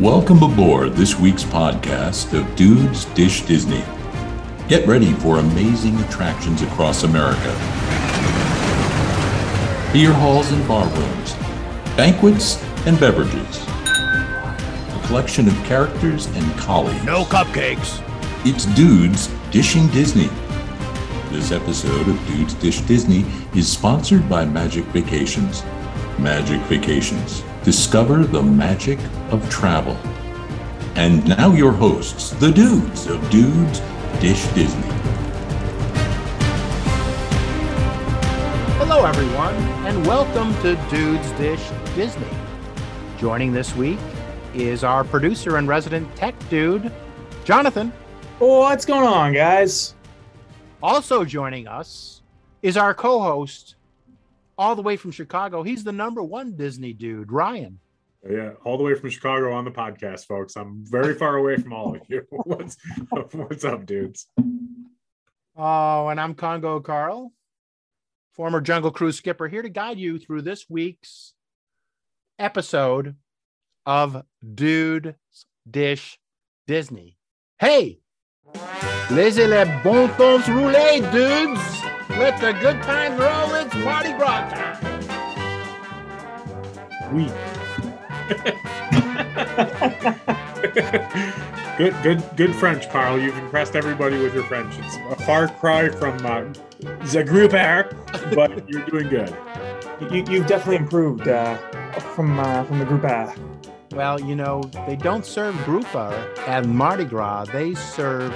Welcome 0.00 0.42
aboard 0.42 0.94
this 0.94 1.18
week's 1.18 1.44
podcast 1.44 2.32
of 2.32 2.56
Dudes 2.56 3.04
Dish 3.04 3.42
Disney. 3.42 3.84
Get 4.66 4.86
ready 4.86 5.12
for 5.12 5.40
amazing 5.40 6.00
attractions 6.00 6.62
across 6.62 7.02
America. 7.02 7.52
Beer 9.92 10.14
halls 10.14 10.50
and 10.52 10.66
bar 10.66 10.88
rooms, 10.88 11.34
banquets 11.98 12.64
and 12.86 12.98
beverages. 12.98 13.62
A 13.68 15.02
collection 15.04 15.46
of 15.46 15.54
characters 15.64 16.24
and 16.28 16.50
colleagues. 16.58 17.04
No 17.04 17.24
cupcakes. 17.24 18.02
It's 18.46 18.64
Dudes 18.64 19.26
Dishing 19.50 19.86
Disney. 19.88 20.30
This 21.28 21.52
episode 21.52 22.08
of 22.08 22.26
Dudes 22.26 22.54
Dish 22.54 22.80
Disney 22.80 23.26
is 23.54 23.70
sponsored 23.70 24.30
by 24.30 24.46
Magic 24.46 24.84
Vacations. 24.86 25.62
Magic 26.18 26.62
Vacations. 26.62 27.42
Discover 27.62 28.24
the 28.24 28.42
magic 28.42 28.98
of 29.30 29.46
travel. 29.50 29.94
And 30.94 31.28
now 31.28 31.52
your 31.52 31.72
hosts, 31.72 32.30
the 32.30 32.50
dudes 32.50 33.06
of 33.06 33.20
Dudes 33.28 33.80
Dish 34.18 34.46
Disney. 34.54 34.80
Hello, 38.78 39.04
everyone, 39.04 39.54
and 39.86 40.06
welcome 40.06 40.54
to 40.62 40.74
Dudes 40.88 41.30
Dish 41.32 41.60
Disney. 41.94 42.26
Joining 43.18 43.52
this 43.52 43.76
week 43.76 43.98
is 44.54 44.82
our 44.82 45.04
producer 45.04 45.58
and 45.58 45.68
resident 45.68 46.16
tech 46.16 46.34
dude, 46.48 46.90
Jonathan. 47.44 47.92
Oh, 48.40 48.60
what's 48.60 48.86
going 48.86 49.06
on, 49.06 49.34
guys? 49.34 49.94
Also 50.82 51.26
joining 51.26 51.68
us 51.68 52.22
is 52.62 52.78
our 52.78 52.94
co 52.94 53.20
host, 53.20 53.74
all 54.60 54.76
the 54.76 54.82
way 54.82 54.94
from 54.94 55.10
Chicago. 55.10 55.62
He's 55.62 55.82
the 55.84 55.90
number 55.90 56.22
one 56.22 56.54
Disney 56.54 56.92
dude, 56.92 57.32
Ryan. 57.32 57.80
Yeah, 58.30 58.50
all 58.62 58.76
the 58.76 58.84
way 58.84 58.94
from 58.94 59.08
Chicago 59.08 59.54
on 59.54 59.64
the 59.64 59.70
podcast, 59.70 60.26
folks. 60.26 60.54
I'm 60.54 60.84
very 60.84 61.14
far 61.14 61.36
away 61.36 61.56
from 61.56 61.72
all 61.72 61.96
of 61.96 62.02
you. 62.08 62.26
what's 62.30 62.76
what's 63.32 63.64
up, 63.64 63.86
dudes? 63.86 64.26
Oh, 65.56 66.08
and 66.08 66.20
I'm 66.20 66.34
Congo 66.34 66.78
Carl, 66.80 67.32
former 68.34 68.60
Jungle 68.60 68.90
Cruise 68.90 69.16
skipper, 69.16 69.48
here 69.48 69.62
to 69.62 69.70
guide 69.70 69.98
you 69.98 70.18
through 70.18 70.42
this 70.42 70.68
week's 70.68 71.32
episode 72.38 73.16
of 73.86 74.22
Dude 74.54 75.16
Dish 75.68 76.18
Disney. 76.66 77.16
Hey, 77.58 78.00
laissez 79.10 79.46
les 79.46 79.64
bon 79.82 80.08
temps 80.18 80.46
rouler, 80.46 81.00
dudes. 81.10 81.79
Let 82.20 82.38
the 82.38 82.52
good 82.52 82.82
times 82.82 83.18
roll. 83.18 83.54
It's 83.54 83.74
Mardi 83.76 84.12
Gras 84.12 84.50
time. 84.50 84.76
We. 87.14 87.24
good, 91.78 91.96
good, 92.02 92.22
good 92.36 92.54
French, 92.54 92.90
Carl. 92.90 93.18
You've 93.18 93.38
impressed 93.38 93.74
everybody 93.74 94.18
with 94.20 94.34
your 94.34 94.42
French. 94.42 94.78
It's 94.80 94.96
a 95.08 95.16
far 95.24 95.48
cry 95.48 95.88
from 95.88 96.14
uh, 96.26 96.44
the 97.06 97.24
group 97.24 97.54
air, 97.54 97.90
but 98.34 98.68
you're 98.70 98.84
doing 98.84 99.08
good. 99.08 99.34
You, 100.12 100.22
you've 100.28 100.46
definitely 100.46 100.76
improved 100.76 101.26
uh, 101.26 101.56
from 102.14 102.38
uh, 102.38 102.64
from 102.64 102.80
the 102.80 102.84
group 102.84 103.04
A. 103.04 103.34
Well, 103.92 104.20
you 104.20 104.36
know, 104.36 104.60
they 104.86 104.96
don't 104.96 105.24
serve 105.24 105.56
grouper 105.64 106.12
at 106.46 106.66
Mardi 106.66 107.06
Gras. 107.06 107.46
They 107.46 107.74
serve 107.74 108.34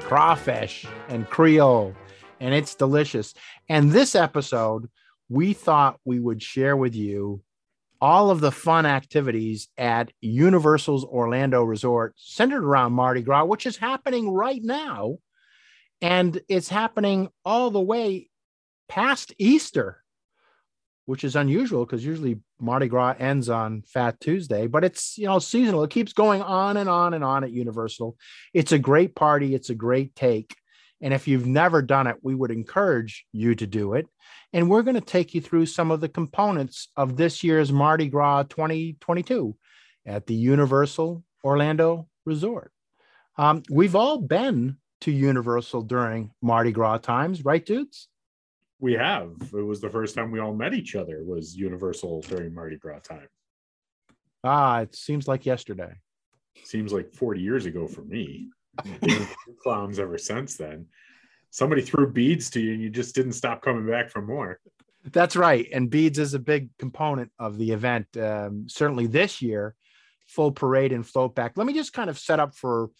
crawfish 0.00 0.86
and 1.08 1.28
Creole, 1.28 1.94
and 2.42 2.52
it's 2.52 2.74
delicious. 2.74 3.34
And 3.68 3.92
this 3.92 4.16
episode, 4.16 4.90
we 5.28 5.52
thought 5.52 6.00
we 6.04 6.18
would 6.18 6.42
share 6.42 6.76
with 6.76 6.94
you 6.94 7.40
all 8.00 8.30
of 8.30 8.40
the 8.40 8.50
fun 8.50 8.84
activities 8.84 9.68
at 9.78 10.10
Universal's 10.20 11.04
Orlando 11.04 11.62
Resort 11.62 12.14
centered 12.16 12.64
around 12.64 12.94
Mardi 12.94 13.22
Gras, 13.22 13.44
which 13.44 13.64
is 13.64 13.76
happening 13.76 14.28
right 14.28 14.60
now. 14.60 15.18
And 16.00 16.40
it's 16.48 16.68
happening 16.68 17.28
all 17.44 17.70
the 17.70 17.80
way 17.80 18.28
past 18.88 19.32
Easter, 19.38 20.02
which 21.06 21.22
is 21.22 21.36
unusual 21.36 21.86
because 21.86 22.04
usually 22.04 22.40
Mardi 22.60 22.88
Gras 22.88 23.14
ends 23.20 23.48
on 23.48 23.82
Fat 23.82 24.18
Tuesday, 24.18 24.66
but 24.66 24.82
it's 24.82 25.16
you 25.16 25.26
know 25.26 25.38
seasonal. 25.38 25.84
It 25.84 25.90
keeps 25.90 26.12
going 26.12 26.42
on 26.42 26.76
and 26.76 26.88
on 26.88 27.14
and 27.14 27.22
on 27.22 27.44
at 27.44 27.52
Universal. 27.52 28.16
It's 28.52 28.72
a 28.72 28.80
great 28.80 29.14
party. 29.14 29.54
It's 29.54 29.70
a 29.70 29.76
great 29.76 30.16
take. 30.16 30.56
And 31.02 31.12
if 31.12 31.26
you've 31.26 31.46
never 31.46 31.82
done 31.82 32.06
it, 32.06 32.16
we 32.22 32.34
would 32.34 32.52
encourage 32.52 33.26
you 33.32 33.56
to 33.56 33.66
do 33.66 33.94
it. 33.94 34.06
And 34.52 34.70
we're 34.70 34.82
going 34.82 34.94
to 34.94 35.00
take 35.00 35.34
you 35.34 35.40
through 35.40 35.66
some 35.66 35.90
of 35.90 36.00
the 36.00 36.08
components 36.08 36.88
of 36.96 37.16
this 37.16 37.42
year's 37.42 37.72
Mardi 37.72 38.08
Gras 38.08 38.44
2022 38.44 39.56
at 40.06 40.26
the 40.26 40.34
Universal 40.34 41.24
Orlando 41.44 42.08
Resort. 42.24 42.72
Um, 43.36 43.62
we've 43.68 43.96
all 43.96 44.18
been 44.18 44.76
to 45.00 45.10
Universal 45.10 45.82
during 45.82 46.30
Mardi 46.40 46.70
Gras 46.70 46.98
times, 46.98 47.44
right, 47.44 47.64
dudes? 47.64 48.08
We 48.78 48.94
have. 48.94 49.32
It 49.52 49.66
was 49.66 49.80
the 49.80 49.90
first 49.90 50.14
time 50.14 50.30
we 50.30 50.38
all 50.38 50.54
met 50.54 50.74
each 50.74 50.94
other. 50.94 51.22
Was 51.24 51.56
Universal 51.56 52.22
during 52.22 52.54
Mardi 52.54 52.76
Gras 52.76 53.00
time? 53.00 53.28
Ah, 54.44 54.80
it 54.80 54.94
seems 54.94 55.26
like 55.26 55.46
yesterday. 55.46 55.94
Seems 56.64 56.92
like 56.92 57.12
40 57.12 57.40
years 57.40 57.66
ago 57.66 57.88
for 57.88 58.02
me. 58.02 58.50
clowns 59.62 59.98
ever 59.98 60.18
since 60.18 60.56
then. 60.56 60.86
Somebody 61.50 61.82
threw 61.82 62.10
beads 62.10 62.50
to 62.50 62.60
you 62.60 62.72
and 62.72 62.82
you 62.82 62.90
just 62.90 63.14
didn't 63.14 63.32
stop 63.32 63.62
coming 63.62 63.86
back 63.86 64.10
for 64.10 64.22
more. 64.22 64.58
That's 65.04 65.36
right. 65.36 65.66
And 65.72 65.90
beads 65.90 66.18
is 66.18 66.34
a 66.34 66.38
big 66.38 66.70
component 66.78 67.30
of 67.38 67.58
the 67.58 67.72
event. 67.72 68.06
Um, 68.16 68.66
certainly 68.68 69.06
this 69.06 69.42
year, 69.42 69.74
full 70.26 70.52
parade 70.52 70.92
and 70.92 71.06
float 71.06 71.34
back. 71.34 71.52
Let 71.56 71.66
me 71.66 71.74
just 71.74 71.92
kind 71.92 72.08
of 72.08 72.18
set 72.18 72.40
up 72.40 72.54
for 72.54 72.90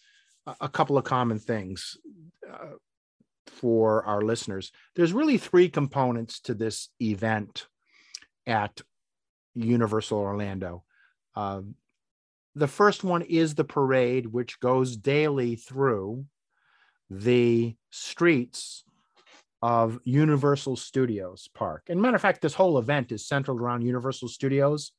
a 0.61 0.69
couple 0.69 0.99
of 0.99 1.05
common 1.05 1.39
things 1.39 1.97
uh, 2.51 2.73
for 3.47 4.05
our 4.05 4.21
listeners. 4.21 4.73
There's 4.97 5.13
really 5.13 5.39
three 5.39 5.69
components 5.69 6.41
to 6.41 6.55
this 6.55 6.89
event 7.01 7.69
at 8.47 8.81
Universal 9.55 10.19
Orlando. 10.19 10.85
Um, 11.37 11.77
the 12.55 12.69
first 12.69 13.03
one 13.05 13.23
is 13.23 13.55
the 13.55 13.65
parade, 13.65 14.27
which 14.27 14.61
goes 14.61 14.97
daily 14.97 15.57
through 15.57 16.27
the 17.09 17.75
streets 17.91 18.85
of 19.63 20.01
Universal 20.05 20.77
Studios 20.77 21.49
Park. 21.55 21.85
And 21.89 22.03
matter 22.03 22.17
of 22.17 22.23
fact, 22.23 22.43
this 22.43 22.55
whole 22.55 22.79
event 22.79 23.13
is 23.13 23.27
centered 23.27 23.61
around 23.61 23.83
Universal 23.83 24.29
Studios. 24.29 24.93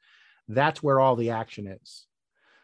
That's 0.47 0.81
where 0.81 0.99
all 0.99 1.15
the 1.15 1.31
action 1.31 1.67
is. 1.67 2.05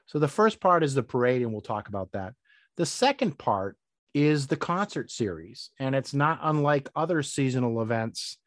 So 0.05 0.17
the 0.17 0.27
first 0.27 0.59
part 0.59 0.83
is 0.83 0.93
the 0.93 1.03
parade, 1.03 1.41
and 1.41 1.51
we'll 1.51 1.61
talk 1.61 1.87
about 1.87 2.11
that. 2.13 2.33
The 2.77 2.85
second 2.85 3.37
part 3.37 3.77
is 4.13 4.47
the 4.47 4.55
concert 4.55 5.11
series, 5.11 5.69
and 5.79 5.93
it's 5.93 6.13
not 6.13 6.39
unlike 6.41 6.89
other 6.95 7.21
seasonal 7.21 7.81
events 7.81 8.37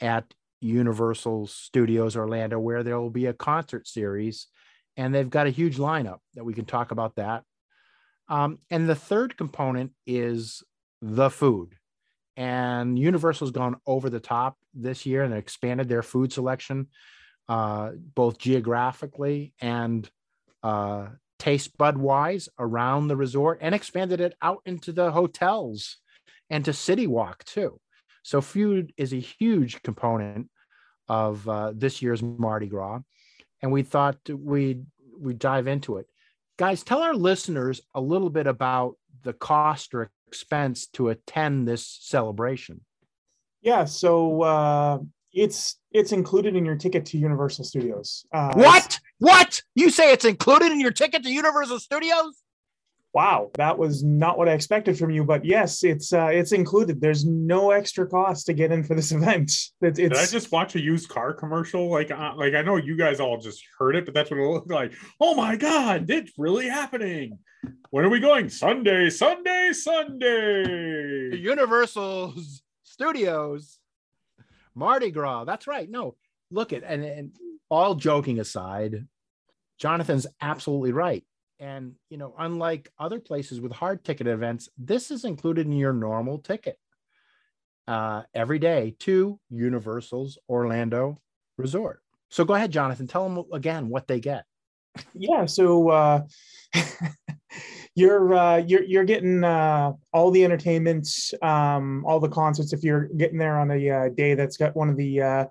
at 0.00 0.24
Universal 0.60 1.48
Studios 1.48 2.16
Orlando, 2.16 2.58
where 2.58 2.82
there 2.82 2.98
will 2.98 3.10
be 3.10 3.26
a 3.26 3.34
concert 3.34 3.86
series 3.86 4.46
and 4.96 5.14
they've 5.14 5.30
got 5.30 5.46
a 5.46 5.50
huge 5.50 5.78
lineup 5.78 6.18
that 6.34 6.44
we 6.44 6.54
can 6.54 6.64
talk 6.64 6.90
about 6.90 7.16
that. 7.16 7.44
Um, 8.28 8.58
and 8.70 8.88
the 8.88 8.94
third 8.94 9.36
component 9.36 9.92
is 10.06 10.62
the 11.00 11.30
food. 11.30 11.74
And 12.36 12.98
Universal's 12.98 13.50
gone 13.50 13.76
over 13.86 14.08
the 14.08 14.20
top 14.20 14.56
this 14.74 15.04
year 15.04 15.22
and 15.22 15.34
expanded 15.34 15.88
their 15.88 16.02
food 16.02 16.32
selection, 16.32 16.88
uh, 17.48 17.90
both 18.14 18.38
geographically 18.38 19.52
and 19.60 20.08
uh, 20.62 21.08
taste 21.38 21.76
bud 21.76 21.98
wise 21.98 22.48
around 22.58 23.08
the 23.08 23.16
resort, 23.16 23.58
and 23.60 23.74
expanded 23.74 24.20
it 24.20 24.34
out 24.40 24.62
into 24.64 24.92
the 24.92 25.10
hotels 25.10 25.98
and 26.48 26.64
to 26.64 26.72
City 26.72 27.06
Walk 27.06 27.44
too. 27.44 27.78
So 28.22 28.40
food 28.40 28.92
is 28.96 29.12
a 29.12 29.20
huge 29.20 29.82
component 29.82 30.48
of 31.08 31.46
uh, 31.48 31.72
this 31.74 32.00
year's 32.00 32.22
Mardi 32.22 32.68
Gras 32.68 33.00
and 33.62 33.72
we 33.72 33.82
thought 33.82 34.18
we'd 34.28 34.84
we 35.18 35.34
dive 35.34 35.66
into 35.66 35.96
it. 35.98 36.06
Guys, 36.58 36.82
tell 36.82 37.02
our 37.02 37.14
listeners 37.14 37.80
a 37.94 38.00
little 38.00 38.30
bit 38.30 38.46
about 38.46 38.96
the 39.22 39.32
cost 39.32 39.94
or 39.94 40.10
expense 40.26 40.86
to 40.88 41.08
attend 41.08 41.66
this 41.66 41.86
celebration. 42.00 42.80
Yeah, 43.62 43.84
so 43.84 44.42
uh, 44.42 44.98
it's 45.32 45.76
it's 45.92 46.12
included 46.12 46.56
in 46.56 46.64
your 46.64 46.76
ticket 46.76 47.06
to 47.06 47.18
Universal 47.18 47.64
Studios. 47.64 48.26
Uh, 48.32 48.52
what? 48.54 48.98
What? 49.18 49.62
You 49.74 49.90
say 49.90 50.12
it's 50.12 50.24
included 50.24 50.72
in 50.72 50.80
your 50.80 50.90
ticket 50.90 51.22
to 51.22 51.30
Universal 51.30 51.78
Studios? 51.78 52.42
Wow, 53.12 53.50
that 53.54 53.76
was 53.76 54.02
not 54.02 54.38
what 54.38 54.48
I 54.48 54.52
expected 54.52 54.98
from 54.98 55.10
you. 55.10 55.24
But 55.24 55.44
yes, 55.44 55.84
it's 55.84 56.12
uh, 56.12 56.30
it's 56.32 56.52
included. 56.52 57.00
There's 57.00 57.24
no 57.24 57.70
extra 57.70 58.06
cost 58.06 58.46
to 58.46 58.52
get 58.54 58.72
in 58.72 58.84
for 58.84 58.94
this 58.94 59.12
event. 59.12 59.52
It, 59.80 59.94
Did 59.94 60.14
I 60.14 60.26
just 60.26 60.52
watch 60.52 60.74
a 60.74 60.80
used 60.80 61.08
car 61.08 61.32
commercial? 61.32 61.90
Like, 61.90 62.10
uh, 62.10 62.32
like 62.36 62.54
I 62.54 62.62
know 62.62 62.76
you 62.76 62.96
guys 62.96 63.20
all 63.20 63.38
just 63.38 63.62
heard 63.78 63.96
it, 63.96 64.04
but 64.04 64.14
that's 64.14 64.30
what 64.30 64.40
it 64.40 64.46
looked 64.46 64.70
like. 64.70 64.92
Oh 65.20 65.34
my 65.34 65.56
god, 65.56 66.10
it's 66.10 66.32
really 66.38 66.68
happening. 66.68 67.38
When 67.90 68.04
are 68.04 68.08
we 68.08 68.20
going? 68.20 68.48
Sunday, 68.48 69.10
Sunday, 69.10 69.72
Sunday. 69.72 71.30
The 71.30 71.38
Universal 71.38 72.34
Studios, 72.82 73.78
Mardi 74.74 75.10
Gras. 75.10 75.44
That's 75.44 75.66
right. 75.66 75.88
No, 75.88 76.16
look 76.50 76.72
at 76.72 76.82
and, 76.82 77.04
and 77.04 77.32
all 77.68 77.94
joking 77.94 78.40
aside, 78.40 79.06
Jonathan's 79.78 80.26
absolutely 80.40 80.92
right. 80.92 81.24
And 81.62 81.94
you 82.10 82.18
know, 82.18 82.34
unlike 82.38 82.90
other 82.98 83.20
places 83.20 83.60
with 83.60 83.70
hard 83.70 84.04
ticket 84.04 84.26
events, 84.26 84.68
this 84.76 85.12
is 85.12 85.24
included 85.24 85.64
in 85.64 85.72
your 85.72 85.92
normal 85.92 86.38
ticket 86.38 86.76
uh, 87.86 88.22
every 88.34 88.58
day 88.58 88.96
to 88.98 89.38
Universal's 89.48 90.38
Orlando 90.48 91.18
Resort. 91.56 92.02
So 92.30 92.44
go 92.44 92.54
ahead, 92.54 92.72
Jonathan. 92.72 93.06
Tell 93.06 93.28
them 93.28 93.44
again 93.52 93.88
what 93.88 94.08
they 94.08 94.18
get. 94.18 94.44
Yeah. 95.14 95.46
So 95.46 95.88
uh, 95.90 96.22
you're 97.94 98.34
uh, 98.34 98.56
you're 98.56 98.82
you're 98.82 99.04
getting 99.04 99.44
uh, 99.44 99.92
all 100.12 100.32
the 100.32 100.44
entertainment, 100.44 101.08
um, 101.42 102.04
all 102.04 102.18
the 102.18 102.28
concerts. 102.28 102.72
If 102.72 102.82
you're 102.82 103.04
getting 103.16 103.38
there 103.38 103.56
on 103.56 103.70
a 103.70 103.90
uh, 103.90 104.08
day 104.08 104.34
that's 104.34 104.56
got 104.56 104.74
one 104.74 104.88
of 104.88 104.96
the 104.96 105.22
uh, 105.22 105.44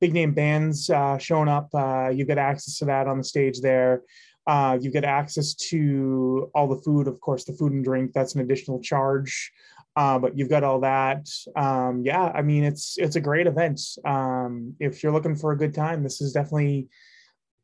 big 0.00 0.14
name 0.14 0.32
bands 0.32 0.88
uh, 0.90 1.18
showing 1.18 1.48
up, 1.48 1.70
uh, 1.74 2.08
you 2.08 2.24
get 2.24 2.38
access 2.38 2.78
to 2.78 2.84
that 2.84 3.08
on 3.08 3.18
the 3.18 3.24
stage 3.24 3.60
there. 3.60 4.02
Uh, 4.46 4.78
you 4.80 4.90
get 4.90 5.04
access 5.04 5.54
to 5.54 6.50
all 6.54 6.68
the 6.68 6.80
food, 6.82 7.08
of 7.08 7.20
course, 7.20 7.44
the 7.44 7.52
food 7.52 7.72
and 7.72 7.84
drink. 7.84 8.12
That's 8.12 8.34
an 8.34 8.40
additional 8.40 8.80
charge, 8.80 9.52
uh, 9.96 10.18
but 10.18 10.38
you've 10.38 10.48
got 10.48 10.62
all 10.62 10.80
that. 10.80 11.28
Um, 11.56 12.02
yeah, 12.04 12.30
I 12.34 12.42
mean, 12.42 12.62
it's 12.62 12.96
it's 12.98 13.16
a 13.16 13.20
great 13.20 13.46
event. 13.46 13.80
Um, 14.04 14.74
if 14.78 15.02
you're 15.02 15.12
looking 15.12 15.36
for 15.36 15.52
a 15.52 15.58
good 15.58 15.74
time, 15.74 16.02
this 16.02 16.20
is 16.20 16.32
definitely 16.32 16.88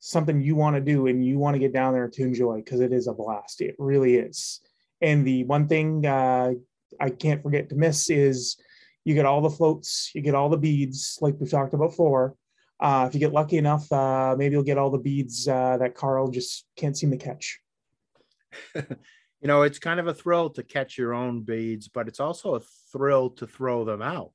something 0.00 0.40
you 0.40 0.56
want 0.56 0.75
to 0.75 0.81
do 0.81 1.06
and 1.06 1.25
you 1.25 1.38
want 1.38 1.55
to 1.55 1.61
get 1.61 1.73
down 1.73 1.94
there 1.94 2.08
to 2.08 2.23
enjoy 2.23 2.56
because 2.56 2.81
it 2.81 2.93
is 2.93 3.06
a 3.06 3.14
blast. 3.14 3.61
It 3.61 3.76
really 3.78 4.17
is. 4.17 4.61
And 5.00 5.25
the 5.25 5.44
one 5.44 5.69
thing 5.69 6.05
uh, 6.05 6.52
I 7.00 7.11
can't 7.11 7.43
forget 7.43 7.69
to 7.69 7.76
miss 7.76 8.11
is 8.11 8.56
you 9.05 9.14
get 9.14 9.26
all 9.26 9.40
the 9.40 9.50
floats, 9.50 10.11
you 10.14 10.20
get 10.20 10.35
all 10.35 10.49
the 10.49 10.56
beads, 10.56 11.19
like 11.20 11.37
we 11.38 11.46
talked 11.46 11.75
about 11.75 11.90
before. 11.90 12.35
Uh, 12.82 13.06
if 13.06 13.14
you 13.14 13.20
get 13.20 13.32
lucky 13.32 13.58
enough, 13.58 13.90
uh, 13.93 14.34
maybe 14.37 14.55
you'll 14.55 14.64
get 14.64 14.76
all 14.76 14.90
the 14.90 14.99
beads 14.99 15.46
uh, 15.46 15.76
that 15.79 15.94
Carl 15.94 16.29
just 16.29 16.67
can't 16.76 16.99
seem 16.99 17.12
to 17.12 17.17
catch. 17.17 17.61
you 18.75 18.84
know, 19.44 19.62
it's 19.62 19.79
kind 19.79 20.00
of 20.00 20.08
a 20.08 20.14
thrill 20.14 20.50
to 20.50 20.64
catch 20.64 20.99
your 20.99 21.14
own 21.14 21.43
beads, 21.43 21.87
but 21.87 22.08
it's 22.08 22.19
also 22.19 22.56
a 22.56 22.61
thrill 22.90 23.31
to 23.31 23.46
throw 23.46 23.84
them 23.84 24.02
out. 24.02 24.32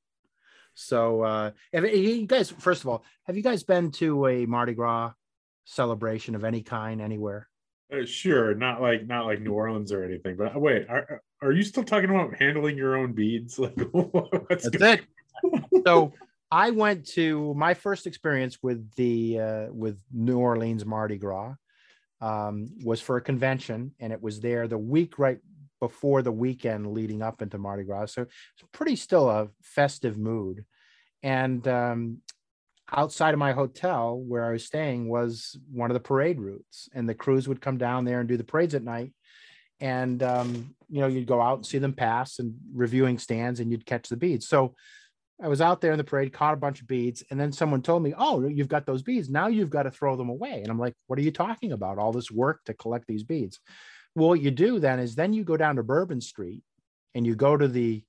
So, 0.72 1.22
uh, 1.24 1.50
if 1.72 1.94
you 1.94 2.26
guys, 2.26 2.50
first 2.50 2.84
of 2.84 2.88
all, 2.88 3.04
have 3.24 3.36
you 3.36 3.42
guys 3.42 3.64
been 3.64 3.90
to 3.92 4.26
a 4.26 4.46
Mardi 4.46 4.72
Gras 4.72 5.12
celebration 5.66 6.34
of 6.34 6.42
any 6.42 6.62
kind 6.62 7.02
anywhere? 7.02 7.48
Uh, 7.92 8.06
sure, 8.06 8.54
not 8.54 8.80
like 8.80 9.06
not 9.06 9.26
like 9.26 9.42
New 9.42 9.52
Orleans 9.52 9.92
or 9.92 10.04
anything. 10.04 10.36
But 10.36 10.56
uh, 10.56 10.58
wait, 10.58 10.88
are 10.88 11.22
are 11.42 11.52
you 11.52 11.62
still 11.62 11.84
talking 11.84 12.08
about 12.08 12.34
handling 12.36 12.78
your 12.78 12.96
own 12.96 13.12
beads? 13.12 13.58
Like, 13.58 13.76
what's 13.92 14.70
That's 14.70 15.00
it. 15.00 15.04
so 15.84 16.14
I 16.50 16.70
went 16.70 17.06
to 17.08 17.52
my 17.54 17.74
first 17.74 18.06
experience 18.06 18.58
with 18.62 18.90
the 18.94 19.40
uh, 19.40 19.66
with 19.70 20.00
New 20.12 20.38
Orleans 20.38 20.86
Mardi 20.86 21.18
Gras 21.18 21.54
um, 22.20 22.68
was 22.82 23.00
for 23.00 23.16
a 23.16 23.22
convention, 23.22 23.92
and 24.00 24.12
it 24.12 24.22
was 24.22 24.40
there 24.40 24.66
the 24.66 24.78
week 24.78 25.18
right 25.18 25.38
before 25.80 26.22
the 26.22 26.32
weekend 26.32 26.92
leading 26.92 27.22
up 27.22 27.42
into 27.42 27.58
Mardi 27.58 27.84
Gras. 27.84 28.06
So 28.06 28.22
it's 28.22 28.68
pretty 28.72 28.96
still 28.96 29.28
a 29.28 29.48
festive 29.62 30.18
mood. 30.18 30.64
And 31.22 31.66
um, 31.68 32.18
outside 32.90 33.34
of 33.34 33.38
my 33.38 33.52
hotel 33.52 34.18
where 34.18 34.44
I 34.44 34.52
was 34.52 34.64
staying 34.64 35.08
was 35.08 35.56
one 35.70 35.90
of 35.90 35.94
the 35.94 36.00
parade 36.00 36.40
routes, 36.40 36.88
and 36.94 37.08
the 37.08 37.14
crews 37.14 37.46
would 37.46 37.60
come 37.60 37.76
down 37.76 38.04
there 38.04 38.20
and 38.20 38.28
do 38.28 38.36
the 38.36 38.44
parades 38.44 38.74
at 38.74 38.82
night. 38.82 39.12
And 39.80 40.22
um, 40.22 40.74
you 40.88 41.00
know, 41.00 41.06
you'd 41.06 41.26
go 41.26 41.40
out 41.40 41.58
and 41.58 41.66
see 41.66 41.78
them 41.78 41.92
pass 41.92 42.38
and 42.38 42.54
reviewing 42.74 43.18
stands, 43.18 43.60
and 43.60 43.70
you'd 43.70 43.86
catch 43.86 44.08
the 44.08 44.16
beads. 44.16 44.48
So 44.48 44.74
I 45.40 45.48
was 45.48 45.60
out 45.60 45.80
there 45.80 45.92
in 45.92 45.98
the 45.98 46.04
parade, 46.04 46.32
caught 46.32 46.54
a 46.54 46.58
bunch 46.58 46.80
of 46.80 46.88
beads, 46.88 47.22
and 47.30 47.38
then 47.38 47.52
someone 47.52 47.82
told 47.82 48.02
me, 48.02 48.12
"Oh, 48.16 48.46
you've 48.46 48.68
got 48.68 48.86
those 48.86 49.02
beads. 49.02 49.28
Now 49.30 49.46
you've 49.46 49.70
got 49.70 49.84
to 49.84 49.90
throw 49.90 50.16
them 50.16 50.28
away." 50.28 50.60
And 50.62 50.68
I'm 50.68 50.78
like, 50.78 50.94
"What 51.06 51.18
are 51.18 51.22
you 51.22 51.30
talking 51.30 51.72
about? 51.72 51.98
All 51.98 52.12
this 52.12 52.30
work 52.30 52.64
to 52.64 52.74
collect 52.74 53.06
these 53.06 53.22
beads?" 53.22 53.60
Well, 54.14 54.28
what 54.28 54.40
you 54.40 54.50
do 54.50 54.80
then 54.80 54.98
is 54.98 55.14
then 55.14 55.32
you 55.32 55.44
go 55.44 55.56
down 55.56 55.76
to 55.76 55.82
Bourbon 55.82 56.20
Street 56.20 56.62
and 57.14 57.26
you 57.26 57.36
go 57.36 57.56
to 57.56 57.68
the 57.68 58.02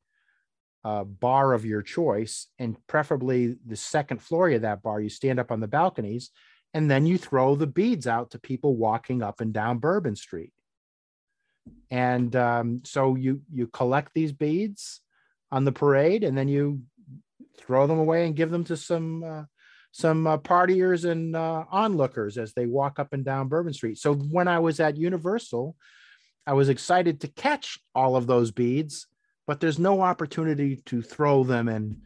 uh, 0.84 1.04
bar 1.04 1.54
of 1.54 1.66
your 1.66 1.82
choice, 1.82 2.48
and 2.58 2.76
preferably 2.88 3.58
the 3.66 3.76
second 3.76 4.22
floor 4.22 4.50
of 4.50 4.62
that 4.62 4.82
bar. 4.82 5.00
You 5.00 5.10
stand 5.10 5.40
up 5.40 5.52
on 5.52 5.60
the 5.60 5.68
balconies, 5.68 6.32
and 6.74 6.90
then 6.90 7.06
you 7.06 7.18
throw 7.18 7.56
the 7.56 7.68
beads 7.68 8.08
out 8.08 8.32
to 8.32 8.40
people 8.40 8.76
walking 8.76 9.22
up 9.22 9.42
and 9.42 9.54
down 9.54 9.80
Bourbon 9.80 10.16
Street. 10.16 10.54
And 11.92 12.36
um, 12.36 12.82
so 12.86 13.16
you 13.16 13.42
you 13.54 13.68
collect 13.68 14.14
these 14.14 14.32
beads 14.32 15.02
on 15.52 15.66
the 15.66 15.72
parade, 15.72 16.24
and 16.24 16.38
then 16.38 16.48
you 16.48 16.82
throw 17.60 17.88
them 17.88 18.00
away 18.00 18.26
and 18.26 18.36
give 18.36 18.52
them 18.52 18.64
to 18.66 18.78
some 18.78 19.24
uh, 19.24 19.44
some 19.92 20.28
uh, 20.28 20.38
partiers 20.38 21.10
and 21.10 21.36
uh, 21.36 21.66
onlookers 21.72 22.38
as 22.38 22.54
they 22.54 22.68
walk 22.68 23.00
up 23.00 23.12
and 23.12 23.26
down 23.26 23.48
Bourbon 23.48 23.74
Street. 23.74 23.98
So 23.98 24.14
when 24.14 24.48
I 24.48 24.60
was 24.60 24.80
at 24.80 24.98
Universal, 24.98 25.76
I 26.46 26.54
was 26.54 26.70
excited 26.70 27.22
to 27.22 27.28
catch 27.28 27.80
all 27.96 28.16
of 28.16 28.28
those 28.28 28.52
beads 28.52 29.08
but 29.50 29.60
there's 29.60 29.80
no 29.80 30.02
opportunity 30.02 30.76
to 30.86 31.02
throw 31.02 31.44
them 31.44 31.70
and 31.70 31.98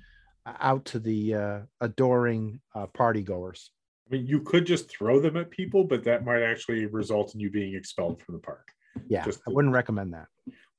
uh, 0.45 0.53
out 0.61 0.85
to 0.85 0.97
the 0.97 1.35
uh, 1.35 1.59
adoring 1.81 2.61
uh, 2.73 2.85
party 2.85 3.21
goers. 3.21 3.69
I 4.07 4.15
mean, 4.15 4.25
you 4.25 4.39
could 4.39 4.65
just 4.65 4.89
throw 4.89 5.19
them 5.19 5.35
at 5.35 5.51
people, 5.51 5.83
but 5.83 6.05
that 6.05 6.23
might 6.23 6.41
actually 6.41 6.85
result 6.85 7.33
in 7.33 7.41
you 7.41 7.51
being 7.51 7.75
expelled 7.75 8.21
from 8.21 8.35
the 8.35 8.39
park. 8.39 8.69
Yeah, 9.09 9.25
just 9.25 9.41
I 9.45 9.51
wouldn't 9.51 9.73
recommend 9.73 10.13
that. 10.13 10.27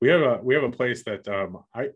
We 0.01 0.09
have 0.09 0.21
a 0.21 0.39
we 0.41 0.55
have 0.55 0.63
a 0.63 0.71
place 0.71 1.03
that 1.03 1.27
um, 1.27 1.63
I 1.71 1.89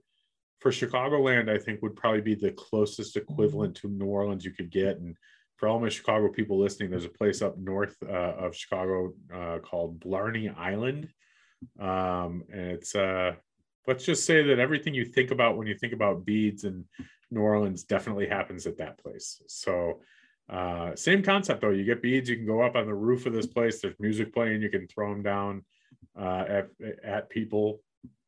for 0.59 0.71
Chicagoland 0.71 1.49
I 1.49 1.57
think 1.57 1.81
would 1.81 1.95
probably 1.95 2.21
be 2.21 2.35
the 2.35 2.51
closest 2.51 3.15
equivalent 3.15 3.75
to 3.77 3.87
New 3.87 4.05
Orleans 4.05 4.45
you 4.45 4.51
could 4.51 4.69
get. 4.69 4.97
And 4.97 5.15
for 5.57 5.67
all 5.67 5.79
my 5.79 5.89
Chicago 5.89 6.29
people 6.29 6.57
listening, 6.57 6.89
there's 6.89 7.05
a 7.05 7.09
place 7.09 7.41
up 7.41 7.57
north 7.57 7.95
uh, 8.03 8.35
of 8.37 8.55
Chicago 8.55 9.13
uh, 9.33 9.59
called 9.59 9.99
Blarney 9.99 10.49
Island. 10.49 11.09
Um, 11.79 12.43
and 12.51 12.71
it's 12.71 12.95
uh, 12.95 13.33
let's 13.87 14.05
just 14.05 14.25
say 14.25 14.41
that 14.43 14.59
everything 14.59 14.93
you 14.93 15.05
think 15.05 15.31
about 15.31 15.57
when 15.57 15.67
you 15.67 15.75
think 15.75 15.93
about 15.93 16.25
beads 16.25 16.63
in 16.63 16.85
New 17.31 17.41
Orleans 17.41 17.83
definitely 17.83 18.27
happens 18.27 18.65
at 18.67 18.77
that 18.77 18.97
place. 18.97 19.41
So 19.47 20.01
uh, 20.49 20.95
same 20.95 21.21
concept 21.21 21.61
though. 21.61 21.69
You 21.69 21.83
get 21.83 22.01
beads, 22.01 22.29
you 22.29 22.37
can 22.37 22.45
go 22.45 22.61
up 22.61 22.75
on 22.75 22.85
the 22.85 22.93
roof 22.93 23.25
of 23.25 23.33
this 23.33 23.47
place. 23.47 23.81
There's 23.81 23.99
music 23.99 24.33
playing. 24.33 24.61
You 24.61 24.69
can 24.69 24.87
throw 24.87 25.11
them 25.11 25.23
down 25.23 25.63
uh, 26.19 26.45
at 26.47 26.69
at 27.03 27.29
people. 27.29 27.81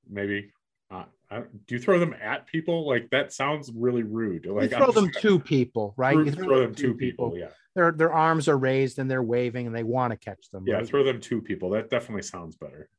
Maybe. 0.09 0.51
Uh, 0.89 1.05
do 1.39 1.75
you 1.75 1.79
throw 1.79 1.99
them 1.99 2.15
at 2.21 2.45
people? 2.47 2.87
Like 2.87 3.09
that 3.11 3.33
sounds 3.33 3.71
really 3.73 4.03
rude. 4.03 4.45
Like 4.45 4.71
you 4.71 4.77
throw 4.77 4.91
them 4.91 5.11
to 5.19 5.39
people, 5.39 5.93
right? 5.97 6.15
you 6.15 6.31
throw, 6.31 6.45
throw 6.45 6.59
them 6.61 6.75
to 6.75 6.93
people. 6.93 7.31
people. 7.31 7.39
Yeah. 7.39 7.49
Their 7.75 7.91
their 7.91 8.13
arms 8.13 8.49
are 8.49 8.57
raised 8.57 8.99
and 8.99 9.09
they're 9.09 9.23
waving 9.23 9.67
and 9.67 9.75
they 9.75 9.83
want 9.83 10.11
to 10.11 10.17
catch 10.17 10.49
them. 10.51 10.65
Yeah, 10.67 10.75
right? 10.75 10.87
throw 10.87 11.03
them 11.03 11.21
to 11.21 11.41
people. 11.41 11.69
That 11.69 11.89
definitely 11.89 12.23
sounds 12.23 12.55
better 12.55 12.89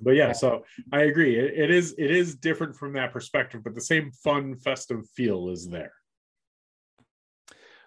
but 0.00 0.14
yeah, 0.14 0.32
so 0.32 0.64
I 0.92 1.02
agree. 1.02 1.36
It, 1.36 1.58
it 1.58 1.70
is 1.70 1.94
it 1.98 2.10
is 2.10 2.36
different 2.36 2.76
from 2.76 2.92
that 2.94 3.12
perspective, 3.12 3.62
but 3.64 3.74
the 3.74 3.80
same 3.80 4.10
fun 4.12 4.56
festive 4.56 5.08
feel 5.10 5.50
is 5.50 5.68
there. 5.68 5.92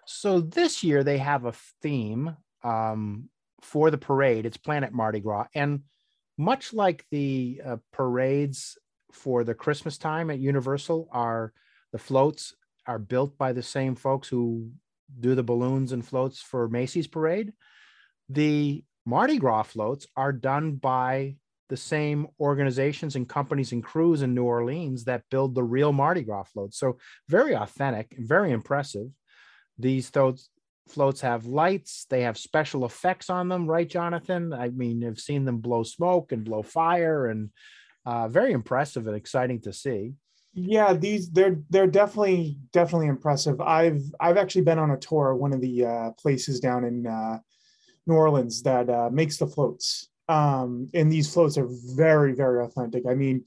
So 0.06 0.40
this 0.40 0.82
year 0.82 1.04
they 1.04 1.18
have 1.18 1.44
a 1.44 1.54
theme 1.80 2.36
um, 2.62 3.28
for 3.62 3.90
the 3.90 3.98
parade. 3.98 4.46
It's 4.46 4.56
Planet 4.56 4.92
Mardi 4.92 5.20
Gras, 5.20 5.46
and 5.54 5.82
much 6.36 6.72
like 6.72 7.06
the 7.10 7.62
uh, 7.64 7.76
parades 7.92 8.76
for 9.12 9.44
the 9.44 9.54
Christmas 9.54 9.98
time 9.98 10.30
at 10.30 10.38
Universal, 10.38 11.08
are 11.12 11.52
the 11.92 11.98
floats 11.98 12.54
are 12.86 12.98
built 12.98 13.38
by 13.38 13.52
the 13.52 13.62
same 13.62 13.94
folks 13.94 14.28
who 14.28 14.70
do 15.20 15.34
the 15.34 15.42
balloons 15.42 15.92
and 15.92 16.04
floats 16.04 16.40
for 16.40 16.68
Macy's 16.68 17.06
parade. 17.06 17.52
The 18.28 18.84
Mardi 19.04 19.38
Gras 19.38 19.64
floats 19.64 20.06
are 20.16 20.32
done 20.32 20.76
by 20.76 21.36
the 21.68 21.76
same 21.76 22.28
organizations 22.40 23.16
and 23.16 23.28
companies 23.28 23.72
and 23.72 23.82
crews 23.82 24.22
in 24.22 24.34
New 24.34 24.44
Orleans 24.44 25.04
that 25.04 25.24
build 25.30 25.54
the 25.54 25.62
real 25.62 25.92
Mardi 25.92 26.22
Gras 26.22 26.44
floats. 26.44 26.78
So 26.78 26.98
very 27.28 27.54
authentic, 27.54 28.14
very 28.18 28.52
impressive. 28.52 29.08
These 29.78 30.10
floats 30.10 30.48
floats 30.88 31.20
have 31.20 31.46
lights, 31.46 32.06
they 32.10 32.22
have 32.22 32.36
special 32.36 32.84
effects 32.84 33.30
on 33.30 33.48
them, 33.48 33.66
right, 33.66 33.88
Jonathan? 33.88 34.52
I 34.52 34.68
mean, 34.68 35.06
I've 35.06 35.20
seen 35.20 35.44
them 35.44 35.58
blow 35.58 35.84
smoke 35.84 36.32
and 36.32 36.44
blow 36.44 36.62
fire 36.62 37.26
and 37.26 37.50
uh, 38.04 38.28
very 38.28 38.52
impressive 38.52 39.06
and 39.06 39.16
exciting 39.16 39.60
to 39.62 39.72
see. 39.72 40.14
Yeah, 40.54 40.92
these 40.92 41.30
they're 41.30 41.58
they're 41.70 41.86
definitely 41.86 42.58
definitely 42.72 43.06
impressive. 43.06 43.60
I've 43.60 44.02
I've 44.20 44.36
actually 44.36 44.62
been 44.62 44.78
on 44.78 44.90
a 44.90 44.98
tour 44.98 45.34
one 45.34 45.52
of 45.52 45.60
the 45.60 45.86
uh, 45.86 46.10
places 46.12 46.60
down 46.60 46.84
in 46.84 47.06
uh, 47.06 47.38
New 48.06 48.14
Orleans 48.14 48.62
that 48.64 48.90
uh, 48.90 49.08
makes 49.10 49.38
the 49.38 49.46
floats, 49.46 50.10
um, 50.28 50.90
and 50.92 51.10
these 51.10 51.32
floats 51.32 51.56
are 51.56 51.68
very, 51.94 52.34
very 52.34 52.62
authentic. 52.62 53.04
I 53.08 53.14
mean, 53.14 53.44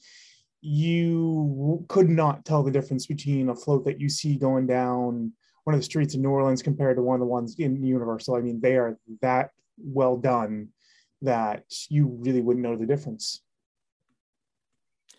you 0.61 1.85
could 1.89 2.09
not 2.09 2.43
tell 2.43 2.63
the 2.63 2.71
difference 2.71 3.05
between 3.05 3.49
a 3.49 3.55
float 3.55 3.85
that 3.85 4.01
you 4.01 4.09
see 4.09 4.35
going 4.35 4.65
down 4.65 5.31
one 5.65 5.73
of 5.73 5.79
the 5.79 5.85
streets 5.85 6.15
in 6.15 6.21
New 6.21 6.29
Orleans 6.29 6.63
compared 6.63 6.95
to 6.97 7.03
one 7.03 7.15
of 7.15 7.19
the 7.19 7.25
ones 7.25 7.55
in 7.59 7.83
Universal. 7.83 8.35
I 8.35 8.41
mean, 8.41 8.59
they 8.61 8.77
are 8.77 8.97
that 9.21 9.51
well 9.77 10.17
done 10.17 10.69
that 11.21 11.65
you 11.89 12.07
really 12.07 12.41
wouldn't 12.41 12.63
know 12.63 12.75
the 12.75 12.85
difference. 12.85 13.41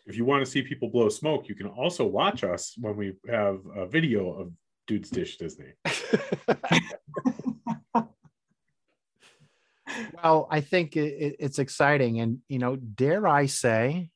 If 0.06 0.16
you 0.16 0.24
want 0.24 0.44
to 0.44 0.50
see 0.50 0.62
people 0.62 0.88
blow 0.88 1.08
smoke, 1.08 1.48
you 1.48 1.56
can 1.56 1.66
also 1.66 2.06
watch 2.06 2.44
us 2.44 2.74
when 2.78 2.96
we 2.96 3.14
have 3.28 3.58
a 3.74 3.86
video 3.86 4.32
of 4.32 4.52
Dudes 4.86 5.10
Dish 5.10 5.36
Disney. 5.36 5.72
well, 10.22 10.46
I 10.48 10.60
think 10.60 10.96
it, 10.96 11.12
it, 11.12 11.36
it's 11.40 11.58
exciting, 11.58 12.20
and 12.20 12.38
you 12.48 12.60
know, 12.60 12.76
dare 12.76 13.26
I 13.26 13.46
say, 13.46 14.10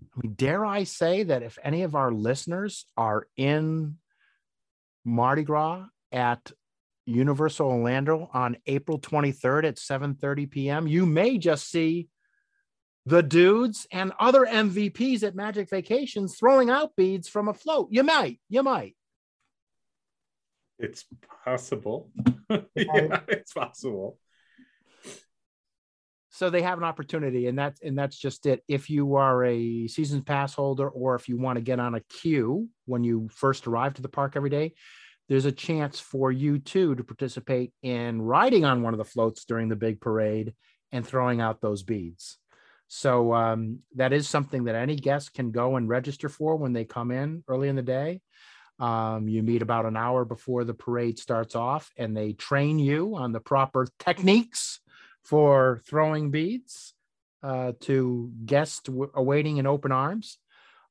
I 0.00 0.20
mean, 0.22 0.32
dare 0.34 0.64
I 0.64 0.84
say 0.84 1.24
that 1.24 1.42
if 1.42 1.58
any 1.62 1.82
of 1.82 1.94
our 1.94 2.10
listeners 2.10 2.86
are 2.96 3.26
in 3.36 3.98
Mardi 5.04 5.42
Gras 5.42 5.84
at 6.10 6.50
Universal 7.04 7.68
Orlando 7.68 8.30
on 8.32 8.56
April 8.66 8.98
23rd 8.98 9.68
at 9.68 9.76
7:30 9.76 10.50
p.m., 10.50 10.86
you 10.86 11.04
may 11.04 11.36
just 11.36 11.70
see 11.70 12.08
the 13.06 13.22
dudes 13.22 13.86
and 13.90 14.12
other 14.18 14.46
MVPs 14.46 15.22
at 15.22 15.34
Magic 15.34 15.68
Vacations 15.68 16.36
throwing 16.38 16.70
out 16.70 16.94
beads 16.96 17.28
from 17.28 17.48
a 17.48 17.54
float. 17.54 17.88
You 17.90 18.02
might, 18.02 18.40
you 18.48 18.62
might. 18.62 18.96
It's 20.78 21.04
possible. 21.44 22.10
yeah, 22.50 23.20
it's 23.28 23.52
possible. 23.52 24.18
So 26.30 26.48
they 26.48 26.62
have 26.62 26.78
an 26.78 26.84
opportunity, 26.84 27.46
and 27.46 27.58
that's 27.58 27.80
and 27.82 27.96
that's 27.96 28.16
just 28.16 28.46
it. 28.46 28.64
If 28.66 28.88
you 28.88 29.16
are 29.16 29.44
a 29.44 29.86
season 29.86 30.22
pass 30.22 30.54
holder, 30.54 30.88
or 30.88 31.14
if 31.14 31.28
you 31.28 31.36
want 31.36 31.56
to 31.56 31.62
get 31.62 31.78
on 31.78 31.94
a 31.94 32.00
queue 32.00 32.68
when 32.86 33.04
you 33.04 33.28
first 33.30 33.66
arrive 33.66 33.94
to 33.94 34.02
the 34.02 34.08
park 34.08 34.32
every 34.34 34.48
day, 34.50 34.72
there's 35.28 35.44
a 35.44 35.52
chance 35.52 36.00
for 36.00 36.32
you 36.32 36.58
too 36.58 36.94
to 36.94 37.04
participate 37.04 37.72
in 37.82 38.22
riding 38.22 38.64
on 38.64 38.82
one 38.82 38.94
of 38.94 38.98
the 38.98 39.04
floats 39.04 39.44
during 39.44 39.68
the 39.68 39.76
big 39.76 40.00
parade 40.00 40.54
and 40.90 41.06
throwing 41.06 41.40
out 41.40 41.60
those 41.60 41.82
beads. 41.82 42.38
So 42.94 43.32
um, 43.32 43.78
that 43.94 44.12
is 44.12 44.28
something 44.28 44.64
that 44.64 44.74
any 44.74 44.96
guest 44.96 45.32
can 45.32 45.50
go 45.50 45.76
and 45.76 45.88
register 45.88 46.28
for 46.28 46.56
when 46.56 46.74
they 46.74 46.84
come 46.84 47.10
in 47.10 47.42
early 47.48 47.70
in 47.70 47.74
the 47.74 47.80
day. 47.80 48.20
Um, 48.78 49.28
you 49.28 49.42
meet 49.42 49.62
about 49.62 49.86
an 49.86 49.96
hour 49.96 50.26
before 50.26 50.64
the 50.64 50.74
parade 50.74 51.18
starts 51.18 51.56
off, 51.56 51.90
and 51.96 52.14
they 52.14 52.34
train 52.34 52.78
you 52.78 53.16
on 53.16 53.32
the 53.32 53.40
proper 53.40 53.86
techniques 53.98 54.78
for 55.24 55.80
throwing 55.86 56.30
beads 56.30 56.92
uh, 57.42 57.72
to 57.80 58.30
guests 58.44 58.82
w- 58.82 59.10
awaiting 59.14 59.56
in 59.56 59.66
open 59.66 59.90
arms. 59.90 60.36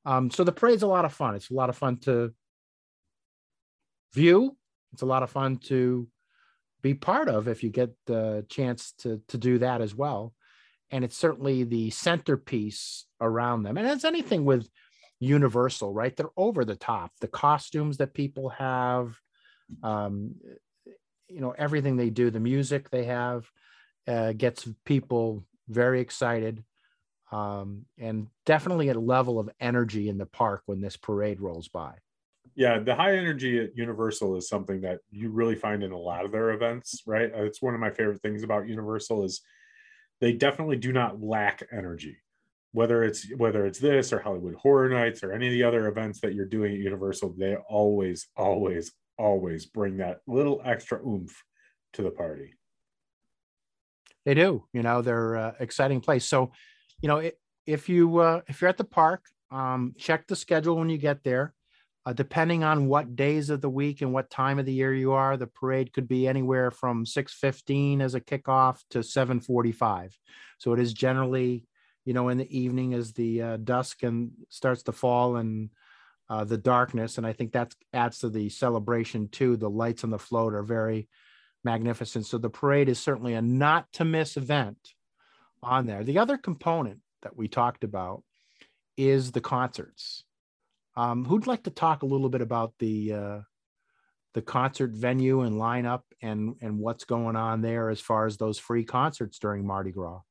Um, 0.03 0.31
so 0.31 0.43
the 0.43 0.51
parade's 0.51 0.81
a 0.81 0.87
lot 0.87 1.05
of 1.05 1.13
fun. 1.13 1.35
It's 1.35 1.51
a 1.51 1.53
lot 1.53 1.69
of 1.69 1.77
fun 1.77 1.97
to 1.97 2.33
view. 4.11 4.57
It's 4.93 5.03
a 5.03 5.05
lot 5.05 5.21
of 5.21 5.29
fun 5.29 5.57
to 5.65 6.07
be 6.81 6.95
part 6.95 7.29
of 7.29 7.47
if 7.47 7.61
you 7.61 7.69
get 7.69 7.91
the 8.07 8.43
chance 8.49 8.93
to 9.01 9.21
to 9.27 9.37
do 9.37 9.59
that 9.59 9.81
as 9.81 9.93
well 9.93 10.33
and 10.91 11.03
it's 11.03 11.17
certainly 11.17 11.63
the 11.63 11.89
centerpiece 11.89 13.05
around 13.19 13.63
them. 13.63 13.77
And 13.77 13.87
as 13.87 14.05
anything 14.05 14.45
with 14.45 14.69
Universal, 15.19 15.93
right? 15.93 16.15
They're 16.15 16.29
over 16.35 16.65
the 16.65 16.75
top. 16.75 17.11
The 17.21 17.27
costumes 17.27 17.97
that 17.97 18.13
people 18.13 18.49
have, 18.49 19.15
um, 19.83 20.35
you 21.27 21.39
know, 21.39 21.53
everything 21.57 21.95
they 21.95 22.09
do, 22.09 22.31
the 22.31 22.39
music 22.39 22.89
they 22.89 23.05
have, 23.05 23.45
uh, 24.07 24.33
gets 24.33 24.67
people 24.83 25.45
very 25.69 26.01
excited. 26.01 26.63
Um, 27.31 27.85
and 27.97 28.27
definitely 28.45 28.89
a 28.89 28.99
level 28.99 29.39
of 29.39 29.49
energy 29.59 30.09
in 30.09 30.17
the 30.17 30.25
park 30.25 30.63
when 30.65 30.81
this 30.81 30.97
parade 30.97 31.39
rolls 31.39 31.69
by. 31.69 31.93
Yeah, 32.55 32.79
the 32.79 32.95
high 32.95 33.15
energy 33.15 33.59
at 33.59 33.77
Universal 33.77 34.35
is 34.35 34.49
something 34.49 34.81
that 34.81 34.99
you 35.11 35.29
really 35.29 35.55
find 35.55 35.83
in 35.83 35.93
a 35.93 35.97
lot 35.97 36.25
of 36.25 36.33
their 36.33 36.49
events, 36.49 37.03
right? 37.05 37.31
It's 37.33 37.61
one 37.61 37.73
of 37.73 37.79
my 37.79 37.91
favorite 37.91 38.21
things 38.21 38.43
about 38.43 38.67
Universal 38.67 39.23
is 39.23 39.41
they 40.21 40.31
definitely 40.31 40.77
do 40.77 40.93
not 40.93 41.21
lack 41.21 41.67
energy. 41.71 42.17
Whether 42.73 43.03
it's 43.03 43.27
whether 43.35 43.65
it's 43.65 43.79
this 43.79 44.13
or 44.13 44.19
halloween 44.19 44.55
horror 44.57 44.87
nights 44.87 45.23
or 45.23 45.33
any 45.33 45.47
of 45.47 45.51
the 45.51 45.63
other 45.63 45.87
events 45.87 46.21
that 46.21 46.33
you're 46.33 46.45
doing 46.45 46.71
at 46.71 46.79
universal 46.79 47.35
they 47.37 47.57
always 47.67 48.29
always 48.37 48.93
always 49.17 49.65
bring 49.65 49.97
that 49.97 50.21
little 50.25 50.61
extra 50.63 51.05
oomph 51.05 51.43
to 51.93 52.01
the 52.01 52.11
party. 52.11 52.53
They 54.23 54.35
do 54.35 54.63
you 54.71 54.83
know 54.83 55.01
they're 55.01 55.35
uh, 55.35 55.53
exciting 55.59 55.99
place. 55.99 56.25
So 56.25 56.53
you 57.01 57.09
know 57.09 57.29
if 57.65 57.89
you 57.89 58.19
uh, 58.19 58.41
if 58.47 58.61
you're 58.61 58.69
at 58.69 58.77
the 58.77 58.85
park 58.85 59.25
um, 59.51 59.93
check 59.97 60.27
the 60.27 60.35
schedule 60.37 60.77
when 60.77 60.89
you 60.89 60.97
get 60.97 61.25
there 61.25 61.53
uh, 62.05 62.13
depending 62.13 62.63
on 62.63 62.87
what 62.87 63.15
days 63.15 63.49
of 63.49 63.61
the 63.61 63.69
week 63.69 64.01
and 64.01 64.11
what 64.11 64.29
time 64.29 64.57
of 64.57 64.65
the 64.65 64.73
year 64.73 64.93
you 64.93 65.11
are, 65.11 65.37
the 65.37 65.47
parade 65.47 65.93
could 65.93 66.07
be 66.07 66.27
anywhere 66.27 66.71
from 66.71 67.05
6:15 67.05 68.01
as 68.01 68.15
a 68.15 68.21
kickoff 68.21 68.81
to 68.89 68.99
7:45. 69.03 70.17
So 70.57 70.73
it 70.73 70.79
is 70.79 70.93
generally, 70.93 71.67
you 72.05 72.13
know, 72.13 72.29
in 72.29 72.37
the 72.37 72.57
evening 72.57 72.93
as 72.93 73.13
the 73.13 73.41
uh, 73.41 73.57
dusk 73.57 74.03
and 74.03 74.31
starts 74.49 74.83
to 74.83 74.91
fall 74.91 75.35
and 75.35 75.69
uh, 76.29 76.45
the 76.45 76.57
darkness, 76.57 77.17
and 77.17 77.27
I 77.27 77.33
think 77.33 77.51
that 77.51 77.75
adds 77.93 78.19
to 78.19 78.29
the 78.29 78.49
celebration 78.49 79.27
too. 79.27 79.57
The 79.57 79.69
lights 79.69 80.03
on 80.03 80.11
the 80.11 80.17
float 80.17 80.53
are 80.53 80.63
very 80.63 81.09
magnificent. 81.63 82.25
So 82.25 82.37
the 82.37 82.49
parade 82.49 82.89
is 82.89 82.99
certainly 82.99 83.33
a 83.33 83.41
not 83.41 83.91
to 83.93 84.05
miss 84.05 84.37
event 84.37 84.93
on 85.61 85.85
there. 85.85 86.03
The 86.03 86.19
other 86.19 86.37
component 86.37 86.99
that 87.21 87.35
we 87.35 87.47
talked 87.47 87.83
about 87.83 88.23
is 88.97 89.31
the 89.31 89.41
concerts 89.41 90.23
um, 90.95 91.25
who'd 91.25 91.47
like 91.47 91.63
to 91.63 91.69
talk 91.69 92.03
a 92.03 92.07
little 92.07 92.29
bit 92.29 92.41
about 92.41 92.73
the 92.79 93.13
uh, 93.13 93.39
the 94.33 94.41
concert 94.41 94.91
venue 94.91 95.41
and 95.41 95.55
lineup 95.55 96.01
and 96.21 96.55
and 96.61 96.79
what's 96.79 97.05
going 97.05 97.35
on 97.35 97.61
there 97.61 97.89
as 97.89 97.99
far 97.99 98.25
as 98.25 98.37
those 98.37 98.57
free 98.57 98.83
concerts 98.83 99.39
during 99.39 99.65
Mardi 99.65 99.91
Gras? 99.91 100.21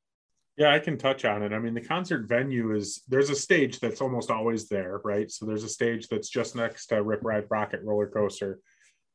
Yeah, 0.56 0.74
I 0.74 0.78
can 0.78 0.98
touch 0.98 1.24
on 1.24 1.42
it. 1.42 1.52
I 1.52 1.58
mean, 1.58 1.72
the 1.72 1.80
concert 1.80 2.28
venue 2.28 2.74
is 2.74 3.02
there's 3.08 3.30
a 3.30 3.34
stage 3.34 3.80
that's 3.80 4.02
almost 4.02 4.30
always 4.30 4.68
there, 4.68 5.00
right? 5.04 5.30
So 5.30 5.46
there's 5.46 5.64
a 5.64 5.68
stage 5.68 6.08
that's 6.08 6.28
just 6.28 6.54
next 6.54 6.86
to 6.86 7.02
Rip 7.02 7.20
Ride 7.22 7.48
Rockit 7.48 7.82
Roller 7.82 8.08
Coaster 8.08 8.58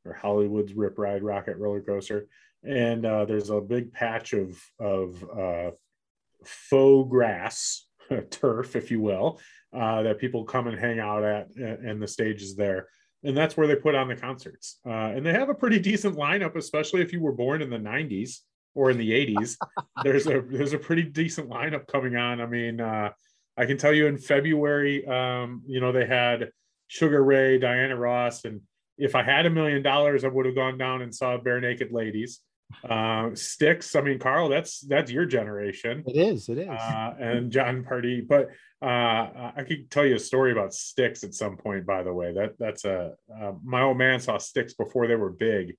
or 0.05 0.13
Hollywood's 0.13 0.73
Rip 0.73 0.97
Ride 0.97 1.21
Rockit 1.21 1.59
Roller 1.59 1.81
Coaster, 1.81 2.27
and 2.63 3.05
uh, 3.05 3.25
there's 3.25 3.51
a 3.51 3.61
big 3.61 3.93
patch 3.93 4.33
of 4.33 4.59
of 4.79 5.23
uh, 5.23 5.71
faux 6.43 7.09
grass 7.09 7.87
turf, 8.29 8.75
if 8.75 8.91
you 8.91 9.01
will, 9.01 9.39
uh, 9.75 10.03
that 10.03 10.19
people 10.19 10.43
come 10.43 10.67
and 10.67 10.79
hang 10.79 10.99
out 10.99 11.23
at, 11.23 11.49
and 11.55 12.01
the 12.01 12.07
stage 12.07 12.41
is 12.41 12.55
there. 12.55 12.87
And 13.23 13.35
that's 13.35 13.57
where 13.57 13.67
they 13.67 13.75
put 13.75 13.95
on 13.95 14.07
the 14.07 14.15
concerts. 14.15 14.79
Uh, 14.85 15.13
and 15.15 15.25
they 15.25 15.33
have 15.33 15.49
a 15.49 15.53
pretty 15.53 15.79
decent 15.79 16.15
lineup, 16.15 16.55
especially 16.55 17.01
if 17.01 17.11
you 17.11 17.21
were 17.21 17.31
born 17.31 17.61
in 17.61 17.69
the 17.69 17.77
90s 17.77 18.39
or 18.75 18.91
in 18.91 18.97
the 18.97 19.11
80s. 19.11 19.57
there's 20.03 20.27
a 20.27 20.41
there's 20.41 20.73
a 20.73 20.77
pretty 20.77 21.03
decent 21.03 21.49
lineup 21.49 21.87
coming 21.87 22.15
on. 22.15 22.39
I 22.39 22.45
mean, 22.45 22.79
uh, 22.79 23.09
I 23.57 23.65
can 23.65 23.77
tell 23.77 23.93
you 23.93 24.07
in 24.07 24.17
February, 24.17 25.05
um, 25.07 25.63
you 25.65 25.79
know, 25.79 25.91
they 25.91 26.05
had 26.05 26.51
Sugar 26.87 27.23
Ray, 27.23 27.57
Diana 27.57 27.95
Ross, 27.95 28.45
and 28.45 28.61
if 28.97 29.15
I 29.15 29.23
had 29.23 29.45
a 29.45 29.49
million 29.49 29.81
dollars, 29.81 30.23
I 30.23 30.27
would 30.27 30.45
have 30.45 30.55
gone 30.55 30.77
down 30.77 31.01
and 31.01 31.13
saw 31.13 31.37
Barenaked 31.37 31.91
Ladies 31.91 32.41
uh 32.89 33.29
Styx 33.33 33.95
i 33.95 34.01
mean 34.01 34.19
carl 34.19 34.49
that's 34.49 34.81
that's 34.81 35.11
your 35.11 35.25
generation. 35.25 36.03
It 36.07 36.17
is 36.17 36.49
it 36.49 36.57
is. 36.57 36.67
Uh, 36.67 37.13
and 37.19 37.51
Jon 37.51 37.83
Pardi, 37.83 38.27
but 38.27 38.49
uh 38.81 39.51
i 39.55 39.63
could 39.67 39.89
tell 39.89 40.05
you 40.05 40.15
a 40.15 40.19
story 40.19 40.51
about 40.51 40.73
Styx 40.73 41.23
at 41.23 41.33
some 41.33 41.57
point 41.57 41.85
by 41.85 42.03
the 42.03 42.13
way. 42.13 42.33
That 42.33 42.57
that's 42.59 42.85
a 42.85 43.13
uh, 43.33 43.53
my 43.63 43.81
old 43.81 43.97
man 43.97 44.19
saw 44.19 44.37
Styx 44.37 44.73
before 44.73 45.07
they 45.07 45.15
were 45.15 45.31
big 45.31 45.75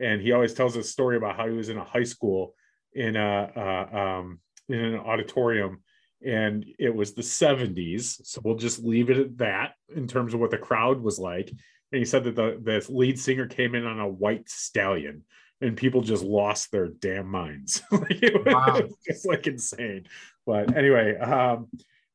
and 0.00 0.20
he 0.20 0.32
always 0.32 0.54
tells 0.54 0.76
a 0.76 0.82
story 0.82 1.16
about 1.16 1.36
how 1.36 1.46
he 1.46 1.54
was 1.54 1.68
in 1.68 1.78
a 1.78 1.84
high 1.84 2.04
school 2.04 2.54
in 2.94 3.16
a 3.16 3.50
uh, 3.56 3.96
um 3.96 4.40
in 4.68 4.78
an 4.78 4.96
auditorium 4.96 5.82
and 6.24 6.64
it 6.78 6.94
was 6.94 7.12
the 7.12 7.22
70s 7.22 8.24
so 8.24 8.40
we'll 8.42 8.56
just 8.56 8.82
leave 8.82 9.10
it 9.10 9.18
at 9.18 9.38
that 9.38 9.72
in 9.94 10.08
terms 10.08 10.34
of 10.34 10.40
what 10.40 10.50
the 10.50 10.58
crowd 10.58 11.00
was 11.00 11.18
like. 11.18 11.50
And 11.92 11.98
he 11.98 12.04
said 12.04 12.24
that 12.24 12.34
the, 12.34 12.58
the 12.62 12.84
lead 12.92 13.20
singer 13.20 13.46
came 13.46 13.74
in 13.74 13.86
on 13.86 14.00
a 14.00 14.08
white 14.08 14.48
stallion 14.48 15.22
and 15.60 15.76
people 15.76 16.00
just 16.00 16.24
lost 16.24 16.70
their 16.70 16.88
damn 16.88 17.26
minds. 17.26 17.82
like 17.90 18.22
it 18.22 18.44
was 18.44 18.54
wow. 18.54 18.82
just 19.06 19.26
like 19.26 19.46
insane. 19.46 20.06
But 20.46 20.76
anyway, 20.76 21.16
um, 21.16 21.68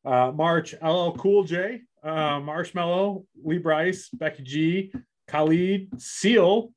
uh, 0.06 0.32
March, 0.34 0.74
LL 0.82 1.12
Cool 1.12 1.44
J, 1.44 1.82
uh, 2.04 2.40
Marshmello, 2.40 3.26
Lee 3.44 3.58
Brice, 3.58 4.10
Becky 4.10 4.44
G, 4.44 4.94
Khalid, 5.28 5.90
Seal. 6.02 6.72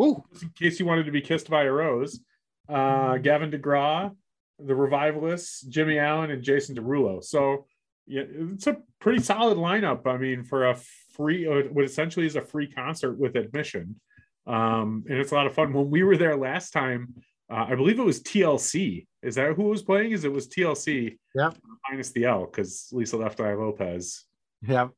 Ooh. 0.00 0.22
In 0.40 0.50
case 0.58 0.80
you 0.80 0.86
wanted 0.86 1.04
to 1.04 1.12
be 1.12 1.20
kissed 1.20 1.50
by 1.50 1.64
a 1.64 1.72
rose, 1.72 2.20
uh, 2.68 3.18
Gavin 3.18 3.50
DeGraw, 3.50 4.14
the 4.58 4.74
Revivalists, 4.74 5.62
Jimmy 5.62 5.98
Allen, 5.98 6.30
and 6.30 6.42
Jason 6.42 6.76
Derulo. 6.76 7.22
So 7.22 7.66
yeah, 8.06 8.22
it's 8.26 8.66
a 8.66 8.78
pretty 9.00 9.22
solid 9.22 9.58
lineup. 9.58 10.06
I 10.06 10.16
mean, 10.16 10.44
for 10.44 10.70
a 10.70 10.76
free, 11.14 11.46
what 11.46 11.84
essentially 11.84 12.26
is 12.26 12.36
a 12.36 12.42
free 12.42 12.70
concert 12.70 13.18
with 13.18 13.36
admission 13.36 14.00
um, 14.50 15.04
and 15.08 15.18
it's 15.18 15.30
a 15.30 15.34
lot 15.34 15.46
of 15.46 15.54
fun. 15.54 15.72
When 15.72 15.90
we 15.90 16.02
were 16.02 16.16
there 16.16 16.36
last 16.36 16.72
time, 16.72 17.14
uh, 17.50 17.66
I 17.68 17.76
believe 17.76 18.00
it 18.00 18.04
was 18.04 18.20
TLC. 18.20 19.06
Is 19.22 19.36
that 19.36 19.54
who 19.54 19.64
was 19.64 19.82
playing? 19.82 20.10
Is 20.10 20.24
it 20.24 20.32
was 20.32 20.48
TLC? 20.48 21.18
Yeah, 21.34 21.50
minus 21.88 22.10
the 22.10 22.24
L 22.24 22.46
because 22.46 22.88
Lisa 22.92 23.16
Left 23.16 23.40
Eye 23.40 23.54
Lopez. 23.54 24.24
Yeah, 24.66 24.88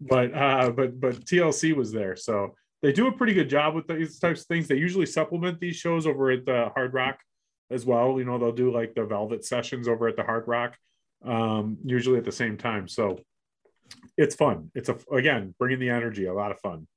but 0.00 0.34
uh, 0.34 0.70
but 0.70 0.98
but 0.98 1.24
TLC 1.24 1.74
was 1.74 1.92
there, 1.92 2.16
so 2.16 2.54
they 2.82 2.92
do 2.92 3.06
a 3.06 3.12
pretty 3.12 3.32
good 3.32 3.48
job 3.48 3.74
with 3.74 3.86
these 3.86 4.18
types 4.18 4.40
of 4.40 4.46
things. 4.48 4.66
They 4.66 4.76
usually 4.76 5.06
supplement 5.06 5.60
these 5.60 5.76
shows 5.76 6.06
over 6.06 6.30
at 6.30 6.44
the 6.44 6.70
Hard 6.74 6.94
Rock 6.94 7.20
as 7.70 7.86
well. 7.86 8.18
You 8.18 8.24
know, 8.24 8.38
they'll 8.38 8.52
do 8.52 8.72
like 8.72 8.94
the 8.94 9.04
Velvet 9.04 9.44
sessions 9.44 9.86
over 9.86 10.08
at 10.08 10.16
the 10.16 10.24
Hard 10.24 10.48
Rock, 10.48 10.76
um, 11.24 11.78
usually 11.84 12.18
at 12.18 12.24
the 12.24 12.32
same 12.32 12.56
time. 12.56 12.88
So 12.88 13.20
it's 14.16 14.34
fun. 14.34 14.72
It's 14.74 14.88
a 14.88 14.96
again 15.12 15.54
bringing 15.60 15.78
the 15.78 15.90
energy, 15.90 16.26
a 16.26 16.34
lot 16.34 16.50
of 16.50 16.58
fun. 16.58 16.88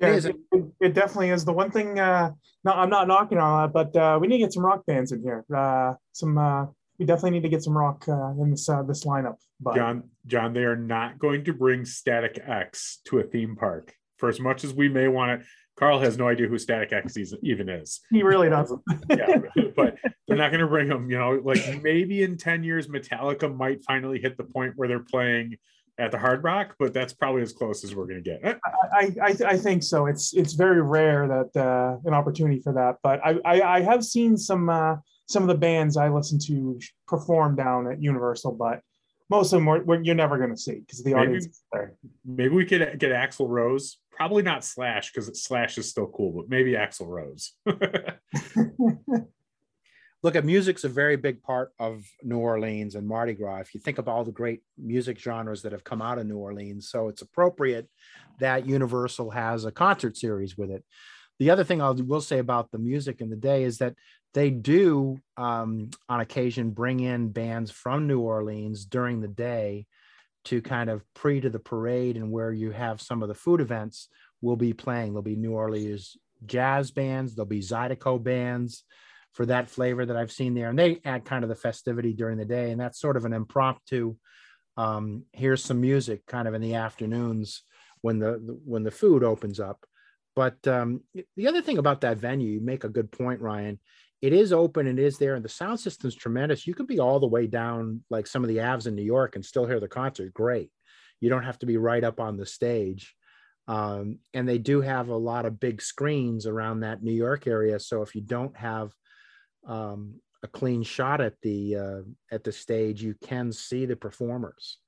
Yeah, 0.00 0.08
It 0.14 0.24
it, 0.26 0.36
it- 0.52 0.64
it 0.78 0.94
definitely 0.94 1.30
is. 1.30 1.44
The 1.44 1.52
one 1.52 1.70
thing, 1.70 1.98
uh, 1.98 2.32
no, 2.64 2.72
I'm 2.72 2.90
not 2.90 3.08
knocking 3.08 3.38
on 3.38 3.62
that, 3.62 3.72
but 3.72 3.96
uh, 3.98 4.18
we 4.20 4.26
need 4.26 4.36
to 4.38 4.44
get 4.44 4.52
some 4.52 4.64
rock 4.64 4.84
bands 4.86 5.10
in 5.12 5.22
here. 5.22 5.44
Uh, 5.54 5.94
some, 6.12 6.36
uh, 6.36 6.66
we 6.98 7.06
definitely 7.06 7.30
need 7.30 7.42
to 7.44 7.48
get 7.48 7.62
some 7.62 7.76
rock 7.76 8.04
uh, 8.08 8.30
in 8.42 8.50
this 8.50 8.68
uh, 8.68 8.82
this 8.82 9.04
lineup. 9.04 9.36
But 9.60 9.74
John, 9.76 10.04
John, 10.26 10.52
they 10.52 10.64
are 10.64 10.76
not 10.76 11.18
going 11.18 11.44
to 11.44 11.52
bring 11.54 11.84
Static 11.86 12.38
X 12.46 13.00
to 13.06 13.20
a 13.20 13.22
theme 13.22 13.56
park. 13.56 13.94
For 14.18 14.28
as 14.28 14.38
much 14.38 14.64
as 14.64 14.74
we 14.74 14.88
may 14.90 15.08
want 15.08 15.40
it, 15.40 15.46
Carl 15.76 15.98
has 16.00 16.16
no 16.18 16.28
idea 16.28 16.46
who 16.46 16.58
Static 16.58 16.92
X 16.92 17.16
even 17.42 17.68
is. 17.68 18.00
he 18.10 18.22
really 18.22 18.48
doesn't. 18.50 18.80
Yeah, 19.10 19.38
but 19.76 19.96
they're 20.28 20.36
not 20.36 20.50
going 20.50 20.60
to 20.62 20.66
bring 20.66 20.88
them. 20.88 21.10
You 21.10 21.18
know, 21.18 21.40
like 21.42 21.82
maybe 21.82 22.22
in 22.22 22.36
ten 22.36 22.64
years, 22.64 22.86
Metallica 22.88 23.54
might 23.54 23.82
finally 23.84 24.18
hit 24.20 24.36
the 24.36 24.44
point 24.44 24.74
where 24.76 24.88
they're 24.88 25.00
playing 25.00 25.56
at 25.98 26.10
the 26.12 26.18
Hard 26.18 26.44
Rock, 26.44 26.74
but 26.78 26.92
that's 26.92 27.12
probably 27.12 27.42
as 27.42 27.52
close 27.52 27.82
as 27.84 27.94
we're 27.94 28.06
going 28.06 28.22
to 28.22 28.30
get. 28.30 28.60
I, 28.94 29.14
I 29.22 29.36
I 29.46 29.56
think 29.56 29.82
so. 29.82 30.06
It's 30.06 30.34
it's 30.34 30.52
very 30.52 30.82
rare 30.82 31.26
that 31.26 31.60
uh, 31.60 31.96
an 32.04 32.14
opportunity 32.14 32.60
for 32.60 32.72
that. 32.74 32.96
But 33.02 33.20
I 33.24 33.38
I, 33.44 33.62
I 33.76 33.80
have 33.82 34.04
seen 34.04 34.36
some 34.36 34.68
uh, 34.68 34.96
some 35.26 35.42
of 35.42 35.48
the 35.48 35.54
bands 35.54 35.96
I 35.96 36.08
listen 36.08 36.38
to 36.46 36.78
perform 37.08 37.56
down 37.56 37.90
at 37.90 38.02
Universal, 38.02 38.52
but 38.52 38.80
most 39.28 39.52
of 39.52 39.58
them 39.58 39.66
were, 39.66 39.82
were- 39.82 40.02
you're 40.02 40.14
never 40.14 40.38
going 40.38 40.50
to 40.50 40.56
see 40.56 40.80
because 40.80 41.02
the 41.02 41.14
Maybe- 41.14 41.26
audience 41.26 41.46
is 41.46 41.62
there. 41.72 41.94
Maybe 42.24 42.54
we 42.54 42.64
could 42.64 42.98
get 42.98 43.10
Axl 43.12 43.48
Rose. 43.48 43.98
Probably 44.12 44.42
not 44.42 44.64
Slash 44.64 45.12
because 45.12 45.42
Slash 45.42 45.76
is 45.78 45.90
still 45.90 46.06
cool, 46.06 46.32
but 46.32 46.48
maybe 46.48 46.72
Axl 46.72 47.06
Rose. 47.06 47.52
look 50.26 50.34
at 50.34 50.44
music's 50.44 50.82
a 50.82 50.88
very 50.88 51.14
big 51.14 51.40
part 51.40 51.70
of 51.78 52.04
New 52.24 52.38
Orleans 52.38 52.96
and 52.96 53.06
Mardi 53.06 53.32
Gras. 53.32 53.60
If 53.60 53.74
you 53.74 53.80
think 53.80 53.98
of 53.98 54.08
all 54.08 54.24
the 54.24 54.32
great 54.32 54.60
music 54.76 55.20
genres 55.20 55.62
that 55.62 55.70
have 55.70 55.84
come 55.84 56.02
out 56.02 56.18
of 56.18 56.26
New 56.26 56.36
Orleans, 56.36 56.88
so 56.88 57.06
it's 57.06 57.22
appropriate 57.22 57.88
that 58.40 58.66
Universal 58.66 59.30
has 59.30 59.64
a 59.64 59.70
concert 59.70 60.16
series 60.16 60.58
with 60.58 60.72
it. 60.72 60.84
The 61.38 61.50
other 61.50 61.62
thing 61.62 61.80
I 61.80 61.90
will 61.90 62.20
say 62.20 62.40
about 62.40 62.72
the 62.72 62.78
music 62.78 63.20
in 63.20 63.30
the 63.30 63.36
day 63.36 63.62
is 63.62 63.78
that 63.78 63.94
they 64.34 64.50
do, 64.50 65.20
um, 65.36 65.90
on 66.08 66.18
occasion, 66.18 66.70
bring 66.70 66.98
in 66.98 67.28
bands 67.28 67.70
from 67.70 68.08
New 68.08 68.18
Orleans 68.18 68.84
during 68.84 69.20
the 69.20 69.28
day 69.28 69.86
to 70.46 70.60
kind 70.60 70.90
of 70.90 71.04
pre 71.14 71.40
to 71.40 71.50
the 71.50 71.60
parade 71.60 72.16
and 72.16 72.32
where 72.32 72.50
you 72.50 72.72
have 72.72 73.00
some 73.00 73.22
of 73.22 73.28
the 73.28 73.34
food 73.34 73.60
events 73.60 74.08
will 74.40 74.56
be 74.56 74.72
playing. 74.72 75.12
There'll 75.12 75.22
be 75.22 75.36
New 75.36 75.52
Orleans 75.52 76.16
jazz 76.46 76.90
bands, 76.90 77.36
there'll 77.36 77.46
be 77.46 77.60
Zydeco 77.60 78.20
bands 78.20 78.82
for 79.36 79.44
that 79.44 79.68
flavor 79.68 80.06
that 80.06 80.16
I've 80.16 80.32
seen 80.32 80.54
there. 80.54 80.70
And 80.70 80.78
they 80.78 80.98
add 81.04 81.26
kind 81.26 81.44
of 81.44 81.50
the 81.50 81.54
festivity 81.54 82.14
during 82.14 82.38
the 82.38 82.46
day. 82.46 82.70
And 82.70 82.80
that's 82.80 82.98
sort 82.98 83.18
of 83.18 83.26
an 83.26 83.34
impromptu, 83.34 84.16
um, 84.78 85.24
here's 85.32 85.62
some 85.62 85.78
music 85.78 86.24
kind 86.26 86.48
of 86.48 86.54
in 86.54 86.62
the 86.62 86.76
afternoons 86.76 87.62
when 88.00 88.18
the, 88.18 88.58
when 88.64 88.82
the 88.82 88.90
food 88.90 89.22
opens 89.22 89.60
up. 89.60 89.84
But 90.34 90.66
um, 90.66 91.02
the 91.36 91.48
other 91.48 91.60
thing 91.60 91.76
about 91.76 92.00
that 92.00 92.16
venue, 92.16 92.48
you 92.48 92.60
make 92.62 92.84
a 92.84 92.88
good 92.88 93.12
point, 93.12 93.42
Ryan. 93.42 93.78
It 94.22 94.32
is 94.32 94.54
open 94.54 94.86
and 94.86 94.98
it 94.98 95.04
is 95.04 95.18
there, 95.18 95.34
and 95.34 95.44
the 95.44 95.50
sound 95.50 95.80
system's 95.80 96.14
tremendous. 96.14 96.66
You 96.66 96.74
could 96.74 96.86
be 96.86 96.98
all 96.98 97.20
the 97.20 97.26
way 97.26 97.46
down 97.46 98.02
like 98.08 98.26
some 98.26 98.42
of 98.42 98.48
the 98.48 98.56
Avs 98.56 98.86
in 98.86 98.94
New 98.94 99.02
York 99.02 99.36
and 99.36 99.44
still 99.44 99.66
hear 99.66 99.80
the 99.80 99.88
concert. 99.88 100.32
Great. 100.32 100.70
You 101.20 101.28
don't 101.28 101.44
have 101.44 101.58
to 101.58 101.66
be 101.66 101.76
right 101.76 102.02
up 102.02 102.20
on 102.20 102.38
the 102.38 102.46
stage. 102.46 103.14
Um, 103.68 104.18
and 104.32 104.48
they 104.48 104.58
do 104.58 104.80
have 104.80 105.08
a 105.08 105.16
lot 105.16 105.44
of 105.44 105.60
big 105.60 105.82
screens 105.82 106.46
around 106.46 106.80
that 106.80 107.02
New 107.02 107.12
York 107.12 107.46
area. 107.46 107.78
So 107.78 108.00
if 108.00 108.14
you 108.14 108.22
don't 108.22 108.56
have 108.56 108.92
um, 109.66 110.20
a 110.42 110.48
clean 110.48 110.82
shot 110.82 111.20
at 111.20 111.34
the 111.42 111.76
uh, 111.76 112.00
at 112.30 112.44
the 112.44 112.52
stage, 112.52 113.02
you 113.02 113.14
can 113.22 113.52
see 113.52 113.86
the 113.86 113.96
performers. 113.96 114.78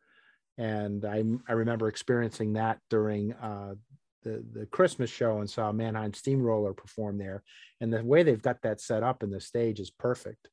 And 0.57 1.05
I 1.05 1.25
I 1.49 1.53
remember 1.53 1.89
experiencing 1.89 2.55
that 2.55 2.79
during 2.91 3.33
uh, 3.35 3.75
the 4.23 4.45
the 4.53 4.67
Christmas 4.67 5.11
show 5.11 5.39
and 5.39 5.49
saw 5.49 5.73
Mannheim 5.73 6.15
Steamroller 6.15 6.75
perform 6.75 7.19
there. 7.19 7.43
And 7.81 7.93
the 7.93 8.03
way 8.05 8.23
they've 8.23 8.43
got 8.43 8.63
that 8.63 8.81
set 8.81 9.03
up 9.03 9.23
in 9.23 9.31
the 9.31 9.41
stage 9.41 9.81
is 9.81 9.91
perfect. 9.91 10.49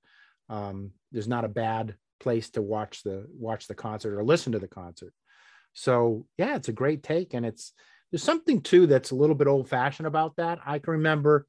Um, 0.50 0.92
there's 1.12 1.28
not 1.28 1.46
a 1.46 1.50
bad 1.50 1.96
place 2.20 2.50
to 2.52 2.62
watch 2.62 3.04
the 3.04 3.26
watch 3.38 3.68
the 3.68 3.76
concert 3.76 4.18
or 4.18 4.24
listen 4.24 4.54
to 4.54 4.60
the 4.60 4.68
concert. 4.68 5.14
So 5.74 6.26
yeah, 6.38 6.56
it's 6.56 6.70
a 6.70 6.74
great 6.74 7.04
take, 7.04 7.34
and 7.34 7.46
it's 7.46 7.74
there's 8.12 8.24
something 8.24 8.62
too 8.62 8.88
that's 8.88 9.12
a 9.12 9.16
little 9.16 9.36
bit 9.36 9.48
old 9.48 9.68
fashioned 9.68 10.08
about 10.08 10.36
that. 10.38 10.60
I 10.66 10.80
can 10.80 10.94
remember 10.94 11.48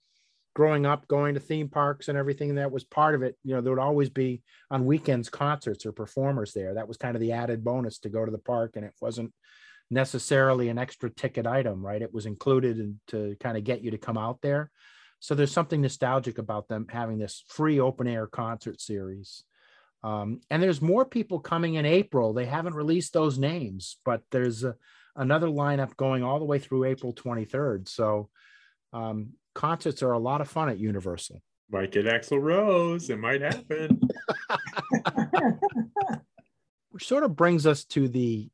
growing 0.57 0.87
up 0.87 1.07
going 1.07 1.35
to 1.35 1.41
theme 1.41 1.69
parks 1.69 2.09
and 2.09 2.17
everything 2.17 2.55
that 2.55 2.73
was 2.73 2.83
part 2.83 3.15
of 3.15 3.23
it. 3.23 3.37
You 3.45 3.55
know, 3.55 3.61
there 3.61 3.75
would 3.75 3.79
always 3.79 4.09
be 4.09 4.41
on 4.71 4.87
weekends 4.87 5.29
concerts 5.29 5.85
or 5.85 5.93
performers 5.93 6.55
there. 6.55 6.73
That 6.73 6.89
was 6.89 6.97
kind 6.97 7.15
of 7.15 7.21
the 7.21 7.33
added 7.33 7.63
bonus 7.63 7.99
to 7.99 8.09
go 8.09 8.25
to 8.25 8.33
the 8.33 8.39
park, 8.39 8.73
and 8.75 8.85
it 8.85 8.95
wasn't 8.99 9.35
necessarily 9.91 10.71
an 10.71 10.79
extra 10.79 11.11
ticket 11.11 11.47
item, 11.47 11.85
right? 11.85 12.01
It 12.01 12.15
was 12.15 12.25
included 12.25 12.79
in, 12.79 12.99
to 13.09 13.37
kind 13.39 13.59
of 13.59 13.65
get 13.65 13.83
you 13.83 13.91
to 13.91 13.99
come 13.99 14.17
out 14.17 14.41
there. 14.41 14.71
So 15.21 15.35
there's 15.35 15.53
something 15.53 15.83
nostalgic 15.83 16.39
about 16.39 16.69
them 16.69 16.87
having 16.89 17.19
this 17.19 17.45
free 17.49 17.79
open 17.79 18.07
air 18.07 18.27
concert 18.27 18.81
series. 18.81 19.45
Um, 20.03 20.41
and 20.49 20.63
there's 20.63 20.81
more 20.81 21.05
people 21.05 21.39
coming 21.39 21.75
in 21.75 21.85
April. 21.85 22.33
They 22.33 22.47
haven't 22.47 22.75
released 22.75 23.13
those 23.13 23.39
names, 23.39 23.99
but 24.07 24.23
there's 24.31 24.65
a, 24.65 24.75
another 25.17 25.49
lineup 25.49 25.99
going 25.99 26.23
all 26.23 26.39
the 26.39 26.47
way 26.47 26.59
through 26.59 26.85
April 26.85 27.13
23rd. 27.13 27.91
So 27.91 28.31
um, 28.97 29.29
concerts 29.55 30.03
are 30.03 30.13
a 30.13 30.19
lot 30.19 30.41
of 30.41 30.49
fun 30.49 30.69
at 30.69 30.79
Universal. 30.79 31.43
Might 31.71 31.93
get 31.93 32.07
Axl 32.07 32.41
Rose. 32.41 33.11
It 33.11 33.19
might 33.19 33.43
happen. 33.43 34.01
Which 36.91 37.07
sort 37.07 37.25
of 37.25 37.37
brings 37.37 37.67
us 37.67 37.85
to 37.87 38.09
the 38.09 38.49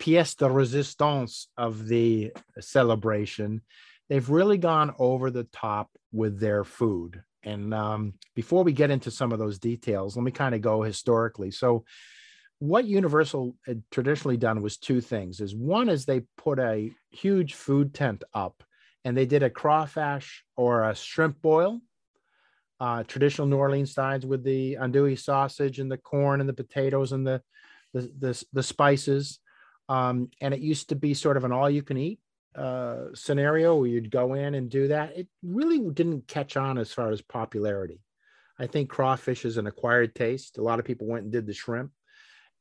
pièce 0.00 0.36
de 0.36 0.46
résistance 0.46 1.46
of 1.56 1.86
the 1.86 2.32
celebration. 2.58 3.62
They've 4.08 4.28
really 4.28 4.58
gone 4.58 4.94
over 4.98 5.30
the 5.30 5.44
top 5.44 5.90
with 6.12 6.40
their 6.40 6.64
food. 6.64 7.22
And 7.42 7.72
um, 7.72 8.14
before 8.34 8.64
we 8.64 8.72
get 8.72 8.90
into 8.90 9.10
some 9.10 9.32
of 9.32 9.38
those 9.38 9.58
details, 9.58 10.16
let 10.16 10.24
me 10.24 10.32
kind 10.32 10.54
of 10.54 10.60
go 10.60 10.82
historically. 10.82 11.50
So, 11.50 11.84
what 12.58 12.86
Universal 12.86 13.54
had 13.66 13.82
traditionally 13.90 14.38
done 14.38 14.62
was 14.62 14.78
two 14.78 15.02
things. 15.02 15.40
Is 15.40 15.54
one 15.54 15.90
is 15.90 16.06
they 16.06 16.22
put 16.38 16.58
a 16.58 16.90
huge 17.10 17.52
food 17.52 17.92
tent 17.92 18.24
up, 18.32 18.64
and 19.06 19.16
they 19.16 19.24
did 19.24 19.44
a 19.44 19.56
crawfish 19.60 20.44
or 20.56 20.82
a 20.82 20.94
shrimp 20.94 21.40
boil, 21.40 21.80
uh, 22.80 23.04
traditional 23.04 23.46
New 23.46 23.56
Orleans 23.56 23.94
sides 23.94 24.26
with 24.26 24.42
the 24.42 24.76
andouille 24.80 25.16
sausage 25.16 25.78
and 25.78 25.88
the 25.88 25.96
corn 25.96 26.40
and 26.40 26.48
the 26.48 26.60
potatoes 26.64 27.12
and 27.12 27.24
the 27.24 27.40
the 27.94 28.02
the, 28.18 28.44
the 28.52 28.62
spices. 28.64 29.38
Um, 29.88 30.28
and 30.40 30.52
it 30.52 30.58
used 30.58 30.88
to 30.88 30.96
be 30.96 31.14
sort 31.14 31.36
of 31.36 31.44
an 31.44 31.52
all-you-can-eat 31.52 32.18
uh, 32.56 33.14
scenario 33.14 33.76
where 33.76 33.88
you'd 33.88 34.10
go 34.10 34.34
in 34.34 34.56
and 34.56 34.68
do 34.68 34.88
that. 34.88 35.16
It 35.16 35.28
really 35.44 35.78
didn't 35.78 36.26
catch 36.26 36.56
on 36.56 36.76
as 36.76 36.92
far 36.92 37.12
as 37.12 37.22
popularity. 37.22 38.00
I 38.58 38.66
think 38.66 38.90
crawfish 38.90 39.44
is 39.44 39.56
an 39.56 39.68
acquired 39.68 40.16
taste. 40.16 40.58
A 40.58 40.62
lot 40.62 40.80
of 40.80 40.84
people 40.84 41.06
went 41.06 41.22
and 41.22 41.32
did 41.32 41.46
the 41.46 41.54
shrimp, 41.54 41.92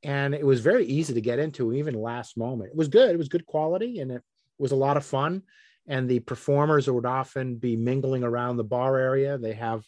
and 0.03 0.35
it 0.35 0.45
was 0.45 0.61
very 0.61 0.85
easy 0.85 1.15
to 1.15 1.27
get 1.29 1.39
into, 1.39 1.73
even 1.73 1.95
last 1.95 2.37
moment. 2.37 2.69
It 2.69 2.77
was 2.77 2.89
good. 2.89 3.09
It 3.09 3.17
was 3.17 3.29
good 3.33 3.47
quality, 3.47 3.99
and 4.01 4.11
it 4.11 4.21
was 4.59 4.73
a 4.73 4.81
lot 4.85 4.97
of 4.97 5.05
fun. 5.17 5.41
And 5.87 6.09
the 6.09 6.19
performers 6.19 6.89
would 6.89 7.05
often 7.05 7.55
be 7.55 7.75
mingling 7.75 8.23
around 8.23 8.57
the 8.57 8.63
bar 8.63 8.97
area. 8.97 9.37
They 9.37 9.53
have 9.53 9.83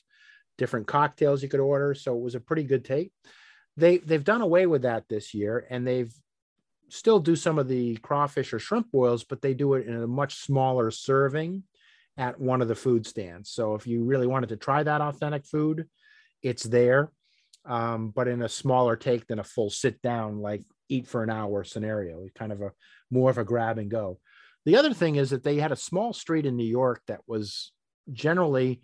different 0.57 0.87
cocktails 0.87 1.41
you 1.41 1.49
could 1.49 1.59
order, 1.59 1.93
so 1.93 2.15
it 2.15 2.21
was 2.21 2.35
a 2.35 2.39
pretty 2.39 2.63
good 2.63 2.85
take. 2.85 3.11
They 3.75 3.97
they've 3.97 4.23
done 4.23 4.41
away 4.41 4.65
with 4.65 4.83
that 4.83 5.07
this 5.07 5.33
year, 5.33 5.65
and 5.69 5.87
they've 5.87 6.13
still 6.89 7.19
do 7.19 7.35
some 7.35 7.59
of 7.59 7.67
the 7.67 7.97
crawfish 7.97 8.53
or 8.53 8.59
shrimp 8.59 8.91
boils, 8.91 9.23
but 9.23 9.41
they 9.41 9.53
do 9.53 9.73
it 9.73 9.87
in 9.87 9.95
a 9.95 10.07
much 10.07 10.35
smaller 10.35 10.89
serving 10.91 11.63
at 12.17 12.39
one 12.39 12.61
of 12.61 12.67
the 12.67 12.75
food 12.75 13.05
stands. 13.05 13.49
So 13.49 13.75
if 13.75 13.85
you 13.85 14.03
really 14.03 14.27
wanted 14.27 14.49
to 14.49 14.57
try 14.57 14.83
that 14.83 15.01
authentic 15.01 15.45
food, 15.45 15.87
it's 16.41 16.63
there, 16.63 17.11
um, 17.65 18.09
but 18.09 18.27
in 18.27 18.41
a 18.41 18.49
smaller 18.49 18.95
take 18.95 19.27
than 19.27 19.39
a 19.39 19.43
full 19.43 19.69
sit 19.69 20.01
down, 20.01 20.39
like 20.41 20.63
eat 20.89 21.07
for 21.07 21.23
an 21.23 21.29
hour 21.29 21.63
scenario, 21.63 22.25
kind 22.33 22.51
of 22.51 22.61
a 22.61 22.71
more 23.11 23.29
of 23.29 23.37
a 23.37 23.43
grab 23.43 23.77
and 23.77 23.91
go. 23.91 24.19
The 24.67 24.75
other 24.75 24.93
thing 24.93 25.15
is 25.15 25.29
that 25.29 25.45
they 25.45 25.55
had 25.55 25.71
a 25.71 25.77
small 25.77 26.11
street 26.11 26.45
in 26.45 26.57
New 26.57 26.65
York 26.65 27.01
that 27.07 27.21
was 27.25 27.71
generally 28.11 28.81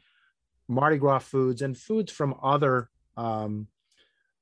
Mardi 0.70 0.96
Gras 0.98 1.20
foods 1.20 1.62
and 1.62 1.78
foods 1.78 2.10
from 2.10 2.36
other 2.42 2.90
um, 3.18 3.68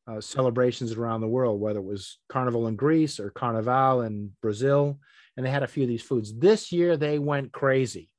uh, 0.05 0.21
celebrations 0.21 0.91
around 0.91 1.21
the 1.21 1.27
world, 1.27 1.59
whether 1.59 1.79
it 1.79 1.83
was 1.83 2.19
Carnival 2.29 2.67
in 2.67 2.75
Greece 2.75 3.19
or 3.19 3.31
Carnival 3.31 4.01
in 4.03 4.33
Brazil. 4.39 4.99
And 5.35 5.43
they 5.43 5.49
had 5.49 5.63
a 5.63 5.67
few 5.67 5.81
of 5.81 5.89
these 5.89 6.03
foods. 6.03 6.31
This 6.31 6.71
year, 6.71 6.95
they 6.95 7.17
went 7.17 7.51
crazy 7.51 8.11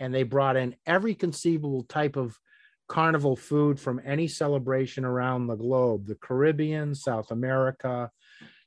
and 0.00 0.14
they 0.14 0.22
brought 0.22 0.56
in 0.56 0.74
every 0.86 1.14
conceivable 1.14 1.82
type 1.82 2.16
of 2.16 2.40
carnival 2.88 3.36
food 3.36 3.78
from 3.78 4.00
any 4.02 4.28
celebration 4.28 5.04
around 5.04 5.46
the 5.46 5.56
globe 5.56 6.06
the 6.06 6.14
Caribbean, 6.14 6.94
South 6.94 7.32
America, 7.32 8.10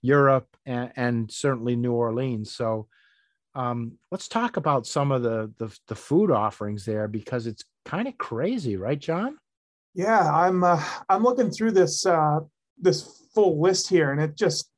Europe, 0.04 0.56
and, 0.64 0.92
and 0.96 1.32
certainly 1.32 1.76
New 1.76 1.94
Orleans. 1.94 2.54
So, 2.54 2.88
um, 3.56 3.94
let's 4.12 4.28
talk 4.28 4.58
about 4.58 4.86
some 4.86 5.12
of 5.12 5.24
the, 5.24 5.52
the 5.58 5.76
the 5.88 5.96
food 5.96 6.30
offerings 6.30 6.86
there 6.86 7.08
because 7.08 7.48
it's 7.48 7.64
kind 7.86 8.08
of 8.08 8.18
crazy, 8.18 8.76
right, 8.76 9.00
John? 9.00 9.38
Yeah, 9.94 10.30
I'm 10.30 10.64
uh, 10.64 10.84
I'm 11.10 11.24
looking 11.24 11.50
through 11.50 11.72
this 11.72 12.06
uh, 12.06 12.40
this 12.78 13.28
full 13.34 13.62
list 13.62 13.90
here, 13.90 14.12
and 14.12 14.22
it 14.22 14.36
just 14.36 14.70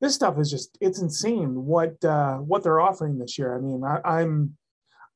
this 0.00 0.14
stuff 0.14 0.38
is 0.38 0.50
just 0.50 0.76
it's 0.80 1.00
insane 1.00 1.64
what 1.64 2.02
uh, 2.04 2.38
what 2.38 2.62
they're 2.62 2.80
offering 2.80 3.18
this 3.18 3.38
year. 3.38 3.56
I 3.56 3.60
mean, 3.60 3.82
I, 3.84 4.00
I'm 4.04 4.56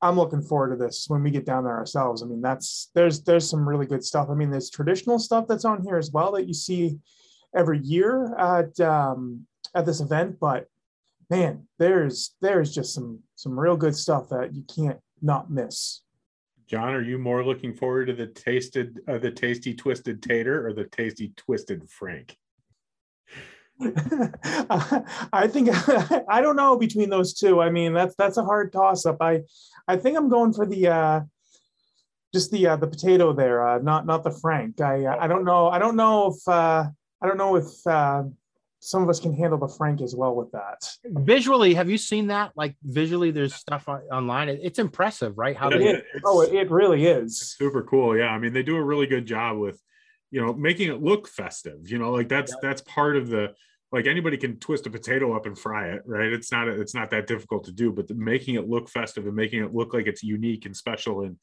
I'm 0.02 0.16
looking 0.16 0.42
forward 0.42 0.76
to 0.76 0.84
this 0.84 1.06
when 1.08 1.22
we 1.22 1.30
get 1.30 1.46
down 1.46 1.64
there 1.64 1.76
ourselves. 1.76 2.22
I 2.22 2.26
mean, 2.26 2.42
that's 2.42 2.90
there's 2.94 3.22
there's 3.22 3.48
some 3.48 3.68
really 3.68 3.86
good 3.86 4.04
stuff. 4.04 4.28
I 4.30 4.34
mean, 4.34 4.50
there's 4.50 4.70
traditional 4.70 5.18
stuff 5.18 5.46
that's 5.48 5.64
on 5.64 5.82
here 5.82 5.96
as 5.96 6.10
well 6.10 6.32
that 6.32 6.46
you 6.46 6.54
see 6.54 6.98
every 7.54 7.78
year 7.80 8.34
at 8.36 8.78
um, 8.80 9.46
at 9.74 9.86
this 9.86 10.00
event, 10.00 10.36
but 10.40 10.66
man, 11.30 11.66
there's 11.78 12.34
there's 12.42 12.74
just 12.74 12.92
some 12.92 13.20
some 13.36 13.58
real 13.58 13.76
good 13.76 13.96
stuff 13.96 14.28
that 14.28 14.54
you 14.54 14.64
can't 14.64 14.98
not 15.22 15.50
miss. 15.50 16.02
John, 16.66 16.94
are 16.94 17.02
you 17.02 17.18
more 17.18 17.44
looking 17.44 17.74
forward 17.74 18.06
to 18.06 18.12
the 18.12 18.26
tasted 18.26 19.00
uh, 19.08 19.18
the 19.18 19.30
tasty 19.30 19.74
twisted 19.74 20.22
tater 20.22 20.66
or 20.66 20.72
the 20.72 20.84
tasty 20.84 21.32
twisted 21.36 21.88
frank? 21.88 22.36
I 23.80 25.48
think 25.48 25.70
I 26.28 26.40
don't 26.42 26.56
know 26.56 26.76
between 26.76 27.08
those 27.08 27.32
two. 27.34 27.60
I 27.60 27.70
mean, 27.70 27.94
that's 27.94 28.14
that's 28.16 28.36
a 28.36 28.44
hard 28.44 28.72
toss 28.72 29.06
up. 29.06 29.16
I 29.20 29.42
I 29.88 29.96
think 29.96 30.18
I'm 30.18 30.28
going 30.28 30.52
for 30.52 30.66
the 30.66 30.88
uh 30.88 31.20
just 32.32 32.50
the 32.50 32.68
uh, 32.68 32.76
the 32.76 32.86
potato 32.86 33.32
there, 33.32 33.66
uh, 33.66 33.78
not 33.78 34.06
not 34.06 34.22
the 34.22 34.30
frank. 34.30 34.80
I 34.80 35.06
I 35.06 35.26
don't 35.26 35.44
know. 35.44 35.68
I 35.68 35.78
don't 35.78 35.96
know 35.96 36.34
if 36.34 36.48
uh 36.48 36.84
I 37.22 37.26
don't 37.26 37.38
know 37.38 37.56
if 37.56 37.86
uh 37.86 38.24
some 38.80 39.02
of 39.02 39.10
us 39.10 39.20
can 39.20 39.34
handle 39.34 39.58
the 39.58 39.68
frank 39.68 40.00
as 40.00 40.16
well 40.16 40.34
with 40.34 40.50
that. 40.52 40.90
Visually, 41.04 41.74
have 41.74 41.90
you 41.90 41.98
seen 41.98 42.28
that? 42.28 42.52
Like 42.56 42.76
visually, 42.82 43.30
there's 43.30 43.54
stuff 43.54 43.88
on, 43.88 44.00
online. 44.10 44.48
It, 44.48 44.60
it's 44.62 44.78
impressive, 44.78 45.36
right? 45.36 45.54
How 45.54 45.68
It 45.68 45.78
they, 45.78 46.02
oh, 46.24 46.40
it, 46.40 46.54
it 46.54 46.70
really 46.70 47.04
is. 47.04 47.38
super 47.40 47.82
cool. 47.82 48.16
Yeah, 48.16 48.28
I 48.28 48.38
mean 48.38 48.54
they 48.54 48.62
do 48.62 48.76
a 48.76 48.82
really 48.82 49.06
good 49.06 49.26
job 49.26 49.58
with, 49.58 49.80
you 50.30 50.44
know, 50.44 50.54
making 50.54 50.88
it 50.88 51.02
look 51.02 51.28
festive. 51.28 51.90
You 51.90 51.98
know, 51.98 52.10
like 52.10 52.28
that's 52.28 52.54
that's 52.62 52.80
part 52.82 53.16
of 53.16 53.28
the 53.28 53.54
like 53.92 54.06
anybody 54.06 54.38
can 54.38 54.56
twist 54.56 54.86
a 54.86 54.90
potato 54.90 55.36
up 55.36 55.44
and 55.44 55.58
fry 55.58 55.88
it, 55.88 56.02
right? 56.06 56.32
It's 56.32 56.50
not 56.50 56.68
it's 56.68 56.94
not 56.94 57.10
that 57.10 57.26
difficult 57.26 57.64
to 57.64 57.72
do, 57.72 57.92
but 57.92 58.08
the, 58.08 58.14
making 58.14 58.54
it 58.54 58.66
look 58.66 58.88
festive 58.88 59.26
and 59.26 59.36
making 59.36 59.62
it 59.62 59.74
look 59.74 59.92
like 59.92 60.06
it's 60.06 60.22
unique 60.22 60.64
and 60.64 60.74
special 60.74 61.20
and 61.20 61.36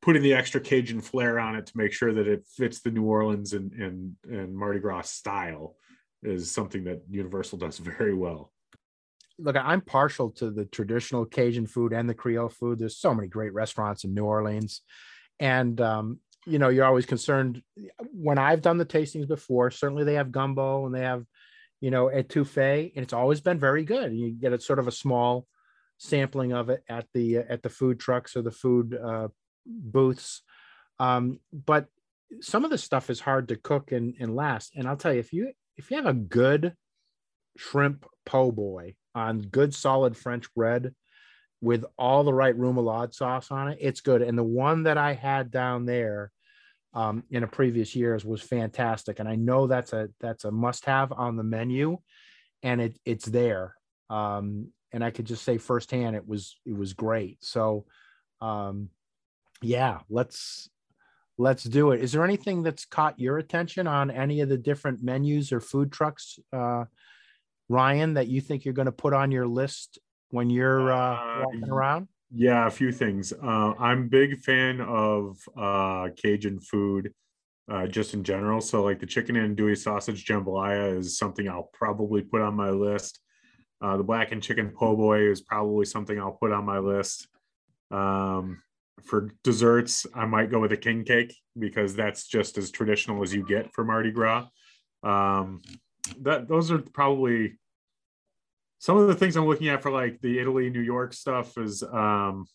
putting 0.00 0.22
the 0.22 0.34
extra 0.34 0.60
Cajun 0.60 1.00
flair 1.00 1.38
on 1.38 1.54
it 1.54 1.66
to 1.66 1.76
make 1.76 1.92
sure 1.92 2.12
that 2.12 2.26
it 2.26 2.44
fits 2.56 2.80
the 2.80 2.90
New 2.90 3.04
Orleans 3.04 3.52
and 3.52 3.72
and 3.72 4.16
and 4.28 4.56
Mardi 4.56 4.80
Gras 4.80 5.10
style 5.10 5.76
is 6.22 6.50
something 6.50 6.84
that 6.84 7.02
Universal 7.10 7.58
does 7.58 7.78
very 7.78 8.14
well. 8.14 8.52
look, 9.38 9.56
I'm 9.56 9.80
partial 9.80 10.30
to 10.32 10.50
the 10.50 10.64
traditional 10.64 11.24
Cajun 11.24 11.66
food 11.66 11.92
and 11.92 12.08
the 12.08 12.14
Creole 12.14 12.48
food. 12.48 12.78
There's 12.78 12.96
so 12.96 13.14
many 13.14 13.28
great 13.28 13.52
restaurants 13.52 14.04
in 14.04 14.14
New 14.14 14.24
Orleans. 14.24 14.82
And, 15.40 15.80
um, 15.80 16.20
you 16.46 16.58
know, 16.58 16.68
you're 16.68 16.84
always 16.84 17.06
concerned 17.06 17.62
when 18.12 18.38
I've 18.38 18.62
done 18.62 18.78
the 18.78 18.86
tastings 18.86 19.28
before, 19.28 19.70
certainly 19.70 20.04
they 20.04 20.14
have 20.14 20.32
gumbo 20.32 20.86
and 20.86 20.94
they 20.94 21.02
have, 21.02 21.24
you 21.80 21.90
know, 21.90 22.06
etouffee, 22.06 22.92
and 22.94 23.02
it's 23.02 23.12
always 23.12 23.40
been 23.40 23.58
very 23.58 23.84
good. 23.84 24.12
You 24.12 24.30
get 24.30 24.52
a 24.52 24.60
sort 24.60 24.78
of 24.78 24.88
a 24.88 24.92
small 24.92 25.46
sampling 25.98 26.52
of 26.52 26.68
it 26.68 26.82
at 26.88 27.06
the, 27.14 27.38
at 27.38 27.62
the 27.62 27.68
food 27.68 27.98
trucks 27.98 28.36
or 28.36 28.42
the 28.42 28.50
food 28.50 28.96
uh, 29.02 29.28
booths. 29.66 30.42
Um, 30.98 31.40
but 31.52 31.86
some 32.40 32.64
of 32.64 32.70
the 32.70 32.78
stuff 32.78 33.10
is 33.10 33.20
hard 33.20 33.48
to 33.48 33.56
cook 33.56 33.92
and, 33.92 34.14
and 34.20 34.34
last. 34.34 34.72
And 34.76 34.86
I'll 34.86 34.96
tell 34.96 35.12
you, 35.12 35.20
if 35.20 35.32
you, 35.32 35.52
if 35.82 35.90
you 35.90 35.96
have 35.96 36.06
a 36.06 36.12
good 36.12 36.74
shrimp 37.56 38.06
po' 38.24 38.52
boy 38.52 38.94
on 39.14 39.40
good 39.40 39.74
solid 39.74 40.16
French 40.16 40.52
bread 40.54 40.94
with 41.60 41.84
all 41.98 42.24
the 42.24 42.32
right 42.32 42.56
remoulade 42.56 43.12
sauce 43.12 43.50
on 43.50 43.68
it, 43.68 43.78
it's 43.80 44.00
good. 44.00 44.22
And 44.22 44.38
the 44.38 44.44
one 44.44 44.84
that 44.84 44.96
I 44.96 45.14
had 45.14 45.50
down 45.50 45.84
there 45.84 46.30
um, 46.94 47.24
in 47.30 47.42
a 47.42 47.48
previous 47.48 47.96
years 47.96 48.24
was 48.24 48.42
fantastic. 48.42 49.18
And 49.18 49.28
I 49.28 49.34
know 49.34 49.66
that's 49.66 49.92
a 49.92 50.08
that's 50.20 50.44
a 50.44 50.50
must 50.50 50.84
have 50.84 51.12
on 51.12 51.36
the 51.36 51.42
menu, 51.42 51.98
and 52.62 52.80
it 52.80 52.98
it's 53.04 53.26
there. 53.26 53.74
Um, 54.08 54.68
and 54.92 55.02
I 55.02 55.10
could 55.10 55.24
just 55.24 55.42
say 55.42 55.58
firsthand, 55.58 56.14
it 56.14 56.28
was 56.28 56.58
it 56.64 56.76
was 56.76 56.92
great. 56.92 57.38
So, 57.42 57.86
um, 58.40 58.90
yeah, 59.62 60.00
let's 60.08 60.68
let's 61.42 61.64
do 61.64 61.90
it. 61.90 62.00
Is 62.00 62.12
there 62.12 62.24
anything 62.24 62.62
that's 62.62 62.84
caught 62.84 63.18
your 63.18 63.38
attention 63.38 63.86
on 63.88 64.10
any 64.10 64.40
of 64.40 64.48
the 64.48 64.56
different 64.56 65.02
menus 65.02 65.52
or 65.52 65.60
food 65.60 65.90
trucks, 65.90 66.38
uh, 66.52 66.84
Ryan, 67.68 68.14
that 68.14 68.28
you 68.28 68.40
think 68.40 68.64
you're 68.64 68.74
going 68.74 68.86
to 68.86 68.92
put 68.92 69.12
on 69.12 69.32
your 69.32 69.46
list 69.46 69.98
when 70.30 70.48
you're 70.50 70.92
uh, 70.92 71.16
Uh, 71.16 71.42
walking 71.44 71.68
around? 71.68 72.08
Yeah, 72.34 72.66
a 72.66 72.70
few 72.70 72.92
things. 72.92 73.32
Uh, 73.32 73.74
I'm 73.78 74.08
big 74.08 74.38
fan 74.38 74.80
of 74.80 75.36
uh, 75.56 76.08
Cajun 76.16 76.60
food, 76.60 77.12
uh, 77.70 77.86
just 77.86 78.14
in 78.14 78.22
general. 78.24 78.60
So, 78.60 78.82
like 78.84 79.00
the 79.00 79.06
chicken 79.06 79.36
and 79.36 79.56
andouille 79.56 79.76
sausage 79.76 80.24
jambalaya 80.24 80.96
is 80.96 81.18
something 81.18 81.48
I'll 81.48 81.70
probably 81.72 82.22
put 82.22 82.40
on 82.40 82.54
my 82.54 82.70
list. 82.70 83.18
Uh, 83.82 83.96
the 83.96 84.04
blackened 84.04 84.42
chicken 84.42 84.70
po' 84.70 84.96
boy 84.96 85.28
is 85.28 85.40
probably 85.40 85.84
something 85.84 86.18
I'll 86.18 86.38
put 86.40 86.52
on 86.52 86.64
my 86.64 86.78
list. 86.78 87.26
Um, 87.90 88.62
for 89.02 89.30
desserts, 89.42 90.06
I 90.14 90.26
might 90.26 90.50
go 90.50 90.60
with 90.60 90.72
a 90.72 90.76
king 90.76 91.04
cake 91.04 91.34
because 91.58 91.94
that's 91.94 92.26
just 92.26 92.58
as 92.58 92.70
traditional 92.70 93.22
as 93.22 93.34
you 93.34 93.44
get 93.46 93.72
for 93.72 93.84
Mardi 93.84 94.10
Gras. 94.10 94.46
Um, 95.02 95.62
that 96.20 96.48
those 96.48 96.70
are 96.70 96.78
probably 96.78 97.58
some 98.78 98.96
of 98.96 99.08
the 99.08 99.14
things 99.14 99.36
I'm 99.36 99.46
looking 99.46 99.68
at 99.68 99.82
for 99.82 99.90
like 99.90 100.20
the 100.20 100.38
Italy, 100.38 100.70
New 100.70 100.80
York 100.80 101.14
stuff 101.14 101.56
is 101.58 101.82
um 101.82 102.46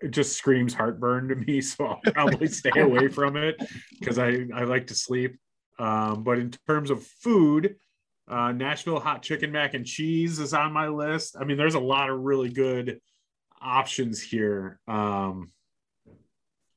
it 0.00 0.10
just 0.10 0.36
screams 0.36 0.74
heartburn 0.74 1.28
to 1.28 1.34
me. 1.34 1.60
So 1.62 1.86
I'll 1.86 2.12
probably 2.12 2.48
stay 2.48 2.80
away 2.80 3.08
from 3.08 3.36
it 3.36 3.56
because 3.98 4.18
I, 4.18 4.46
I 4.54 4.64
like 4.64 4.88
to 4.88 4.94
sleep. 4.94 5.38
Um, 5.78 6.22
but 6.22 6.38
in 6.38 6.52
terms 6.68 6.90
of 6.90 7.04
food, 7.04 7.76
uh, 8.28 8.52
Nashville 8.52 9.00
hot 9.00 9.22
chicken 9.22 9.50
mac 9.50 9.74
and 9.74 9.84
cheese 9.84 10.38
is 10.38 10.54
on 10.54 10.72
my 10.72 10.88
list. 10.88 11.36
I 11.38 11.44
mean, 11.44 11.56
there's 11.56 11.74
a 11.74 11.80
lot 11.80 12.10
of 12.10 12.20
really 12.20 12.48
good 12.48 13.00
options 13.64 14.20
here. 14.20 14.80
Um, 14.86 15.52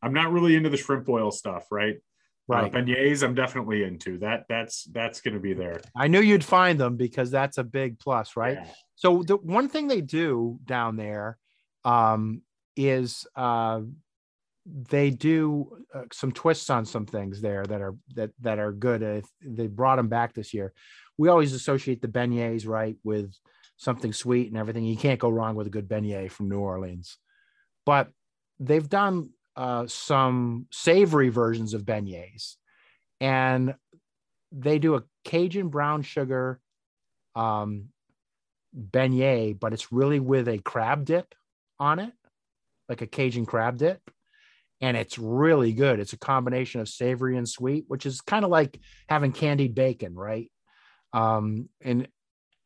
I'm 0.01 0.13
not 0.13 0.31
really 0.31 0.55
into 0.55 0.69
the 0.69 0.77
shrimp 0.77 1.09
oil 1.09 1.31
stuff, 1.31 1.67
right? 1.71 1.97
Right. 2.47 2.73
Uh, 2.73 2.77
beignets, 2.77 3.23
I'm 3.23 3.35
definitely 3.35 3.83
into 3.83 4.19
that. 4.19 4.45
That's 4.47 4.85
that's 4.85 5.19
going 5.19 5.33
to 5.33 5.39
be 5.39 5.53
there. 5.53 5.81
I 5.95 6.07
knew 6.07 6.21
you'd 6.21 6.45
find 6.45 6.79
them 6.79 6.95
because 6.95 7.29
that's 7.29 7.57
a 7.57 7.63
big 7.63 7.99
plus, 7.99 8.37
right? 8.37 8.59
Yeah. 8.61 8.67
So 8.95 9.21
the 9.23 9.35
one 9.35 9.67
thing 9.67 9.87
they 9.87 9.99
do 9.99 10.57
down 10.63 10.95
there 10.95 11.37
um, 11.83 12.41
is 12.77 13.27
uh, 13.35 13.81
they 14.65 15.09
do 15.09 15.77
uh, 15.93 16.03
some 16.13 16.31
twists 16.31 16.69
on 16.69 16.85
some 16.85 17.05
things 17.05 17.41
there 17.41 17.65
that 17.65 17.81
are 17.81 17.95
that 18.15 18.31
that 18.41 18.59
are 18.59 18.71
good. 18.71 19.03
Uh, 19.03 19.21
they 19.41 19.67
brought 19.67 19.97
them 19.97 20.07
back 20.07 20.33
this 20.33 20.53
year. 20.53 20.73
We 21.17 21.27
always 21.27 21.53
associate 21.53 22.01
the 22.01 22.07
beignets 22.07 22.65
right 22.65 22.95
with 23.03 23.33
something 23.77 24.11
sweet 24.11 24.49
and 24.49 24.57
everything. 24.57 24.83
You 24.83 24.97
can't 24.97 25.19
go 25.19 25.29
wrong 25.29 25.55
with 25.55 25.67
a 25.67 25.71
good 25.71 25.87
beignet 25.87 26.31
from 26.31 26.49
New 26.49 26.59
Orleans, 26.59 27.17
but 27.85 28.09
they've 28.59 28.87
done 28.87 29.29
uh, 29.55 29.87
some 29.87 30.67
savory 30.71 31.29
versions 31.29 31.73
of 31.73 31.83
beignets, 31.83 32.55
and 33.21 33.75
they 34.51 34.79
do 34.79 34.95
a 34.95 35.03
Cajun 35.23 35.69
brown 35.69 36.01
sugar 36.01 36.59
um, 37.35 37.89
beignet, 38.75 39.59
but 39.59 39.73
it's 39.73 39.91
really 39.91 40.19
with 40.19 40.47
a 40.47 40.59
crab 40.59 41.05
dip 41.05 41.33
on 41.79 41.99
it, 41.99 42.13
like 42.89 43.01
a 43.01 43.07
Cajun 43.07 43.45
crab 43.45 43.77
dip. 43.77 44.01
And 44.79 44.95
it's 44.95 45.17
really 45.17 45.73
good. 45.73 45.99
It's 45.99 46.13
a 46.13 46.19
combination 46.19 46.81
of 46.81 46.87
savory 46.87 47.35
and 47.35 47.49
sweet, 47.49 47.85
which 47.87 48.05
is 48.05 48.21
kind 48.21 48.45
of 48.45 48.51
like 48.51 48.79
having 49.09 49.31
candied 49.31 49.73
bacon, 49.73 50.13
right? 50.13 50.51
Um, 51.13 51.69
and 51.81 52.07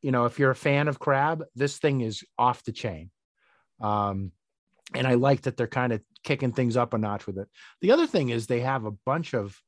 you 0.02 0.12
know, 0.12 0.26
if 0.26 0.40
you're 0.40 0.52
a 0.52 0.56
fan 0.56 0.88
of 0.88 1.00
crab, 1.00 1.44
this 1.56 1.78
thing 1.78 2.02
is 2.02 2.24
off 2.38 2.64
the 2.64 2.72
chain. 2.72 3.12
Um, 3.80 4.32
and 4.94 5.08
I 5.08 5.14
like 5.14 5.42
that 5.42 5.58
they're 5.58 5.68
kind 5.68 5.94
of 5.94 6.02
kicking 6.24 6.52
things 6.52 6.78
up 6.78 6.94
a 6.94 6.98
notch 6.98 7.26
with 7.26 7.38
it. 7.38 7.48
The 7.82 7.92
other 7.92 8.08
thing 8.08 8.30
is 8.30 8.48
they 8.48 8.62
have 8.62 8.86
a 8.86 8.92
bunch 8.92 9.34
of 9.34 9.60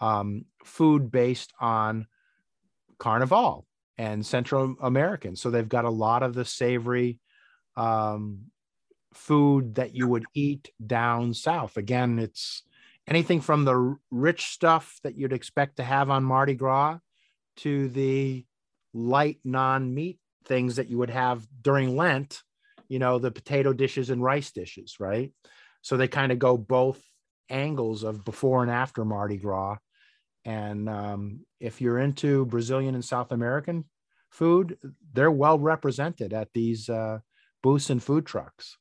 um, 0.00 0.46
food 0.64 1.10
based 1.10 1.52
on 1.60 2.06
Carnival 2.98 3.66
and 3.96 4.24
Central 4.24 4.74
American. 4.82 5.36
So 5.36 5.50
they've 5.50 5.68
got 5.68 5.84
a 5.84 5.90
lot 5.90 6.22
of 6.22 6.34
the 6.34 6.44
savory 6.44 7.20
um, 7.76 8.50
food 9.12 9.76
that 9.76 9.94
you 9.94 10.08
would 10.08 10.24
eat 10.34 10.70
down 10.84 11.34
south. 11.34 11.76
Again, 11.76 12.18
it's 12.18 12.62
anything 13.06 13.40
from 13.40 13.64
the 13.64 13.96
rich 14.10 14.46
stuff 14.46 14.98
that 15.04 15.16
you'd 15.16 15.32
expect 15.32 15.76
to 15.76 15.84
have 15.84 16.10
on 16.10 16.24
Mardi 16.24 16.54
Gras 16.54 16.98
to 17.58 17.88
the 17.88 18.44
light 18.94 19.40
non 19.44 19.92
meat 19.92 20.18
things 20.46 20.76
that 20.76 20.88
you 20.88 20.98
would 20.98 21.10
have 21.10 21.46
during 21.60 21.96
Lent, 21.96 22.42
you 22.88 22.98
know, 22.98 23.18
the 23.18 23.30
potato 23.30 23.72
dishes 23.72 24.10
and 24.10 24.22
rice 24.22 24.52
dishes, 24.52 24.96
right? 25.00 25.32
So 25.82 25.96
they 25.96 26.08
kind 26.08 26.32
of 26.32 26.38
go 26.38 26.56
both 26.56 27.02
angles 27.50 28.04
of 28.04 28.24
before 28.24 28.62
and 28.62 28.70
after 28.70 29.04
Mardi 29.04 29.36
Gras. 29.36 29.76
And 30.44 30.88
um, 30.88 31.40
if 31.60 31.80
you're 31.80 31.98
into 31.98 32.46
Brazilian 32.46 32.94
and 32.94 33.04
South 33.04 33.32
American 33.32 33.84
food, 34.30 34.78
they're 35.12 35.30
well 35.30 35.58
represented 35.58 36.32
at 36.32 36.48
these 36.54 36.88
uh, 36.88 37.18
booths 37.62 37.90
and 37.90 38.02
food 38.02 38.26
trucks. 38.26 38.76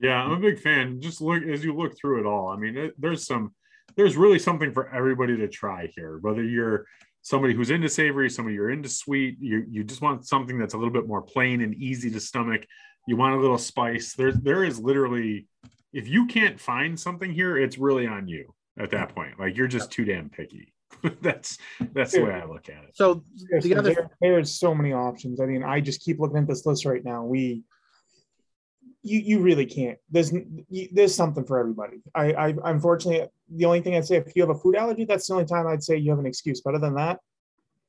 Yeah, 0.00 0.22
I'm 0.22 0.32
a 0.32 0.40
big 0.40 0.58
fan. 0.58 1.00
Just 1.00 1.20
look 1.20 1.42
as 1.44 1.64
you 1.64 1.74
look 1.74 1.96
through 1.96 2.20
it 2.20 2.26
all. 2.26 2.48
I 2.48 2.56
mean, 2.56 2.76
it, 2.76 2.94
there's 2.98 3.26
some, 3.26 3.54
there's 3.96 4.16
really 4.16 4.38
something 4.38 4.72
for 4.72 4.92
everybody 4.92 5.36
to 5.36 5.48
try 5.48 5.90
here. 5.94 6.18
Whether 6.20 6.42
you're 6.42 6.86
somebody 7.22 7.54
who's 7.54 7.70
into 7.70 7.88
savory, 7.88 8.28
somebody 8.28 8.54
you're 8.56 8.70
into 8.70 8.88
sweet, 8.88 9.36
you 9.40 9.64
you 9.70 9.84
just 9.84 10.02
want 10.02 10.26
something 10.26 10.58
that's 10.58 10.74
a 10.74 10.76
little 10.76 10.92
bit 10.92 11.06
more 11.08 11.22
plain 11.22 11.62
and 11.62 11.74
easy 11.74 12.10
to 12.10 12.20
stomach. 12.20 12.66
You 13.06 13.16
want 13.16 13.34
a 13.34 13.38
little 13.38 13.58
spice. 13.58 14.14
There 14.14 14.32
there 14.32 14.64
is 14.64 14.78
literally 14.78 15.46
if 15.92 16.08
you 16.08 16.26
can't 16.26 16.58
find 16.60 16.98
something 16.98 17.32
here, 17.32 17.56
it's 17.56 17.78
really 17.78 18.06
on 18.06 18.28
you 18.28 18.54
at 18.78 18.90
that 18.90 19.14
point. 19.14 19.38
Like 19.38 19.56
you're 19.56 19.68
just 19.68 19.90
too 19.90 20.04
damn 20.04 20.28
picky. 20.30 20.72
that's 21.22 21.58
that's 21.92 22.12
the 22.12 22.22
way 22.22 22.32
I 22.32 22.44
look 22.44 22.68
at 22.68 22.84
it. 22.84 22.90
So 22.94 23.24
Yeah, 23.50 23.60
the 23.60 23.70
so 23.70 23.76
other 23.78 23.94
there- 23.94 24.10
there's 24.20 24.58
so 24.58 24.74
many 24.74 24.92
options. 24.92 25.40
I 25.40 25.46
mean, 25.46 25.62
I 25.64 25.80
just 25.80 26.02
keep 26.02 26.18
looking 26.20 26.38
at 26.38 26.46
this 26.46 26.66
list 26.66 26.84
right 26.84 27.04
now. 27.04 27.24
We, 27.24 27.62
you, 29.02 29.18
you 29.18 29.38
really 29.40 29.66
can't. 29.66 29.98
There's 30.10 30.32
you, 30.68 30.88
there's 30.92 31.14
something 31.14 31.44
for 31.44 31.58
everybody. 31.58 31.98
I, 32.14 32.32
I, 32.32 32.54
unfortunately, 32.64 33.28
the 33.54 33.64
only 33.64 33.80
thing 33.80 33.96
I'd 33.96 34.06
say 34.06 34.16
if 34.16 34.32
you 34.36 34.42
have 34.42 34.50
a 34.50 34.58
food 34.58 34.76
allergy, 34.76 35.04
that's 35.04 35.26
the 35.26 35.34
only 35.34 35.46
time 35.46 35.66
I'd 35.66 35.82
say 35.82 35.96
you 35.96 36.10
have 36.10 36.18
an 36.20 36.26
excuse. 36.26 36.60
But 36.60 36.74
other 36.74 36.86
than 36.86 36.94
that, 36.96 37.18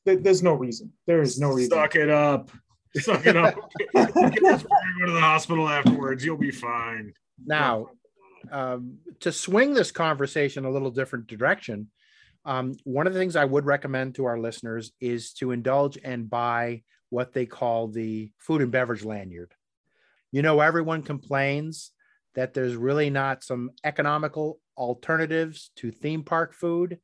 there- 0.05 0.17
there's 0.17 0.43
no 0.43 0.53
reason. 0.53 0.91
There 1.07 1.21
is 1.21 1.39
no 1.39 1.51
reason. 1.51 1.71
Suck 1.71 1.95
it 1.95 2.09
up. 2.09 2.51
Suck 2.97 3.25
it 3.25 3.35
up. 3.37 3.55
Get 3.95 4.13
this 4.13 4.63
go 4.63 5.05
to 5.05 5.11
the 5.11 5.19
hospital 5.19 5.67
afterwards. 5.67 6.23
You'll 6.25 6.37
be 6.37 6.51
fine. 6.51 7.13
now 7.45 7.87
um, 8.51 8.97
to 9.21 9.31
swing 9.31 9.73
this 9.73 9.91
conversation 9.91 10.65
a 10.65 10.69
little 10.69 10.91
different 10.91 11.27
direction 11.27 11.89
um, 12.45 12.73
one 12.83 13.07
of 13.07 13.13
the 13.13 13.19
things 13.19 13.35
i 13.37 13.45
would 13.45 13.65
recommend 13.65 14.13
to 14.15 14.25
our 14.25 14.37
listeners 14.37 14.91
is 14.99 15.31
to 15.33 15.51
indulge 15.51 15.97
and 16.03 16.29
buy 16.29 16.83
what 17.09 17.31
they 17.33 17.45
call 17.45 17.87
the 17.87 18.29
food 18.37 18.61
and 18.61 18.71
beverage 18.71 19.03
lanyard 19.05 19.53
you 20.33 20.41
know 20.41 20.59
everyone 20.59 21.01
complains 21.01 21.91
that 22.35 22.53
there's 22.53 22.75
really 22.75 23.09
not 23.09 23.41
some 23.41 23.69
economical 23.85 24.59
alternatives 24.77 25.71
to 25.77 25.91
theme 25.91 26.23
park 26.23 26.53
food 26.53 26.99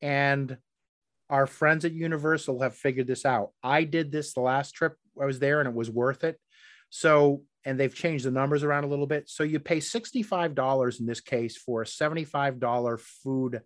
and 0.00 0.56
our 1.28 1.46
friends 1.48 1.84
at 1.84 1.92
universal 1.92 2.62
have 2.62 2.76
figured 2.76 3.08
this 3.08 3.26
out 3.26 3.50
i 3.64 3.82
did 3.82 4.12
this 4.12 4.34
the 4.34 4.40
last 4.40 4.72
trip 4.72 4.94
i 5.20 5.24
was 5.24 5.40
there 5.40 5.58
and 5.58 5.68
it 5.68 5.74
was 5.74 5.90
worth 5.90 6.22
it 6.22 6.38
so, 6.94 7.42
and 7.64 7.78
they've 7.78 7.92
changed 7.92 8.24
the 8.24 8.30
numbers 8.30 8.62
around 8.62 8.84
a 8.84 8.86
little 8.86 9.08
bit. 9.08 9.28
So 9.28 9.42
you 9.42 9.58
pay 9.58 9.78
$65 9.78 11.00
in 11.00 11.06
this 11.06 11.20
case 11.20 11.56
for 11.56 11.82
a 11.82 11.84
$75 11.84 13.00
food 13.00 13.62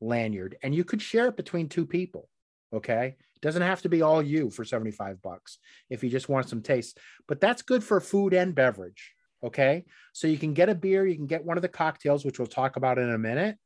lanyard, 0.00 0.56
and 0.62 0.72
you 0.72 0.84
could 0.84 1.02
share 1.02 1.26
it 1.26 1.36
between 1.36 1.68
two 1.68 1.84
people. 1.84 2.28
Okay. 2.72 3.16
It 3.18 3.42
doesn't 3.42 3.62
have 3.62 3.82
to 3.82 3.88
be 3.88 4.02
all 4.02 4.22
you 4.22 4.50
for 4.50 4.64
75 4.64 5.22
bucks 5.22 5.58
if 5.88 6.04
you 6.04 6.10
just 6.10 6.28
want 6.28 6.48
some 6.48 6.62
taste, 6.62 6.98
but 7.26 7.40
that's 7.40 7.62
good 7.62 7.82
for 7.82 8.00
food 8.00 8.34
and 8.34 8.54
beverage. 8.54 9.14
Okay. 9.42 9.84
So 10.12 10.26
you 10.28 10.38
can 10.38 10.54
get 10.54 10.68
a 10.68 10.74
beer, 10.74 11.06
you 11.06 11.16
can 11.16 11.26
get 11.26 11.44
one 11.44 11.56
of 11.56 11.62
the 11.62 11.68
cocktails, 11.68 12.24
which 12.24 12.38
we'll 12.38 12.46
talk 12.46 12.76
about 12.76 12.98
in 12.98 13.10
a 13.10 13.18
minute, 13.18 13.56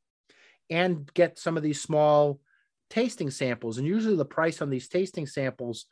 and 0.70 1.12
get 1.14 1.38
some 1.38 1.56
of 1.56 1.62
these 1.62 1.80
small 1.80 2.40
tasting 2.90 3.30
samples. 3.30 3.78
And 3.78 3.86
usually 3.86 4.16
the 4.16 4.24
price 4.24 4.62
on 4.62 4.70
these 4.70 4.88
tasting 4.88 5.26
samples 5.26 5.86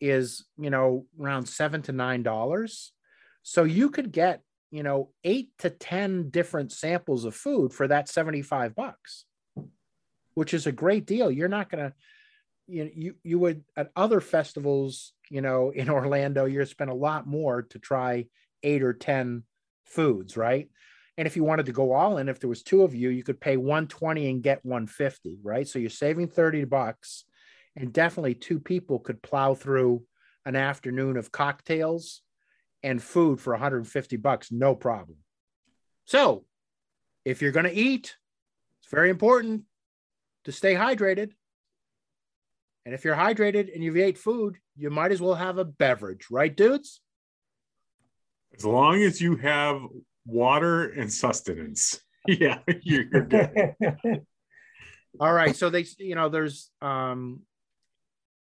is 0.00 0.46
you 0.56 0.70
know 0.70 1.06
around 1.20 1.46
seven 1.46 1.82
to 1.82 1.92
nine 1.92 2.22
dollars 2.22 2.92
so 3.42 3.64
you 3.64 3.90
could 3.90 4.12
get 4.12 4.42
you 4.70 4.82
know 4.82 5.10
eight 5.24 5.50
to 5.58 5.70
ten 5.70 6.30
different 6.30 6.72
samples 6.72 7.24
of 7.24 7.34
food 7.34 7.72
for 7.72 7.88
that 7.88 8.08
75 8.08 8.74
bucks 8.74 9.24
which 10.34 10.54
is 10.54 10.66
a 10.66 10.72
great 10.72 11.06
deal 11.06 11.30
you're 11.30 11.48
not 11.48 11.70
going 11.70 11.84
to 11.84 11.92
you, 12.68 12.90
you 12.94 13.14
you 13.24 13.38
would 13.38 13.64
at 13.76 13.90
other 13.96 14.20
festivals 14.20 15.12
you 15.30 15.40
know 15.40 15.70
in 15.74 15.88
orlando 15.88 16.44
you're 16.44 16.66
spend 16.66 16.90
a 16.90 16.94
lot 16.94 17.26
more 17.26 17.62
to 17.62 17.78
try 17.78 18.26
eight 18.62 18.82
or 18.82 18.92
ten 18.92 19.42
foods 19.84 20.36
right? 20.36 20.68
And 21.16 21.26
if 21.26 21.34
you 21.34 21.42
wanted 21.42 21.66
to 21.66 21.72
go 21.72 21.92
all 21.92 22.18
in 22.18 22.28
if 22.28 22.38
there 22.38 22.48
was 22.48 22.62
two 22.62 22.82
of 22.82 22.94
you 22.94 23.08
you 23.08 23.24
could 23.24 23.40
pay 23.40 23.56
120 23.56 24.30
and 24.30 24.42
get 24.42 24.64
150 24.64 25.38
right? 25.42 25.66
So 25.66 25.78
you're 25.78 25.90
saving 25.90 26.28
30 26.28 26.64
bucks 26.64 27.24
and 27.76 27.92
definitely 27.92 28.34
two 28.34 28.60
people 28.60 28.98
could 28.98 29.22
plow 29.22 29.54
through 29.54 30.02
an 30.44 30.56
afternoon 30.56 31.16
of 31.16 31.32
cocktails 31.32 32.22
and 32.82 33.02
food 33.02 33.40
for 33.40 33.52
150 33.52 34.16
bucks 34.16 34.52
no 34.52 34.74
problem. 34.74 35.18
So 36.04 36.44
if 37.24 37.42
you're 37.42 37.52
going 37.52 37.66
to 37.66 37.72
eat 37.72 38.16
it's 38.82 38.90
very 38.90 39.10
important 39.10 39.64
to 40.44 40.52
stay 40.52 40.74
hydrated 40.74 41.32
and 42.88 42.94
if 42.94 43.04
you're 43.04 43.14
hydrated 43.14 43.74
and 43.74 43.84
you've 43.84 43.98
ate 43.98 44.16
food 44.16 44.56
you 44.74 44.88
might 44.88 45.12
as 45.12 45.20
well 45.20 45.34
have 45.34 45.58
a 45.58 45.64
beverage 45.64 46.28
right 46.30 46.56
dudes 46.56 47.02
As 48.56 48.64
long 48.64 49.02
as 49.02 49.20
you 49.20 49.36
have 49.36 49.82
water 50.24 50.84
and 50.84 51.12
sustenance. 51.12 52.00
Yeah, 52.26 52.58
you're, 52.82 53.04
good. 53.04 53.74
all 55.20 55.32
right 55.32 55.56
so 55.56 55.70
they 55.70 55.86
you 55.98 56.14
know 56.14 56.28
there's 56.28 56.70
um 56.82 57.40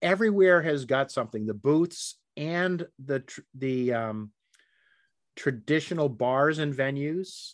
everywhere 0.02 0.60
has 0.60 0.86
got 0.86 1.12
something 1.12 1.46
the 1.46 1.54
booths 1.54 2.18
and 2.36 2.84
the 3.04 3.20
tr- 3.20 3.40
the 3.54 3.92
um 3.92 4.32
traditional 5.36 6.08
bars 6.08 6.58
and 6.58 6.74
venues 6.74 7.52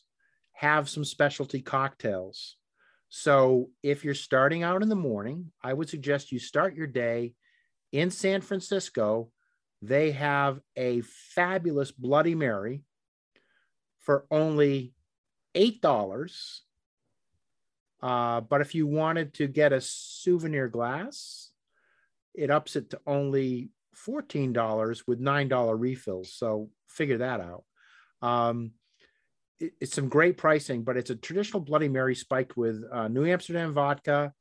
have 0.53 0.89
some 0.89 1.05
specialty 1.05 1.61
cocktails 1.61 2.57
so 3.15 3.69
if 3.83 4.05
you're 4.05 4.15
starting 4.15 4.63
out 4.63 4.83
in 4.83 4.89
the 4.89 4.97
morning 4.97 5.53
i 5.63 5.73
would 5.73 5.89
suggest 5.89 6.33
you 6.33 6.39
start 6.39 6.75
your 6.75 6.87
day 6.87 7.35
in 7.93 8.11
san 8.11 8.41
francisco 8.41 9.31
they 9.83 10.13
have 10.13 10.61
a 10.77 11.03
fabulous 11.03 11.93
bloody 11.93 12.35
mary 12.35 12.83
for 14.01 14.25
only 14.31 14.95
eight 15.55 15.83
dollars 15.83 16.63
uh, 18.03 18.41
but 18.41 18.61
if 18.61 18.75
you 18.75 18.87
wanted 18.87 19.35
to 19.35 19.47
get 19.47 19.73
a 19.73 19.81
souvenir 19.81 20.69
glass, 20.69 21.51
it 22.35 22.51
ups 22.51 22.75
it 22.75 22.91
to 22.91 23.01
only 23.07 23.71
$14 24.07 25.03
with 25.07 25.21
$9 25.21 25.81
refills. 25.81 26.35
So 26.35 26.71
figure 26.89 27.19
that 27.19 27.41
out. 27.41 27.65
Um, 28.21 28.73
it's 29.81 29.95
some 29.95 30.09
great 30.09 30.37
pricing, 30.37 30.83
but 30.83 30.97
it's 30.97 31.11
a 31.11 31.17
traditional 31.17 31.61
Bloody 31.61 31.89
Mary 31.89 32.15
spiked 32.15 32.57
with 32.57 32.83
uh, 32.93 33.09
New 33.09 33.27
Amsterdam 33.27 33.75
vodka. 33.75 34.33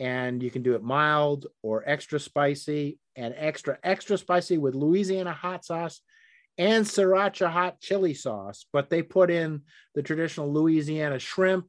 And 0.00 0.42
you 0.42 0.50
can 0.50 0.62
do 0.62 0.74
it 0.74 0.82
mild 0.82 1.46
or 1.62 1.84
extra 1.86 2.18
spicy 2.18 2.98
and 3.14 3.32
extra, 3.36 3.78
extra 3.84 4.18
spicy 4.18 4.58
with 4.58 4.74
Louisiana 4.74 5.32
hot 5.32 5.64
sauce 5.64 6.00
and 6.58 6.84
sriracha 6.84 7.48
hot 7.48 7.80
chili 7.80 8.14
sauce. 8.14 8.66
But 8.72 8.90
they 8.90 9.02
put 9.02 9.30
in 9.30 9.62
the 9.94 10.02
traditional 10.02 10.52
Louisiana 10.52 11.20
shrimp, 11.20 11.66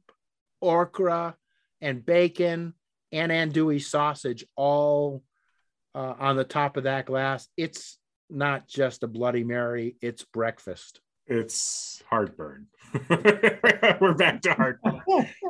okra 0.60 1.36
and 1.80 2.04
bacon 2.04 2.74
and 3.12 3.30
andouille 3.30 3.82
sausage 3.82 4.44
all 4.56 5.22
uh, 5.94 6.14
on 6.18 6.36
the 6.36 6.44
top 6.44 6.76
of 6.76 6.84
that 6.84 7.06
glass. 7.06 7.48
It's 7.56 7.98
not 8.28 8.66
just 8.66 9.02
a 9.02 9.06
Bloody 9.06 9.44
Mary, 9.44 9.96
it's 10.00 10.24
breakfast. 10.24 11.00
It's 11.26 12.02
heartburn. 12.08 12.68
We're 14.00 14.14
back 14.14 14.42
to 14.42 14.54
heartburn. 14.54 15.02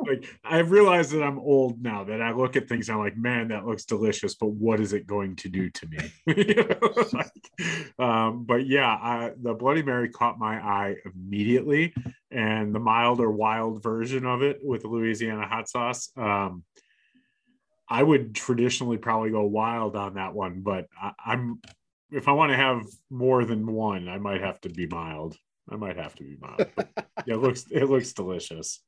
like 0.07 0.27
I've 0.43 0.71
realized 0.71 1.11
that 1.11 1.23
I'm 1.23 1.37
old 1.37 1.81
now 1.81 2.03
that 2.05 2.21
I 2.21 2.31
look 2.31 2.55
at 2.55 2.67
things 2.67 2.89
and 2.89 2.97
I'm 2.97 3.03
like, 3.03 3.15
man, 3.15 3.49
that 3.49 3.65
looks 3.65 3.85
delicious, 3.85 4.33
but 4.33 4.47
what 4.47 4.79
is 4.79 4.93
it 4.93 5.05
going 5.05 5.35
to 5.37 5.49
do 5.49 5.69
to 5.69 5.87
me? 5.87 5.97
You 6.37 6.55
know, 6.55 6.93
like, 7.13 7.99
um, 7.99 8.45
but 8.45 8.65
yeah, 8.65 8.87
I, 8.87 9.31
the 9.39 9.53
Bloody 9.53 9.83
Mary 9.83 10.09
caught 10.09 10.39
my 10.39 10.55
eye 10.55 10.95
immediately, 11.05 11.93
and 12.31 12.73
the 12.73 12.79
mild 12.79 13.19
or 13.19 13.31
wild 13.31 13.83
version 13.83 14.25
of 14.25 14.41
it 14.41 14.59
with 14.63 14.83
Louisiana 14.83 15.47
hot 15.47 15.69
sauce. 15.69 16.09
Um, 16.17 16.63
I 17.89 18.03
would 18.03 18.35
traditionally 18.35 18.97
probably 18.97 19.29
go 19.29 19.43
wild 19.43 19.95
on 19.95 20.15
that 20.15 20.33
one, 20.33 20.61
but 20.61 20.87
I, 20.99 21.11
I'm 21.25 21.61
if 22.11 22.27
I 22.27 22.31
want 22.31 22.51
to 22.51 22.57
have 22.57 22.83
more 23.09 23.45
than 23.45 23.65
one, 23.67 24.07
I 24.07 24.17
might 24.17 24.41
have 24.41 24.59
to 24.61 24.69
be 24.69 24.87
mild. 24.87 25.37
I 25.69 25.75
might 25.75 25.97
have 25.97 26.15
to 26.15 26.23
be 26.23 26.37
mild. 26.39 26.65
Yeah, 27.25 27.35
it 27.35 27.41
looks 27.41 27.65
it 27.69 27.83
looks 27.85 28.13
delicious. 28.13 28.81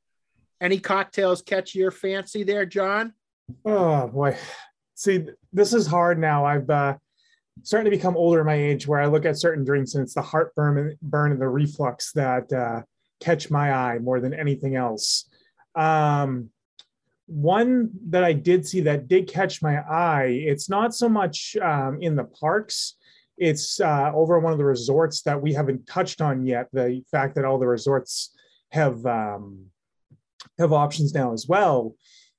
Any 0.62 0.80
cocktails 0.80 1.42
catch 1.42 1.76
your 1.76 1.92
fancy 1.92 2.44
there, 2.44 2.65
John? 2.65 3.13
Oh 3.65 4.08
boy. 4.08 4.38
See, 4.96 5.26
this 5.52 5.74
is 5.74 5.88
hard 5.88 6.20
now. 6.20 6.46
I've 6.46 6.70
uh 6.70 6.98
starting 7.63 7.92
to 7.92 7.98
become 7.98 8.15
older 8.15 8.39
in 8.39 8.46
my 8.46 8.56
age 8.56 8.88
where 8.88 9.02
I 9.02 9.08
look 9.08 9.26
at 9.26 9.38
certain 9.38 9.65
drinks 9.65 9.96
and 9.96 10.04
it's 10.04 10.13
the 10.13 10.22
heartburn 10.22 10.78
and 10.78 11.00
burn 11.02 11.32
and 11.32 11.42
the 11.42 11.50
reflux 11.50 12.13
that 12.13 12.52
uh 12.54 12.82
catch 13.20 13.52
my 13.52 13.74
eye 13.74 14.00
more 14.00 14.20
than 14.20 14.34
anything 14.34 14.76
else. 14.76 15.30
Um 15.76 16.52
one 17.30 17.92
that 18.08 18.24
I 18.24 18.34
did 18.34 18.68
see 18.68 18.82
that 18.82 19.08
did 19.08 19.28
catch 19.28 19.62
my 19.62 19.78
eye, 19.82 20.42
it's 20.46 20.68
not 20.68 20.96
so 20.96 21.08
much 21.08 21.56
um, 21.62 22.00
in 22.02 22.15
the 22.15 22.24
parks, 22.24 22.96
it's 23.39 23.80
uh, 23.80 24.12
over 24.13 24.39
one 24.39 24.52
of 24.52 24.60
the 24.60 24.65
resorts 24.65 25.21
that 25.21 25.41
we 25.41 25.54
haven't 25.54 25.88
touched 25.88 26.21
on 26.21 26.45
yet. 26.45 26.67
The 26.73 27.02
fact 27.10 27.36
that 27.36 27.45
all 27.45 27.58
the 27.58 27.67
resorts 27.67 28.36
have 28.71 29.04
um, 29.06 29.65
have 30.60 30.73
options 30.73 31.13
now 31.13 31.34
as 31.34 31.47
well 31.47 31.95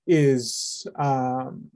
is 0.06 0.86
um, 0.98 1.70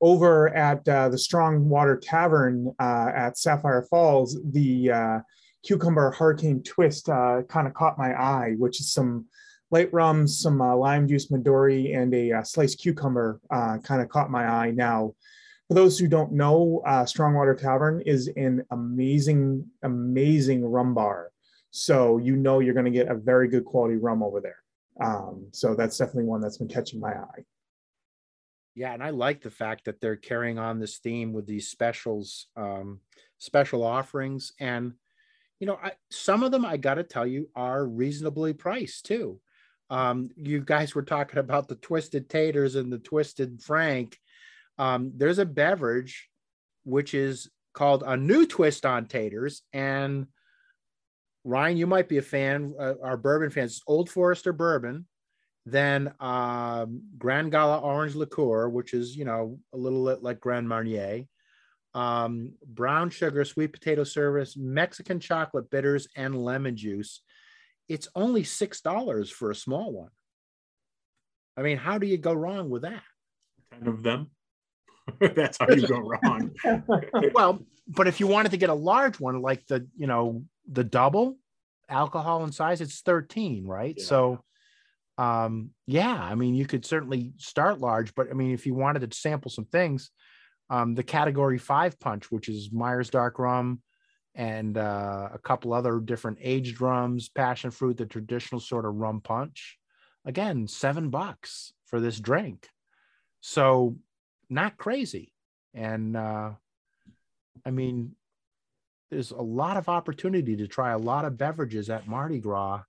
over 0.00 0.54
at 0.54 0.86
uh, 0.88 1.08
the 1.08 1.18
Strongwater 1.18 1.96
Tavern 1.96 2.74
uh, 2.78 3.10
at 3.14 3.38
Sapphire 3.38 3.86
Falls. 3.88 4.38
The 4.52 4.90
uh, 4.90 5.18
cucumber 5.64 6.10
hurricane 6.10 6.62
twist 6.62 7.08
uh, 7.08 7.42
kind 7.48 7.66
of 7.66 7.74
caught 7.74 7.98
my 7.98 8.12
eye, 8.12 8.54
which 8.58 8.80
is 8.80 8.92
some 8.92 9.26
light 9.70 9.90
rums, 9.92 10.40
some 10.40 10.60
uh, 10.60 10.76
lime 10.76 11.08
juice 11.08 11.28
Midori, 11.28 11.96
and 11.96 12.12
a 12.14 12.44
sliced 12.44 12.80
cucumber 12.80 13.40
kind 13.50 14.02
of 14.02 14.08
caught 14.10 14.30
my 14.30 14.46
eye. 14.46 14.70
Now, 14.70 15.14
for 15.68 15.74
those 15.74 15.98
who 15.98 16.08
don't 16.08 16.32
know, 16.32 16.82
uh, 16.84 17.04
Strongwater 17.04 17.54
Tavern 17.54 18.02
is 18.02 18.28
an 18.36 18.64
amazing, 18.70 19.66
amazing 19.82 20.64
rum 20.64 20.94
bar. 20.94 21.30
So 21.70 22.18
you 22.18 22.36
know 22.36 22.60
you're 22.60 22.74
going 22.74 22.86
to 22.86 22.90
get 22.90 23.08
a 23.08 23.14
very 23.14 23.48
good 23.48 23.64
quality 23.64 23.96
rum 23.96 24.22
over 24.22 24.40
there. 24.40 24.58
Um, 25.00 25.46
so 25.52 25.74
that's 25.74 25.96
definitely 25.96 26.24
one 26.24 26.40
that's 26.40 26.58
been 26.58 26.68
catching 26.68 27.00
my 27.00 27.12
eye. 27.12 27.44
Yeah, 28.74 28.92
and 28.92 29.02
I 29.02 29.10
like 29.10 29.42
the 29.42 29.50
fact 29.50 29.84
that 29.84 30.00
they're 30.00 30.16
carrying 30.16 30.58
on 30.58 30.78
this 30.78 30.98
theme 30.98 31.32
with 31.32 31.46
these 31.46 31.68
specials, 31.68 32.46
um, 32.56 33.00
special 33.38 33.82
offerings, 33.82 34.52
and 34.60 34.94
you 35.60 35.66
know, 35.66 35.78
I, 35.82 35.92
some 36.10 36.42
of 36.42 36.50
them 36.50 36.64
I 36.64 36.76
got 36.76 36.94
to 36.94 37.04
tell 37.04 37.26
you 37.26 37.48
are 37.54 37.86
reasonably 37.86 38.52
priced 38.52 39.06
too. 39.06 39.40
Um, 39.90 40.30
you 40.36 40.60
guys 40.60 40.94
were 40.94 41.02
talking 41.02 41.38
about 41.38 41.68
the 41.68 41.76
twisted 41.76 42.28
taters 42.28 42.74
and 42.74 42.92
the 42.92 42.98
twisted 42.98 43.62
frank. 43.62 44.18
Um, 44.78 45.12
there's 45.16 45.38
a 45.38 45.46
beverage 45.46 46.28
which 46.84 47.14
is 47.14 47.50
called 47.74 48.02
a 48.06 48.16
new 48.16 48.46
twist 48.46 48.84
on 48.84 49.06
taters, 49.06 49.62
and 49.72 50.26
Ryan, 51.44 51.76
you 51.76 51.86
might 51.86 52.08
be 52.08 52.18
a 52.18 52.22
fan. 52.22 52.74
Uh, 52.78 52.94
our 53.02 53.16
bourbon 53.16 53.50
fans, 53.50 53.82
Old 53.86 54.08
Forester 54.08 54.52
bourbon, 54.52 55.06
then 55.66 56.12
um, 56.20 57.02
Grand 57.18 57.50
Gala 57.50 57.78
orange 57.78 58.14
liqueur, 58.14 58.68
which 58.68 58.94
is 58.94 59.16
you 59.16 59.24
know 59.24 59.58
a 59.72 59.76
little 59.76 60.02
like 60.20 60.40
Grand 60.40 60.68
Marnier, 60.68 61.24
um, 61.94 62.52
brown 62.66 63.10
sugar, 63.10 63.44
sweet 63.44 63.72
potato 63.72 64.04
service, 64.04 64.56
Mexican 64.56 65.20
chocolate 65.20 65.70
bitters, 65.70 66.08
and 66.16 66.42
lemon 66.44 66.76
juice. 66.76 67.22
It's 67.88 68.08
only 68.14 68.44
six 68.44 68.80
dollars 68.80 69.30
for 69.30 69.50
a 69.50 69.56
small 69.56 69.92
one. 69.92 70.10
I 71.56 71.62
mean, 71.62 71.76
how 71.76 71.98
do 71.98 72.06
you 72.06 72.18
go 72.18 72.32
wrong 72.32 72.70
with 72.70 72.82
that? 72.82 73.02
Ten 73.72 73.88
of 73.88 74.02
them. 74.02 74.30
That's 75.20 75.58
how 75.58 75.68
you 75.70 75.86
go 75.86 75.98
wrong. 75.98 76.50
well, 77.34 77.64
but 77.88 78.08
if 78.08 78.20
you 78.20 78.26
wanted 78.26 78.52
to 78.52 78.56
get 78.56 78.70
a 78.70 78.74
large 78.74 79.18
one, 79.20 79.40
like 79.40 79.66
the 79.66 79.86
you 79.96 80.06
know 80.06 80.44
the 80.70 80.84
double 80.84 81.36
alcohol 81.88 82.44
and 82.44 82.54
size, 82.54 82.80
it's 82.80 83.00
thirteen, 83.00 83.66
right? 83.66 83.94
Yeah. 83.96 84.04
So 84.04 84.44
um 85.18 85.70
yeah 85.86 86.18
i 86.22 86.34
mean 86.34 86.54
you 86.54 86.66
could 86.66 86.86
certainly 86.86 87.32
start 87.36 87.80
large 87.80 88.14
but 88.14 88.30
i 88.30 88.32
mean 88.32 88.52
if 88.52 88.64
you 88.66 88.74
wanted 88.74 89.08
to 89.08 89.16
sample 89.16 89.50
some 89.50 89.66
things 89.66 90.10
um 90.70 90.94
the 90.94 91.02
category 91.02 91.58
five 91.58 91.98
punch 92.00 92.30
which 92.30 92.48
is 92.48 92.70
myers 92.72 93.10
dark 93.10 93.38
rum 93.38 93.82
and 94.34 94.78
uh, 94.78 95.28
a 95.34 95.38
couple 95.38 95.74
other 95.74 96.00
different 96.00 96.38
aged 96.40 96.80
rums 96.80 97.28
passion 97.28 97.70
fruit 97.70 97.98
the 97.98 98.06
traditional 98.06 98.60
sort 98.60 98.86
of 98.86 98.94
rum 98.94 99.20
punch 99.20 99.76
again 100.24 100.66
seven 100.66 101.10
bucks 101.10 101.74
for 101.84 102.00
this 102.00 102.18
drink 102.18 102.66
so 103.42 103.96
not 104.52 104.76
crazy 104.76 105.32
and 105.74 106.16
uh 106.16 106.50
i 107.64 107.70
mean 107.70 108.14
there's 109.10 109.30
a 109.30 109.42
lot 109.42 109.76
of 109.76 109.88
opportunity 109.88 110.56
to 110.56 110.66
try 110.66 110.92
a 110.92 110.98
lot 110.98 111.24
of 111.24 111.36
beverages 111.36 111.90
at 111.90 112.06
mardi 112.06 112.38
gras 112.38 112.82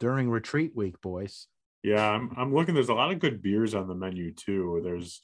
during 0.00 0.30
retreat 0.30 0.74
week, 0.74 1.00
boys. 1.00 1.46
Yeah, 1.84 2.10
I'm, 2.10 2.32
I'm 2.36 2.54
looking. 2.54 2.74
There's 2.74 2.88
a 2.88 2.94
lot 2.94 3.12
of 3.12 3.20
good 3.20 3.40
beers 3.40 3.74
on 3.74 3.86
the 3.86 3.94
menu 3.94 4.32
too. 4.32 4.80
There's 4.82 5.22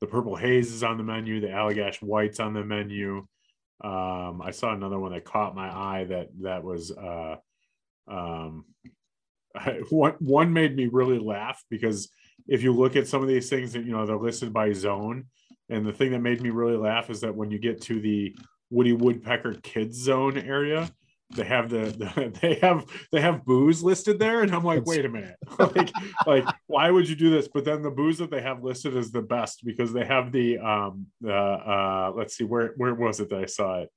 the 0.00 0.06
Purple 0.06 0.36
Haze 0.36 0.72
is 0.72 0.82
on 0.82 0.98
the 0.98 1.02
menu. 1.02 1.40
The 1.40 1.48
Allagash 1.48 2.02
White's 2.02 2.38
on 2.38 2.52
the 2.52 2.64
menu. 2.64 3.26
Um, 3.82 4.42
I 4.42 4.50
saw 4.50 4.72
another 4.74 4.98
one 4.98 5.12
that 5.12 5.24
caught 5.24 5.54
my 5.54 5.68
eye 5.68 6.04
that 6.04 6.28
that 6.42 6.62
was 6.62 6.92
uh, 6.92 7.36
um, 8.08 8.66
one 9.90 10.14
one 10.18 10.52
made 10.52 10.76
me 10.76 10.86
really 10.86 11.18
laugh 11.18 11.62
because 11.70 12.10
if 12.46 12.62
you 12.62 12.72
look 12.72 12.96
at 12.96 13.08
some 13.08 13.22
of 13.22 13.28
these 13.28 13.48
things 13.48 13.72
that 13.72 13.84
you 13.84 13.92
know 13.92 14.06
they're 14.06 14.16
listed 14.16 14.52
by 14.52 14.72
zone, 14.72 15.26
and 15.68 15.84
the 15.84 15.92
thing 15.92 16.12
that 16.12 16.20
made 16.20 16.40
me 16.40 16.50
really 16.50 16.76
laugh 16.76 17.10
is 17.10 17.20
that 17.20 17.34
when 17.34 17.50
you 17.50 17.58
get 17.58 17.80
to 17.82 18.00
the 18.00 18.36
Woody 18.70 18.92
Woodpecker 18.92 19.54
Kids 19.62 19.98
Zone 19.98 20.38
area, 20.38 20.90
they 21.34 21.44
have 21.44 21.68
the, 21.68 21.86
the, 21.86 22.38
they 22.40 22.54
have 22.54 22.86
they 23.10 23.20
have 23.20 23.44
booze 23.44 23.82
listed 23.82 24.16
there 24.20 24.42
and 24.42 24.54
i'm 24.54 24.62
like 24.62 24.86
wait 24.86 25.04
a 25.04 25.08
minute 25.08 25.34
like 25.58 25.90
like 26.24 26.44
why 26.68 26.88
would 26.88 27.08
you 27.08 27.16
do 27.16 27.30
this 27.30 27.48
but 27.52 27.64
then 27.64 27.82
the 27.82 27.90
booze 27.90 28.18
that 28.18 28.30
they 28.30 28.40
have 28.40 28.62
listed 28.62 28.96
is 28.96 29.10
the 29.10 29.20
best 29.20 29.64
because 29.64 29.92
they 29.92 30.04
have 30.04 30.30
the 30.30 30.56
um 30.58 31.04
the 31.20 31.34
uh 31.34 32.12
let's 32.14 32.36
see 32.36 32.44
where 32.44 32.74
where 32.76 32.94
was 32.94 33.18
it 33.18 33.28
that 33.28 33.40
i 33.40 33.44
saw 33.44 33.80
it 33.80 33.90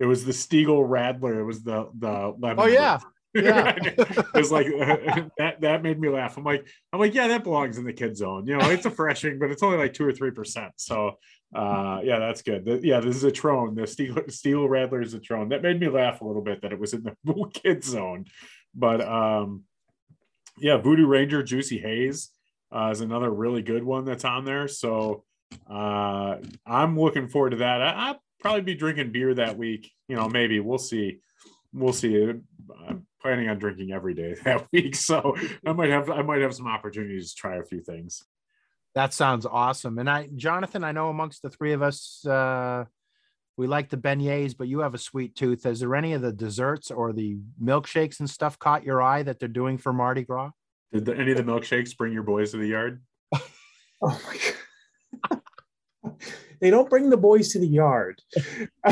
it 0.00 0.06
was 0.06 0.24
the 0.24 0.32
Stiegl 0.32 0.86
Radler. 0.88 1.38
It 1.38 1.44
was 1.44 1.62
the 1.62 1.88
the 1.98 2.34
lemon. 2.38 2.58
Oh, 2.58 2.66
yeah. 2.66 2.98
Yeah. 3.34 3.74
it 3.82 4.34
was 4.34 4.52
like 4.52 4.66
that. 5.38 5.60
That 5.60 5.82
made 5.82 5.98
me 6.00 6.08
laugh. 6.08 6.36
I'm 6.36 6.44
like, 6.44 6.66
I'm 6.92 7.00
like, 7.00 7.14
yeah, 7.14 7.28
that 7.28 7.44
belongs 7.44 7.78
in 7.78 7.84
the 7.84 7.92
kid 7.92 8.16
zone. 8.16 8.46
You 8.46 8.56
know, 8.56 8.70
it's 8.70 8.86
a 8.86 8.90
freshing, 8.90 9.38
but 9.38 9.50
it's 9.50 9.62
only 9.62 9.78
like 9.78 9.92
two 9.92 10.06
or 10.06 10.12
three 10.12 10.30
percent. 10.30 10.72
So, 10.76 11.18
uh, 11.54 12.00
yeah, 12.04 12.18
that's 12.18 12.42
good. 12.42 12.64
The- 12.64 12.80
yeah, 12.82 13.00
this 13.00 13.16
is 13.16 13.24
a 13.24 13.32
Trone. 13.32 13.74
The 13.74 13.86
Steel 13.86 14.16
Steel 14.28 14.68
Radler 14.68 15.02
is 15.04 15.14
a 15.14 15.20
Trone. 15.20 15.48
That 15.48 15.62
made 15.62 15.80
me 15.80 15.88
laugh 15.88 16.20
a 16.20 16.24
little 16.24 16.42
bit 16.42 16.62
that 16.62 16.72
it 16.72 16.78
was 16.78 16.94
in 16.94 17.02
the 17.02 17.50
kid 17.54 17.82
zone. 17.84 18.26
But 18.74 19.00
um, 19.00 19.64
yeah, 20.58 20.76
Voodoo 20.76 21.06
Ranger 21.06 21.42
Juicy 21.42 21.78
Haze 21.78 22.30
uh, 22.74 22.90
is 22.92 23.00
another 23.00 23.30
really 23.30 23.62
good 23.62 23.84
one 23.84 24.04
that's 24.04 24.24
on 24.24 24.44
there. 24.44 24.68
So 24.68 25.24
uh, 25.68 26.36
I'm 26.66 26.98
looking 26.98 27.28
forward 27.28 27.50
to 27.50 27.56
that. 27.58 27.82
I, 27.82 27.92
I'll 28.08 28.22
probably 28.40 28.62
be 28.62 28.74
drinking 28.74 29.12
beer 29.12 29.34
that 29.34 29.56
week. 29.56 29.90
You 30.08 30.16
know, 30.16 30.28
maybe 30.28 30.60
we'll 30.60 30.78
see. 30.78 31.18
We'll 31.72 31.92
see. 31.92 32.32
I'm 32.88 33.06
planning 33.20 33.48
on 33.48 33.58
drinking 33.58 33.92
every 33.92 34.14
day 34.14 34.34
that 34.44 34.66
week, 34.72 34.96
so 34.96 35.36
I 35.66 35.72
might 35.72 35.90
have 35.90 36.10
I 36.10 36.22
might 36.22 36.40
have 36.40 36.54
some 36.54 36.66
opportunities 36.66 37.34
to 37.34 37.40
try 37.40 37.56
a 37.56 37.64
few 37.64 37.80
things. 37.80 38.22
That 38.94 39.12
sounds 39.12 39.44
awesome. 39.44 39.98
And 39.98 40.08
I, 40.08 40.28
Jonathan, 40.36 40.84
I 40.84 40.92
know 40.92 41.08
amongst 41.08 41.42
the 41.42 41.50
three 41.50 41.72
of 41.72 41.82
us, 41.82 42.24
uh, 42.24 42.84
we 43.56 43.66
like 43.66 43.88
the 43.88 43.96
beignets, 43.96 44.56
but 44.56 44.68
you 44.68 44.80
have 44.80 44.94
a 44.94 44.98
sweet 44.98 45.34
tooth. 45.34 45.66
Is 45.66 45.80
there 45.80 45.96
any 45.96 46.12
of 46.12 46.22
the 46.22 46.32
desserts 46.32 46.92
or 46.92 47.12
the 47.12 47.38
milkshakes 47.60 48.20
and 48.20 48.30
stuff 48.30 48.58
caught 48.58 48.84
your 48.84 49.02
eye 49.02 49.24
that 49.24 49.40
they're 49.40 49.48
doing 49.48 49.78
for 49.78 49.92
Mardi 49.92 50.22
Gras? 50.22 50.50
Did 50.92 51.06
the, 51.06 51.16
any 51.16 51.32
of 51.32 51.36
the 51.36 51.42
milkshakes 51.42 51.96
bring 51.96 52.12
your 52.12 52.22
boys 52.22 52.52
to 52.52 52.58
the 52.58 52.68
yard? 52.68 53.02
Oh 54.02 54.20
my 54.26 54.38
god. 55.30 55.40
They 56.64 56.70
don't 56.70 56.88
bring 56.88 57.10
the 57.10 57.18
boys 57.18 57.50
to 57.50 57.58
the 57.58 57.66
yard. 57.66 58.22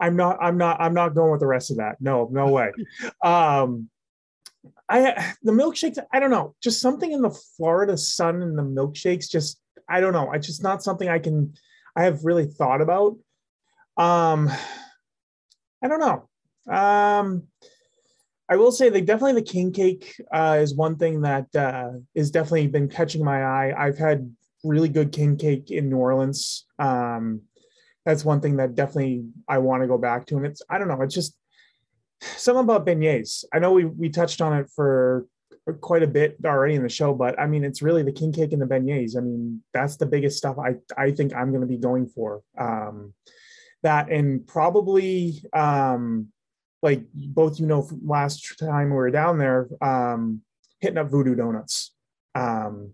I'm 0.00 0.16
not 0.16 0.36
I'm 0.42 0.58
not 0.58 0.80
I'm 0.80 0.94
not 0.94 1.14
going 1.14 1.30
with 1.30 1.38
the 1.38 1.46
rest 1.46 1.70
of 1.70 1.76
that. 1.76 2.00
No, 2.00 2.28
no 2.32 2.48
way. 2.48 2.72
Um 3.22 3.88
I 4.88 5.34
the 5.44 5.52
milkshakes, 5.52 5.98
I 6.12 6.18
don't 6.18 6.32
know, 6.32 6.56
just 6.60 6.80
something 6.80 7.12
in 7.12 7.22
the 7.22 7.30
Florida 7.56 7.96
sun 7.96 8.42
and 8.42 8.58
the 8.58 8.64
milkshakes 8.64 9.30
just 9.30 9.60
I 9.88 10.00
don't 10.00 10.12
know. 10.12 10.32
It's 10.32 10.48
just 10.48 10.60
not 10.60 10.82
something 10.82 11.08
I 11.08 11.20
can 11.20 11.54
I 11.94 12.02
have 12.02 12.24
really 12.24 12.46
thought 12.46 12.80
about. 12.80 13.16
Um 13.96 14.50
I 15.84 15.86
don't 15.86 16.00
know. 16.00 16.28
Um 16.74 17.44
I 18.48 18.56
will 18.56 18.72
say 18.72 18.88
they 18.88 19.02
definitely 19.02 19.40
the 19.40 19.42
king 19.42 19.72
cake 19.72 20.20
uh, 20.32 20.58
is 20.60 20.74
one 20.74 20.96
thing 20.96 21.20
that 21.20 21.54
uh, 21.54 21.90
is 22.14 22.30
definitely 22.32 22.68
been 22.68 22.88
catching 22.88 23.24
my 23.24 23.42
eye. 23.42 23.74
I've 23.76 23.98
had 23.98 24.32
really 24.66 24.88
good 24.88 25.12
king 25.12 25.36
cake 25.36 25.70
in 25.70 25.88
New 25.88 25.96
Orleans. 25.96 26.66
Um, 26.78 27.42
that's 28.04 28.24
one 28.24 28.40
thing 28.40 28.56
that 28.56 28.74
definitely 28.74 29.26
I 29.48 29.58
want 29.58 29.82
to 29.82 29.88
go 29.88 29.98
back 29.98 30.26
to. 30.26 30.36
And 30.36 30.46
it's 30.46 30.62
I 30.68 30.78
don't 30.78 30.88
know, 30.88 31.00
it's 31.02 31.14
just 31.14 31.36
something 32.20 32.64
about 32.64 32.86
beignets. 32.86 33.44
I 33.52 33.58
know 33.58 33.72
we 33.72 33.84
we 33.84 34.08
touched 34.08 34.40
on 34.40 34.56
it 34.56 34.70
for 34.74 35.26
quite 35.80 36.04
a 36.04 36.06
bit 36.08 36.36
already 36.44 36.74
in 36.74 36.82
the 36.82 36.88
show, 36.88 37.12
but 37.14 37.38
I 37.38 37.46
mean 37.46 37.64
it's 37.64 37.82
really 37.82 38.02
the 38.02 38.12
king 38.12 38.32
cake 38.32 38.52
and 38.52 38.62
the 38.62 38.66
beignets. 38.66 39.16
I 39.16 39.20
mean 39.20 39.62
that's 39.74 39.96
the 39.96 40.06
biggest 40.06 40.38
stuff 40.38 40.56
I 40.58 40.76
I 40.96 41.10
think 41.10 41.34
I'm 41.34 41.50
going 41.50 41.62
to 41.62 41.66
be 41.66 41.78
going 41.78 42.06
for. 42.06 42.42
Um, 42.58 43.14
that 43.82 44.10
and 44.10 44.46
probably 44.46 45.42
um, 45.52 46.28
like 46.82 47.02
both 47.12 47.58
you 47.60 47.66
know 47.66 47.88
last 48.04 48.58
time 48.58 48.90
we 48.90 48.96
were 48.96 49.10
down 49.10 49.38
there 49.38 49.68
um 49.80 50.42
hitting 50.80 50.98
up 50.98 51.10
voodoo 51.10 51.34
donuts 51.34 51.92
um 52.34 52.92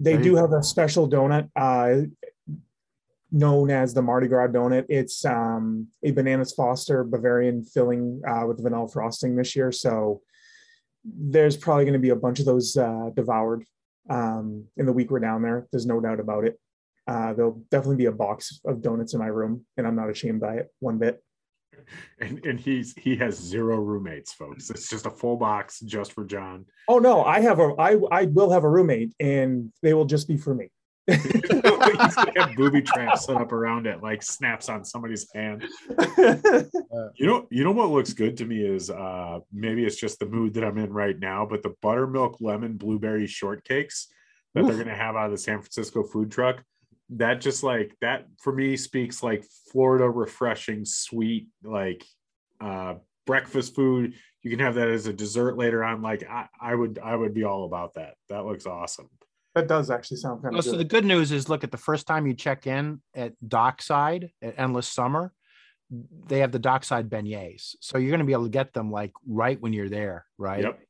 they 0.00 0.14
There 0.14 0.22
do 0.22 0.36
have 0.36 0.52
a 0.52 0.62
special 0.62 1.08
donut 1.08 1.50
uh 1.56 2.06
known 3.30 3.70
as 3.70 3.92
the 3.92 4.00
mardi 4.00 4.26
gras 4.26 4.48
donut. 4.48 4.86
It's 4.88 5.24
um 5.24 5.88
a 6.02 6.10
bananas 6.12 6.52
foster 6.52 7.04
bavarian 7.04 7.64
filling 7.64 8.22
uh 8.26 8.46
with 8.46 8.62
vanilla 8.62 8.88
frosting 8.88 9.36
this 9.36 9.54
year. 9.54 9.72
So 9.72 10.22
there's 11.04 11.56
probably 11.56 11.84
going 11.84 11.94
to 11.94 11.98
be 11.98 12.10
a 12.10 12.16
bunch 12.16 12.40
of 12.40 12.46
those 12.46 12.76
uh 12.76 13.10
devoured 13.14 13.64
um 14.08 14.64
in 14.76 14.86
the 14.86 14.92
week 14.92 15.10
we're 15.10 15.20
down 15.20 15.42
there. 15.42 15.66
There's 15.70 15.86
no 15.86 16.00
doubt 16.00 16.20
about 16.20 16.44
it. 16.44 16.58
Uh 17.06 17.32
there'll 17.34 17.62
definitely 17.70 17.96
be 17.96 18.06
a 18.06 18.12
box 18.12 18.60
of 18.64 18.82
donuts 18.82 19.14
in 19.14 19.20
my 19.20 19.26
room 19.26 19.64
and 19.76 19.86
i'm 19.86 19.96
not 19.96 20.10
ashamed 20.10 20.40
by 20.40 20.56
it 20.56 20.68
one 20.78 20.98
bit 20.98 21.22
And 22.20 22.44
and 22.44 22.58
he's 22.58 22.94
he 22.96 23.14
has 23.16 23.36
zero 23.38 23.76
roommates, 23.76 24.32
folks. 24.32 24.70
It's 24.70 24.90
just 24.90 25.06
a 25.06 25.10
full 25.10 25.36
box 25.36 25.78
just 25.80 26.12
for 26.12 26.24
John. 26.24 26.66
Oh 26.88 26.98
no, 26.98 27.22
I 27.22 27.40
have 27.40 27.60
a 27.60 27.74
I 27.78 27.96
I 28.10 28.24
will 28.24 28.50
have 28.50 28.64
a 28.64 28.68
roommate 28.68 29.14
and 29.20 29.72
they 29.82 29.94
will 29.94 30.04
just 30.04 30.26
be 30.26 30.36
for 30.36 30.52
me. 30.52 30.70
he's 31.06 31.42
gonna 31.42 32.32
have 32.36 32.54
booby 32.56 32.82
traps 32.82 33.26
set 33.26 33.36
up 33.36 33.52
around 33.52 33.86
it, 33.86 34.02
like 34.02 34.22
snaps 34.22 34.68
on 34.68 34.84
somebody's 34.84 35.26
hand. 35.32 35.64
You 37.14 37.26
know, 37.26 37.46
you 37.50 37.62
know 37.62 37.70
what 37.70 37.90
looks 37.90 38.12
good 38.12 38.36
to 38.38 38.44
me 38.44 38.62
is 38.62 38.90
uh 38.90 39.38
maybe 39.52 39.84
it's 39.84 39.96
just 39.96 40.18
the 40.18 40.26
mood 40.26 40.54
that 40.54 40.64
I'm 40.64 40.78
in 40.78 40.92
right 40.92 41.18
now, 41.18 41.46
but 41.48 41.62
the 41.62 41.74
buttermilk 41.80 42.38
lemon 42.40 42.76
blueberry 42.76 43.26
shortcakes 43.26 44.06
that 44.54 44.66
they're 44.66 44.74
going 44.74 44.88
to 44.88 44.94
have 44.94 45.16
out 45.16 45.26
of 45.26 45.32
the 45.32 45.38
San 45.38 45.60
Francisco 45.60 46.02
food 46.02 46.30
truck. 46.30 46.62
That 47.10 47.40
just 47.40 47.62
like 47.62 47.96
that 48.00 48.26
for 48.42 48.52
me 48.52 48.76
speaks 48.76 49.22
like 49.22 49.44
Florida 49.72 50.08
refreshing, 50.08 50.84
sweet, 50.84 51.48
like 51.64 52.04
uh 52.60 52.94
breakfast 53.26 53.74
food. 53.74 54.14
You 54.42 54.50
can 54.50 54.58
have 54.60 54.74
that 54.76 54.88
as 54.88 55.06
a 55.06 55.12
dessert 55.12 55.56
later 55.56 55.84
on. 55.84 56.02
Like 56.02 56.28
I, 56.28 56.48
I 56.60 56.74
would 56.74 56.98
I 57.02 57.14
would 57.16 57.34
be 57.34 57.44
all 57.44 57.64
about 57.64 57.94
that. 57.94 58.14
That 58.28 58.44
looks 58.44 58.66
awesome. 58.66 59.08
That 59.54 59.68
does 59.68 59.90
actually 59.90 60.18
sound 60.18 60.42
kind 60.42 60.52
Well, 60.52 60.60
of 60.60 60.64
so 60.64 60.72
the 60.72 60.78
good. 60.78 60.88
good 60.88 61.04
news 61.04 61.32
is 61.32 61.48
look 61.48 61.64
at 61.64 61.70
the 61.70 61.78
first 61.78 62.06
time 62.06 62.26
you 62.26 62.34
check 62.34 62.66
in 62.66 63.00
at 63.14 63.32
Dockside 63.46 64.30
at 64.42 64.58
Endless 64.58 64.86
Summer, 64.86 65.32
they 66.26 66.40
have 66.40 66.52
the 66.52 66.58
Dockside 66.58 67.08
beignets. 67.08 67.74
So 67.80 67.98
you're 67.98 68.10
going 68.10 68.20
to 68.20 68.26
be 68.26 68.32
able 68.32 68.44
to 68.44 68.50
get 68.50 68.72
them 68.74 68.92
like 68.92 69.12
right 69.26 69.60
when 69.60 69.72
you're 69.72 69.88
there, 69.88 70.26
right? 70.36 70.62
Yep. 70.62 70.80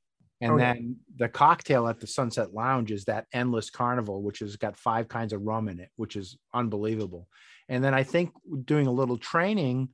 And 0.41 0.53
Oh, 0.53 0.57
yeah. 0.57 0.74
then 0.74 0.97
the 1.16 1.28
cocktail 1.28 1.89
at 1.89 1.99
the 2.01 2.07
Sunset 2.07 2.55
Lounge 2.55 2.93
is 2.93 3.05
that 3.07 3.26
Endless 3.32 3.70
Carnival, 3.70 4.22
which 4.22 4.39
has 4.39 4.57
got 4.57 4.76
five 4.76 5.09
kinds 5.09 5.32
of 5.32 5.43
rum 5.43 5.68
in 5.68 5.80
it, 5.80 5.91
which 5.97 6.14
is 6.16 6.39
unbelievable. 6.55 7.28
And 7.68 7.82
then 7.82 7.93
I 7.93 8.05
think 8.05 8.30
doing 8.64 8.86
a 8.86 8.93
little 8.93 9.18
training 9.18 9.89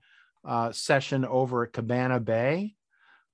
uh, 0.45 0.71
session 0.73 1.25
over 1.25 1.65
at 1.65 1.73
Cabana 1.73 2.21
Bay. 2.21 2.75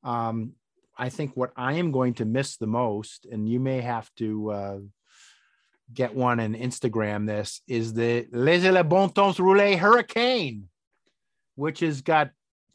Um, 0.05 0.53
I 0.97 1.09
think 1.09 1.37
what 1.37 1.51
I 1.57 1.75
am 1.75 1.91
going 1.91 2.15
to 2.15 2.25
miss 2.25 2.57
the 2.57 2.67
most, 2.67 3.27
and 3.31 3.49
you 3.49 3.59
may 3.59 3.81
have 3.81 4.09
to 4.19 4.51
uh, 4.51 4.79
get 5.93 6.15
one 6.15 6.39
and 6.41 6.55
Instagram 6.55 7.27
this, 7.27 7.61
is 7.67 7.93
the 7.93 8.27
Les 8.31 8.71
Le 8.71 8.85
Bon 8.85 9.09
Temps 9.11 9.37
Roulé 9.39 9.77
Hurricane, 9.77 10.69
which 11.57 11.81
has 11.81 12.03
got 12.03 12.31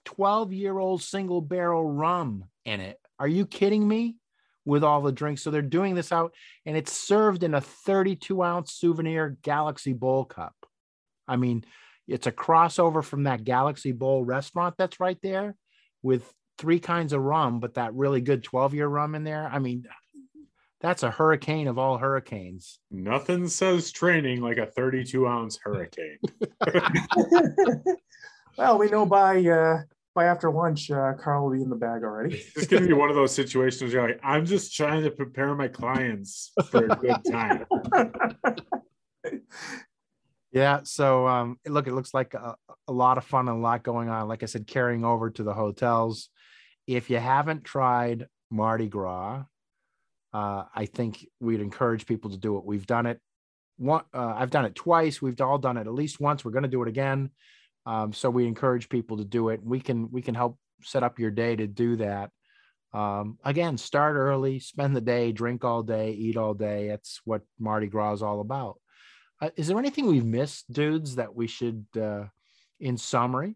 12 0.05 0.51
year 0.53 0.77
old 0.77 1.01
single 1.01 1.39
barrel 1.41 1.85
rum 1.89 2.45
in 2.65 2.81
it. 2.81 2.99
Are 3.17 3.27
you 3.27 3.45
kidding 3.45 3.87
me? 3.87 4.17
With 4.65 4.83
all 4.83 5.01
the 5.01 5.11
drinks. 5.11 5.43
So 5.43 5.51
they're 5.51 5.61
doing 5.61 5.93
this 5.93 6.11
out 6.11 6.33
and 6.65 6.75
it's 6.75 6.91
served 6.91 7.43
in 7.43 7.53
a 7.53 7.61
32 7.61 8.41
ounce 8.43 8.73
souvenir 8.73 9.37
Galaxy 9.43 9.93
Bowl 9.93 10.25
cup. 10.25 10.55
I 11.27 11.35
mean, 11.35 11.65
it's 12.07 12.27
a 12.27 12.31
crossover 12.31 13.03
from 13.03 13.23
that 13.23 13.43
Galaxy 13.43 13.91
Bowl 13.91 14.23
restaurant 14.23 14.75
that's 14.77 14.99
right 14.99 15.17
there 15.21 15.55
with 16.03 16.31
three 16.57 16.79
kinds 16.79 17.13
of 17.13 17.21
rum, 17.21 17.59
but 17.59 17.75
that 17.75 17.93
really 17.93 18.21
good 18.21 18.43
12 18.43 18.73
year 18.73 18.87
rum 18.87 19.15
in 19.15 19.23
there. 19.23 19.47
I 19.51 19.59
mean, 19.59 19.85
that's 20.81 21.03
a 21.03 21.11
hurricane 21.11 21.67
of 21.67 21.77
all 21.77 21.97
hurricanes. 21.97 22.79
Nothing 22.91 23.47
says 23.47 23.91
training 23.91 24.41
like 24.41 24.57
a 24.57 24.67
32 24.67 25.27
ounce 25.27 25.57
hurricane. 25.63 26.19
well, 28.57 28.77
we 28.77 28.89
know 28.89 29.05
by 29.05 29.43
uh, 29.45 29.81
by 30.15 30.25
after 30.25 30.49
lunch, 30.49 30.89
uh, 30.89 31.13
Carl 31.13 31.45
will 31.45 31.55
be 31.55 31.61
in 31.61 31.69
the 31.69 31.75
bag 31.75 32.03
already. 32.03 32.41
It's 32.55 32.67
gonna 32.67 32.87
be 32.87 32.93
one 32.93 33.09
of 33.09 33.15
those 33.15 33.35
situations 33.35 33.93
where 33.93 34.07
you're 34.07 34.11
like, 34.13 34.21
I'm 34.23 34.45
just 34.45 34.73
trying 34.73 35.03
to 35.03 35.11
prepare 35.11 35.53
my 35.53 35.67
clients 35.67 36.53
for 36.71 36.85
a 36.85 36.95
good 36.95 37.17
time. 37.29 37.65
Yeah. 40.55 40.79
So 40.83 41.27
um, 41.27 41.59
look, 41.67 41.85
it 41.85 41.93
looks 41.93 42.13
like 42.13 42.33
a, 42.33 42.55
a 42.87 42.93
lot 42.93 43.17
of 43.17 43.25
fun 43.25 43.49
and 43.49 43.57
a 43.57 43.61
lot 43.61 43.83
going 43.83 44.07
on. 44.07 44.29
Like 44.29 44.41
I 44.41 44.45
said, 44.45 44.65
carrying 44.65 45.03
over 45.03 45.29
to 45.29 45.43
the 45.43 45.53
hotels. 45.53 46.29
If 46.87 47.09
you 47.09 47.17
haven't 47.17 47.65
tried 47.65 48.27
Mardi 48.49 48.87
Gras, 48.87 49.43
uh, 50.33 50.63
I 50.73 50.85
think 50.85 51.27
we'd 51.41 51.59
encourage 51.59 52.05
people 52.05 52.31
to 52.31 52.37
do 52.37 52.57
it. 52.57 52.63
We've 52.63 52.87
done 52.87 53.05
it. 53.05 53.19
One, 53.75 54.03
uh, 54.13 54.33
I've 54.37 54.49
done 54.49 54.63
it 54.63 54.75
twice. 54.75 55.21
We've 55.21 55.39
all 55.41 55.57
done 55.57 55.75
it 55.75 55.87
at 55.87 55.93
least 55.93 56.21
once. 56.21 56.45
We're 56.45 56.51
going 56.51 56.63
to 56.63 56.69
do 56.69 56.83
it 56.83 56.87
again. 56.87 57.31
Um, 57.85 58.13
so 58.13 58.29
we 58.29 58.47
encourage 58.47 58.89
people 58.89 59.17
to 59.17 59.25
do 59.25 59.49
it. 59.49 59.61
We 59.63 59.79
can 59.79 60.11
we 60.11 60.21
can 60.21 60.35
help 60.35 60.57
set 60.81 61.03
up 61.03 61.19
your 61.19 61.31
day 61.31 61.55
to 61.55 61.67
do 61.67 61.95
that. 61.97 62.31
Um, 62.93 63.37
again, 63.43 63.77
start 63.77 64.15
early, 64.15 64.59
spend 64.59 64.95
the 64.95 65.01
day, 65.01 65.31
drink 65.31 65.65
all 65.65 65.83
day, 65.83 66.11
eat 66.11 66.37
all 66.37 66.53
day. 66.53 66.87
That's 66.87 67.19
what 67.25 67.41
Mardi 67.59 67.87
Gras 67.87 68.13
is 68.13 68.23
all 68.23 68.39
about. 68.39 68.79
Uh, 69.41 69.49
is 69.57 69.67
there 69.67 69.77
anything 69.77 70.07
we've 70.07 70.25
missed, 70.25 70.71
dudes, 70.71 71.15
that 71.15 71.35
we 71.35 71.47
should, 71.47 71.85
uh, 71.99 72.23
in 72.79 72.97
summary, 72.97 73.55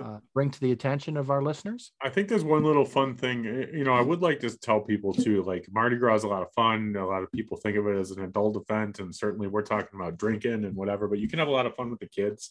uh, 0.00 0.18
bring 0.34 0.50
to 0.50 0.60
the 0.60 0.72
attention 0.72 1.16
of 1.16 1.30
our 1.30 1.42
listeners? 1.42 1.92
I 2.02 2.08
think 2.08 2.28
there's 2.28 2.44
one 2.44 2.64
little 2.64 2.84
fun 2.84 3.16
thing. 3.16 3.46
eh, 3.46 3.66
You 3.76 3.84
know, 3.84 3.94
I 3.94 4.00
would 4.00 4.22
like 4.22 4.40
to 4.40 4.58
tell 4.58 4.80
people 4.80 5.12
too, 5.12 5.42
like 5.42 5.66
Mardi 5.72 5.96
Gras 5.96 6.16
is 6.16 6.24
a 6.24 6.28
lot 6.28 6.42
of 6.42 6.52
fun. 6.52 6.94
A 6.96 7.06
lot 7.06 7.22
of 7.22 7.30
people 7.32 7.56
think 7.56 7.76
of 7.76 7.86
it 7.86 7.96
as 7.98 8.10
an 8.10 8.22
adult 8.24 8.56
event, 8.56 8.98
and 9.00 9.14
certainly 9.14 9.48
we're 9.48 9.62
talking 9.62 9.98
about 10.00 10.16
drinking 10.16 10.64
and 10.64 10.74
whatever, 10.74 11.08
but 11.08 11.18
you 11.18 11.28
can 11.28 11.38
have 11.38 11.48
a 11.48 11.52
lot 11.52 11.66
of 11.66 11.74
fun 11.74 11.90
with 11.90 12.00
the 12.00 12.06
kids 12.08 12.50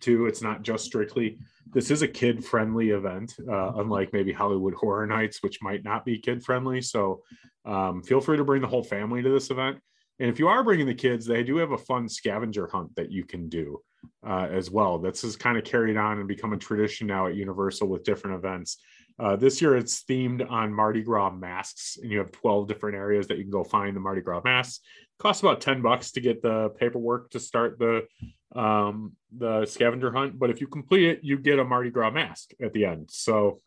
too. 0.00 0.26
It's 0.26 0.42
not 0.42 0.62
just 0.62 0.84
strictly, 0.84 1.38
this 1.72 1.90
is 1.90 2.02
a 2.02 2.08
kid 2.08 2.44
friendly 2.44 2.90
event, 2.90 3.34
uh, 3.50 3.72
unlike 3.76 4.12
maybe 4.12 4.32
Hollywood 4.32 4.74
Horror 4.74 5.06
Nights, 5.06 5.42
which 5.42 5.60
might 5.62 5.84
not 5.84 6.04
be 6.04 6.18
kid 6.18 6.44
friendly. 6.44 6.80
So 6.80 7.22
um, 7.64 8.02
feel 8.02 8.20
free 8.20 8.36
to 8.36 8.44
bring 8.44 8.62
the 8.62 8.68
whole 8.68 8.84
family 8.84 9.22
to 9.22 9.28
this 9.30 9.50
event. 9.50 9.78
And 10.20 10.28
if 10.30 10.38
you 10.38 10.48
are 10.48 10.64
bringing 10.64 10.86
the 10.86 10.94
kids, 10.94 11.26
they 11.26 11.42
do 11.42 11.56
have 11.58 11.72
a 11.72 11.78
fun 11.78 12.08
scavenger 12.08 12.66
hunt 12.66 12.94
that 12.96 13.10
you 13.12 13.24
can 13.24 13.48
do 13.48 13.80
uh, 14.26 14.48
as 14.50 14.70
well. 14.70 14.98
This 14.98 15.24
is 15.24 15.36
kind 15.36 15.58
of 15.58 15.64
carried 15.64 15.96
on 15.96 16.18
and 16.18 16.28
become 16.28 16.52
a 16.52 16.58
tradition 16.58 17.06
now 17.06 17.26
at 17.26 17.34
Universal 17.34 17.88
with 17.88 18.04
different 18.04 18.36
events. 18.36 18.78
Uh, 19.18 19.34
this 19.34 19.60
year 19.60 19.76
it's 19.76 20.04
themed 20.04 20.48
on 20.48 20.72
Mardi 20.72 21.02
Gras 21.02 21.30
masks, 21.30 21.98
and 22.00 22.10
you 22.10 22.18
have 22.18 22.30
12 22.30 22.68
different 22.68 22.96
areas 22.96 23.26
that 23.26 23.38
you 23.38 23.44
can 23.44 23.50
go 23.50 23.64
find 23.64 23.96
the 23.96 24.00
Mardi 24.00 24.20
Gras 24.20 24.42
masks. 24.44 24.80
It 25.18 25.22
Costs 25.22 25.42
about 25.42 25.60
10 25.60 25.82
bucks 25.82 26.12
to 26.12 26.20
get 26.20 26.40
the 26.40 26.70
paperwork 26.70 27.30
to 27.30 27.40
start 27.40 27.78
the 27.78 28.06
um, 28.54 29.12
the 29.36 29.66
scavenger 29.66 30.10
hunt, 30.10 30.38
but 30.38 30.48
if 30.48 30.60
you 30.60 30.68
complete 30.68 31.04
it, 31.04 31.20
you 31.22 31.38
get 31.38 31.58
a 31.58 31.64
Mardi 31.64 31.90
Gras 31.90 32.10
mask 32.10 32.52
at 32.62 32.72
the 32.72 32.86
end. 32.86 33.10
So 33.10 33.60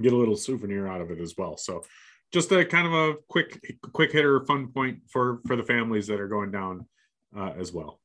get 0.00 0.12
a 0.12 0.16
little 0.16 0.36
souvenir 0.36 0.86
out 0.86 1.00
of 1.00 1.10
it 1.10 1.18
as 1.18 1.34
well. 1.36 1.56
So 1.56 1.82
just 2.32 2.52
a 2.52 2.64
kind 2.64 2.86
of 2.86 2.92
a 2.92 3.14
quick 3.28 3.78
quick 3.92 4.12
hitter 4.12 4.44
fun 4.44 4.68
point 4.68 5.00
for 5.08 5.40
for 5.46 5.56
the 5.56 5.62
families 5.62 6.06
that 6.08 6.20
are 6.20 6.28
going 6.28 6.50
down 6.50 6.86
uh, 7.36 7.52
as 7.58 7.72
well. 7.72 8.00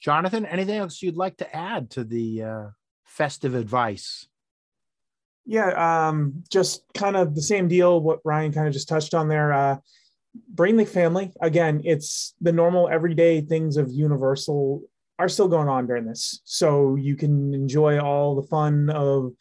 Jonathan, 0.00 0.46
anything 0.46 0.76
else 0.76 1.02
you'd 1.02 1.16
like 1.16 1.36
to 1.38 1.56
add 1.56 1.90
to 1.90 2.04
the 2.04 2.42
uh, 2.42 2.66
festive 3.04 3.54
advice? 3.54 4.28
Yeah, 5.44 6.08
um, 6.08 6.44
just 6.50 6.82
kind 6.94 7.16
of 7.16 7.34
the 7.34 7.42
same 7.42 7.68
deal. 7.68 8.00
What 8.00 8.20
Ryan 8.24 8.52
kind 8.52 8.66
of 8.66 8.72
just 8.72 8.88
touched 8.88 9.14
on 9.14 9.28
there. 9.28 9.52
Uh, 9.52 9.76
bring 10.50 10.76
the 10.76 10.84
family. 10.84 11.32
Again, 11.40 11.80
it's 11.84 12.34
the 12.40 12.52
normal 12.52 12.88
everyday 12.88 13.40
things 13.40 13.76
of 13.76 13.90
Universal 13.90 14.82
are 15.18 15.28
still 15.28 15.48
going 15.48 15.68
on 15.68 15.86
during 15.86 16.04
this, 16.04 16.42
so 16.44 16.94
you 16.94 17.16
can 17.16 17.52
enjoy 17.54 17.98
all 17.98 18.36
the 18.36 18.46
fun 18.46 18.88
of 18.90 19.32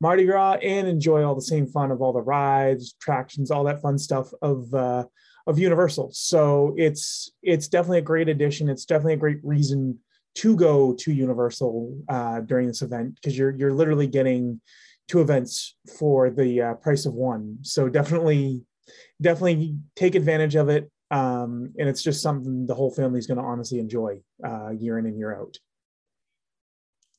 Mardi 0.00 0.26
Gras 0.26 0.58
and 0.62 0.86
enjoy 0.86 1.24
all 1.24 1.34
the 1.34 1.42
same 1.42 1.66
fun 1.66 1.90
of 1.90 2.02
all 2.02 2.12
the 2.12 2.20
rides, 2.20 2.94
attractions, 3.00 3.50
all 3.50 3.64
that 3.64 3.80
fun 3.80 3.98
stuff 3.98 4.30
of 4.42 4.72
uh, 4.74 5.04
of 5.46 5.58
Universal. 5.58 6.10
So 6.12 6.74
it's 6.76 7.32
it's 7.42 7.68
definitely 7.68 7.98
a 7.98 8.02
great 8.02 8.28
addition. 8.28 8.68
It's 8.68 8.84
definitely 8.84 9.14
a 9.14 9.18
great 9.18 9.40
reason 9.42 9.98
to 10.36 10.56
go 10.56 10.94
to 10.94 11.12
Universal 11.12 11.96
uh, 12.08 12.40
during 12.40 12.66
this 12.66 12.82
event 12.82 13.16
because 13.16 13.36
you're 13.36 13.50
you're 13.50 13.72
literally 13.72 14.06
getting 14.06 14.60
two 15.08 15.20
events 15.20 15.76
for 15.98 16.30
the 16.30 16.62
uh, 16.62 16.74
price 16.74 17.06
of 17.06 17.14
one. 17.14 17.58
So 17.62 17.88
definitely, 17.88 18.62
definitely 19.20 19.76
take 19.96 20.14
advantage 20.14 20.54
of 20.54 20.68
it. 20.68 20.90
Um, 21.10 21.72
and 21.78 21.88
it's 21.88 22.02
just 22.02 22.22
something 22.22 22.66
the 22.66 22.74
whole 22.74 22.90
family 22.90 23.18
is 23.18 23.26
going 23.26 23.38
to 23.38 23.44
honestly 23.44 23.78
enjoy 23.78 24.20
uh, 24.44 24.70
year 24.70 24.98
in 24.98 25.06
and 25.06 25.18
year 25.18 25.36
out. 25.36 25.58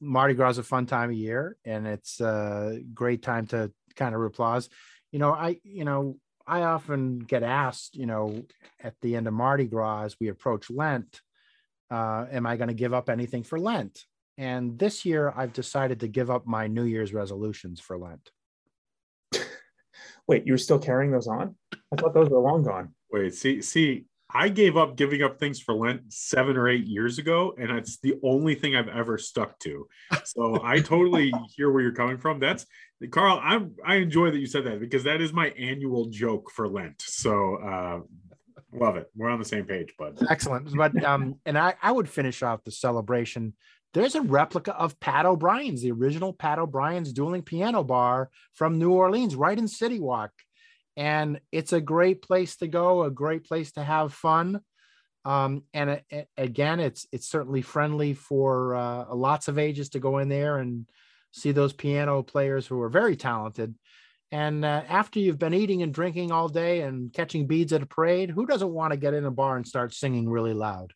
Mardi 0.02 0.34
Gras 0.34 0.52
is 0.52 0.58
a 0.58 0.64
fun 0.64 0.86
time 0.86 1.12
of 1.12 1.16
year, 1.16 1.58
and 1.64 1.88
it's 1.88 2.20
a 2.20 2.82
great 2.94 3.22
time 3.22 3.48
to 3.48 3.72
kind 3.96 4.14
of 4.14 4.22
applause. 4.22 4.70
You 5.12 5.20
know, 5.20 5.32
I 5.32 5.60
you 5.64 5.86
know 5.86 6.18
I 6.48 6.62
often 6.62 7.20
get 7.20 7.44
asked, 7.44 7.96
you 7.96 8.06
know, 8.06 8.44
at 8.84 8.94
the 9.02 9.16
end 9.16 9.28
of 9.28 9.34
Mardi 9.34 9.66
Gras 9.66 10.04
as 10.04 10.16
we 10.20 10.28
approach 10.28 10.70
Lent, 10.70 11.22
uh, 11.90 12.26
am 12.32 12.46
I 12.46 12.58
going 12.58 12.68
to 12.68 12.74
give 12.74 12.94
up 12.94 13.10
anything 13.10 13.44
for 13.44 13.60
Lent? 13.60 14.06
And 14.38 14.78
this 14.78 15.06
year, 15.06 15.34
I've 15.36 15.54
decided 15.54 16.02
to 16.02 16.08
give 16.08 16.30
up 16.30 16.46
my 16.46 16.68
New 16.68 16.84
Year's 16.84 17.14
resolutions 17.14 17.80
for 17.80 17.98
Lent. 17.98 18.32
Wait, 20.28 20.46
you're 20.46 20.58
still 20.58 20.80
carrying 20.80 21.12
those 21.12 21.28
on? 21.28 21.56
I 21.74 21.96
thought 21.96 22.14
those 22.14 22.30
were 22.30 22.40
long 22.40 22.64
gone. 22.64 22.94
Wait, 23.12 23.34
see, 23.34 23.62
see, 23.62 24.06
I 24.36 24.50
gave 24.50 24.76
up 24.76 24.98
giving 24.98 25.24
up 25.24 25.40
things 25.40 25.62
for 25.62 25.74
Lent 25.74 26.12
seven 26.12 26.58
or 26.58 26.68
eight 26.68 26.86
years 26.86 27.20
ago, 27.20 27.56
and 27.58 27.72
it's 27.72 28.00
the 28.00 28.16
only 28.22 28.54
thing 28.54 28.76
I've 28.76 28.90
ever 28.90 29.18
stuck 29.18 29.58
to. 29.60 29.88
So 30.26 30.60
I 30.62 30.80
totally 30.82 31.34
hear 31.56 31.72
where 31.72 31.82
you're 31.82 31.94
coming 31.94 32.18
from. 32.18 32.42
That's 32.42 32.66
Carl. 33.12 33.40
I'm 33.42 33.76
I 33.86 33.96
enjoy 33.96 34.32
that 34.32 34.40
you 34.40 34.46
said 34.46 34.66
that 34.66 34.82
because 34.82 35.06
that 35.06 35.22
is 35.22 35.32
my 35.32 35.52
annual 35.52 36.08
joke 36.08 36.52
for 36.52 36.68
Lent. 36.68 37.02
So 37.02 37.56
uh, 37.56 38.00
love 38.74 38.98
it. 38.98 39.10
We're 39.16 39.30
on 39.30 39.40
the 39.40 39.46
same 39.46 39.64
page, 39.64 39.94
bud. 39.98 40.18
Excellent. 40.30 40.76
But 40.76 41.02
um, 41.06 41.36
and 41.46 41.58
I, 41.58 41.76
I 41.82 41.94
would 41.94 42.10
finish 42.10 42.44
off 42.44 42.64
the 42.66 42.72
celebration. 42.72 43.54
There's 43.94 44.16
a 44.16 44.22
replica 44.22 44.76
of 44.76 45.00
Pat 45.00 45.26
O'Brien's, 45.26 45.82
the 45.82 45.94
original 45.94 46.34
Pat 46.34 46.60
O'Brien's 46.60 47.14
dueling 47.14 47.42
piano 47.42 47.86
bar 47.86 48.30
from 48.54 48.78
New 48.78 48.92
Orleans, 48.92 49.38
right 49.38 49.58
in 49.58 49.70
City 49.70 50.02
Walk. 50.02 50.32
And 50.98 51.40
it's 51.52 51.74
a 51.74 51.82
great 51.82 52.22
place 52.22 52.56
to 52.58 52.68
go, 52.68 53.04
a 53.04 53.12
great 53.12 53.46
place 53.46 53.72
to 53.74 53.84
have 53.84 54.14
fun. 54.14 54.62
Um, 55.26 55.64
and 55.74 56.02
again, 56.38 56.80
it's 56.80 57.08
it's 57.12 57.28
certainly 57.28 57.64
friendly 57.64 58.14
for 58.14 58.76
uh, 58.76 59.14
lots 59.14 59.48
of 59.48 59.58
ages 59.58 59.90
to 59.90 60.00
go 60.00 60.20
in 60.20 60.30
there 60.30 60.60
and 60.60 60.88
see 61.32 61.52
those 61.52 61.74
piano 61.74 62.24
players 62.24 62.68
who 62.68 62.80
are 62.82 62.90
very 62.90 63.16
talented. 63.16 63.76
And 64.32 64.64
uh, 64.64 64.84
after 64.88 65.20
you've 65.20 65.40
been 65.40 65.54
eating 65.54 65.82
and 65.82 65.94
drinking 65.94 66.32
all 66.32 66.48
day 66.48 66.82
and 66.82 67.12
catching 67.12 67.48
beads 67.48 67.74
at 67.74 67.82
a 67.82 67.86
parade, 67.86 68.30
who 68.30 68.46
doesn't 68.46 68.72
want 68.72 68.92
to 68.92 68.98
get 68.98 69.14
in 69.14 69.26
a 69.26 69.32
bar 69.32 69.56
and 69.56 69.68
start 69.68 69.94
singing 69.94 70.30
really 70.30 70.54
loud? 70.54 70.94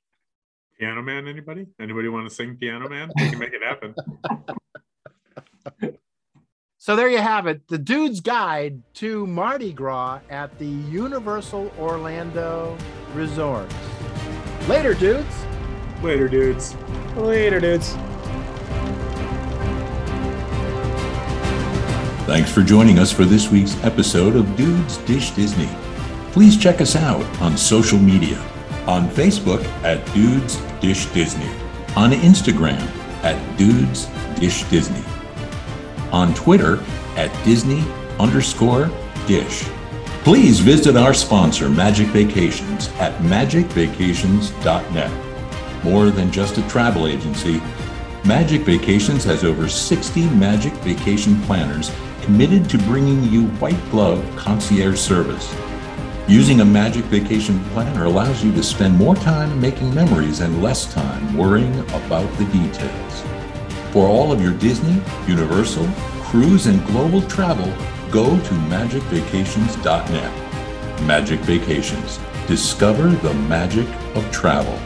Piano 0.80 1.02
Man, 1.02 1.28
anybody? 1.28 1.68
Anybody 1.80 2.08
want 2.08 2.28
to 2.28 2.34
sing 2.34 2.56
Piano 2.58 2.88
Man? 2.88 3.12
We 3.18 3.30
can 3.30 3.40
make 3.40 3.54
it 3.54 3.64
happen. 3.64 3.96
So 6.82 6.96
there 6.96 7.10
you 7.10 7.18
have 7.18 7.46
it, 7.46 7.68
the 7.68 7.78
dude's 7.78 8.22
guide 8.22 8.82
to 8.96 9.28
Mardi 9.28 9.74
Gras 9.74 10.22
at 10.30 10.58
the 10.60 10.66
Universal 10.66 11.70
Orlando 11.78 12.78
Resort. 13.14 13.70
Later, 14.70 14.94
dudes. 14.94 15.46
Later, 16.02 16.30
dudes. 16.30 16.78
Later, 17.18 17.60
dudes. 17.60 17.90
Thanks 22.26 22.50
for 22.50 22.62
joining 22.64 22.98
us 22.98 23.12
for 23.12 23.26
this 23.26 23.52
week's 23.52 23.76
episode 23.84 24.38
of 24.38 24.56
Dudes 24.56 25.00
Dish 25.00 25.32
Disney. 25.32 25.68
Please 26.32 26.56
check 26.56 26.80
us 26.80 26.96
out 26.96 27.26
on 27.42 27.58
social 27.58 28.00
media 28.00 28.40
on 28.88 29.10
Facebook 29.10 29.62
at 29.84 30.06
Dudes 30.14 30.56
Dish 30.80 31.08
Disney, 31.08 31.50
on 31.98 32.12
Instagram 32.12 32.80
at 33.24 33.58
Dudes 33.58 34.06
Dish 34.40 34.64
Disney, 34.70 35.04
on 36.12 36.34
Twitter 36.34 36.84
at 37.16 37.32
Disney 37.44 37.84
underscore 38.20 38.90
Dish. 39.28 39.64
Please 40.24 40.60
visit 40.60 40.98
our 40.98 41.14
sponsor, 41.14 41.70
Magic 41.70 42.08
Vacations, 42.08 42.90
at 43.00 43.14
magicvacations.net. 43.22 45.84
More 45.84 46.10
than 46.10 46.32
just 46.32 46.58
a 46.58 46.68
travel 46.68 47.08
agency, 47.08 47.62
Magic 48.26 48.62
Vacations 48.62 49.24
has 49.24 49.44
over 49.44 49.70
60 49.70 50.30
Magic 50.32 50.74
Vacation 50.74 51.40
planners 51.44 51.92
committed 52.22 52.70
to 52.70 52.78
bringing 52.80 53.24
you 53.24 53.48
white 53.58 53.80
glove 53.92 54.24
concierge 54.36 55.00
service. 55.00 55.56
Using 56.28 56.60
a 56.60 56.66
Magic 56.66 57.06
Vacation 57.06 57.64
Planner 57.72 58.06
allows 58.06 58.44
you 58.44 58.52
to 58.54 58.62
spend 58.62 58.96
more 58.96 59.16
time 59.16 59.60
making 59.60 59.96
memories 59.96 60.42
and 60.42 60.62
less 60.62 60.94
time 60.94 61.36
worrying 61.36 61.80
about 61.90 62.32
the 62.38 62.46
details. 62.46 63.39
For 63.92 64.08
all 64.08 64.32
of 64.32 64.42
your 64.42 64.54
Disney, 64.54 65.02
Universal, 65.28 65.88
cruise, 66.22 66.68
and 66.68 66.86
global 66.86 67.24
travel, 67.24 67.66
go 68.12 68.26
to 68.26 68.54
magicvacations.net. 68.70 71.02
Magic 71.04 71.40
Vacations. 71.40 72.20
Discover 72.48 73.10
the 73.10 73.34
magic 73.34 73.88
of 74.16 74.30
travel. 74.32 74.78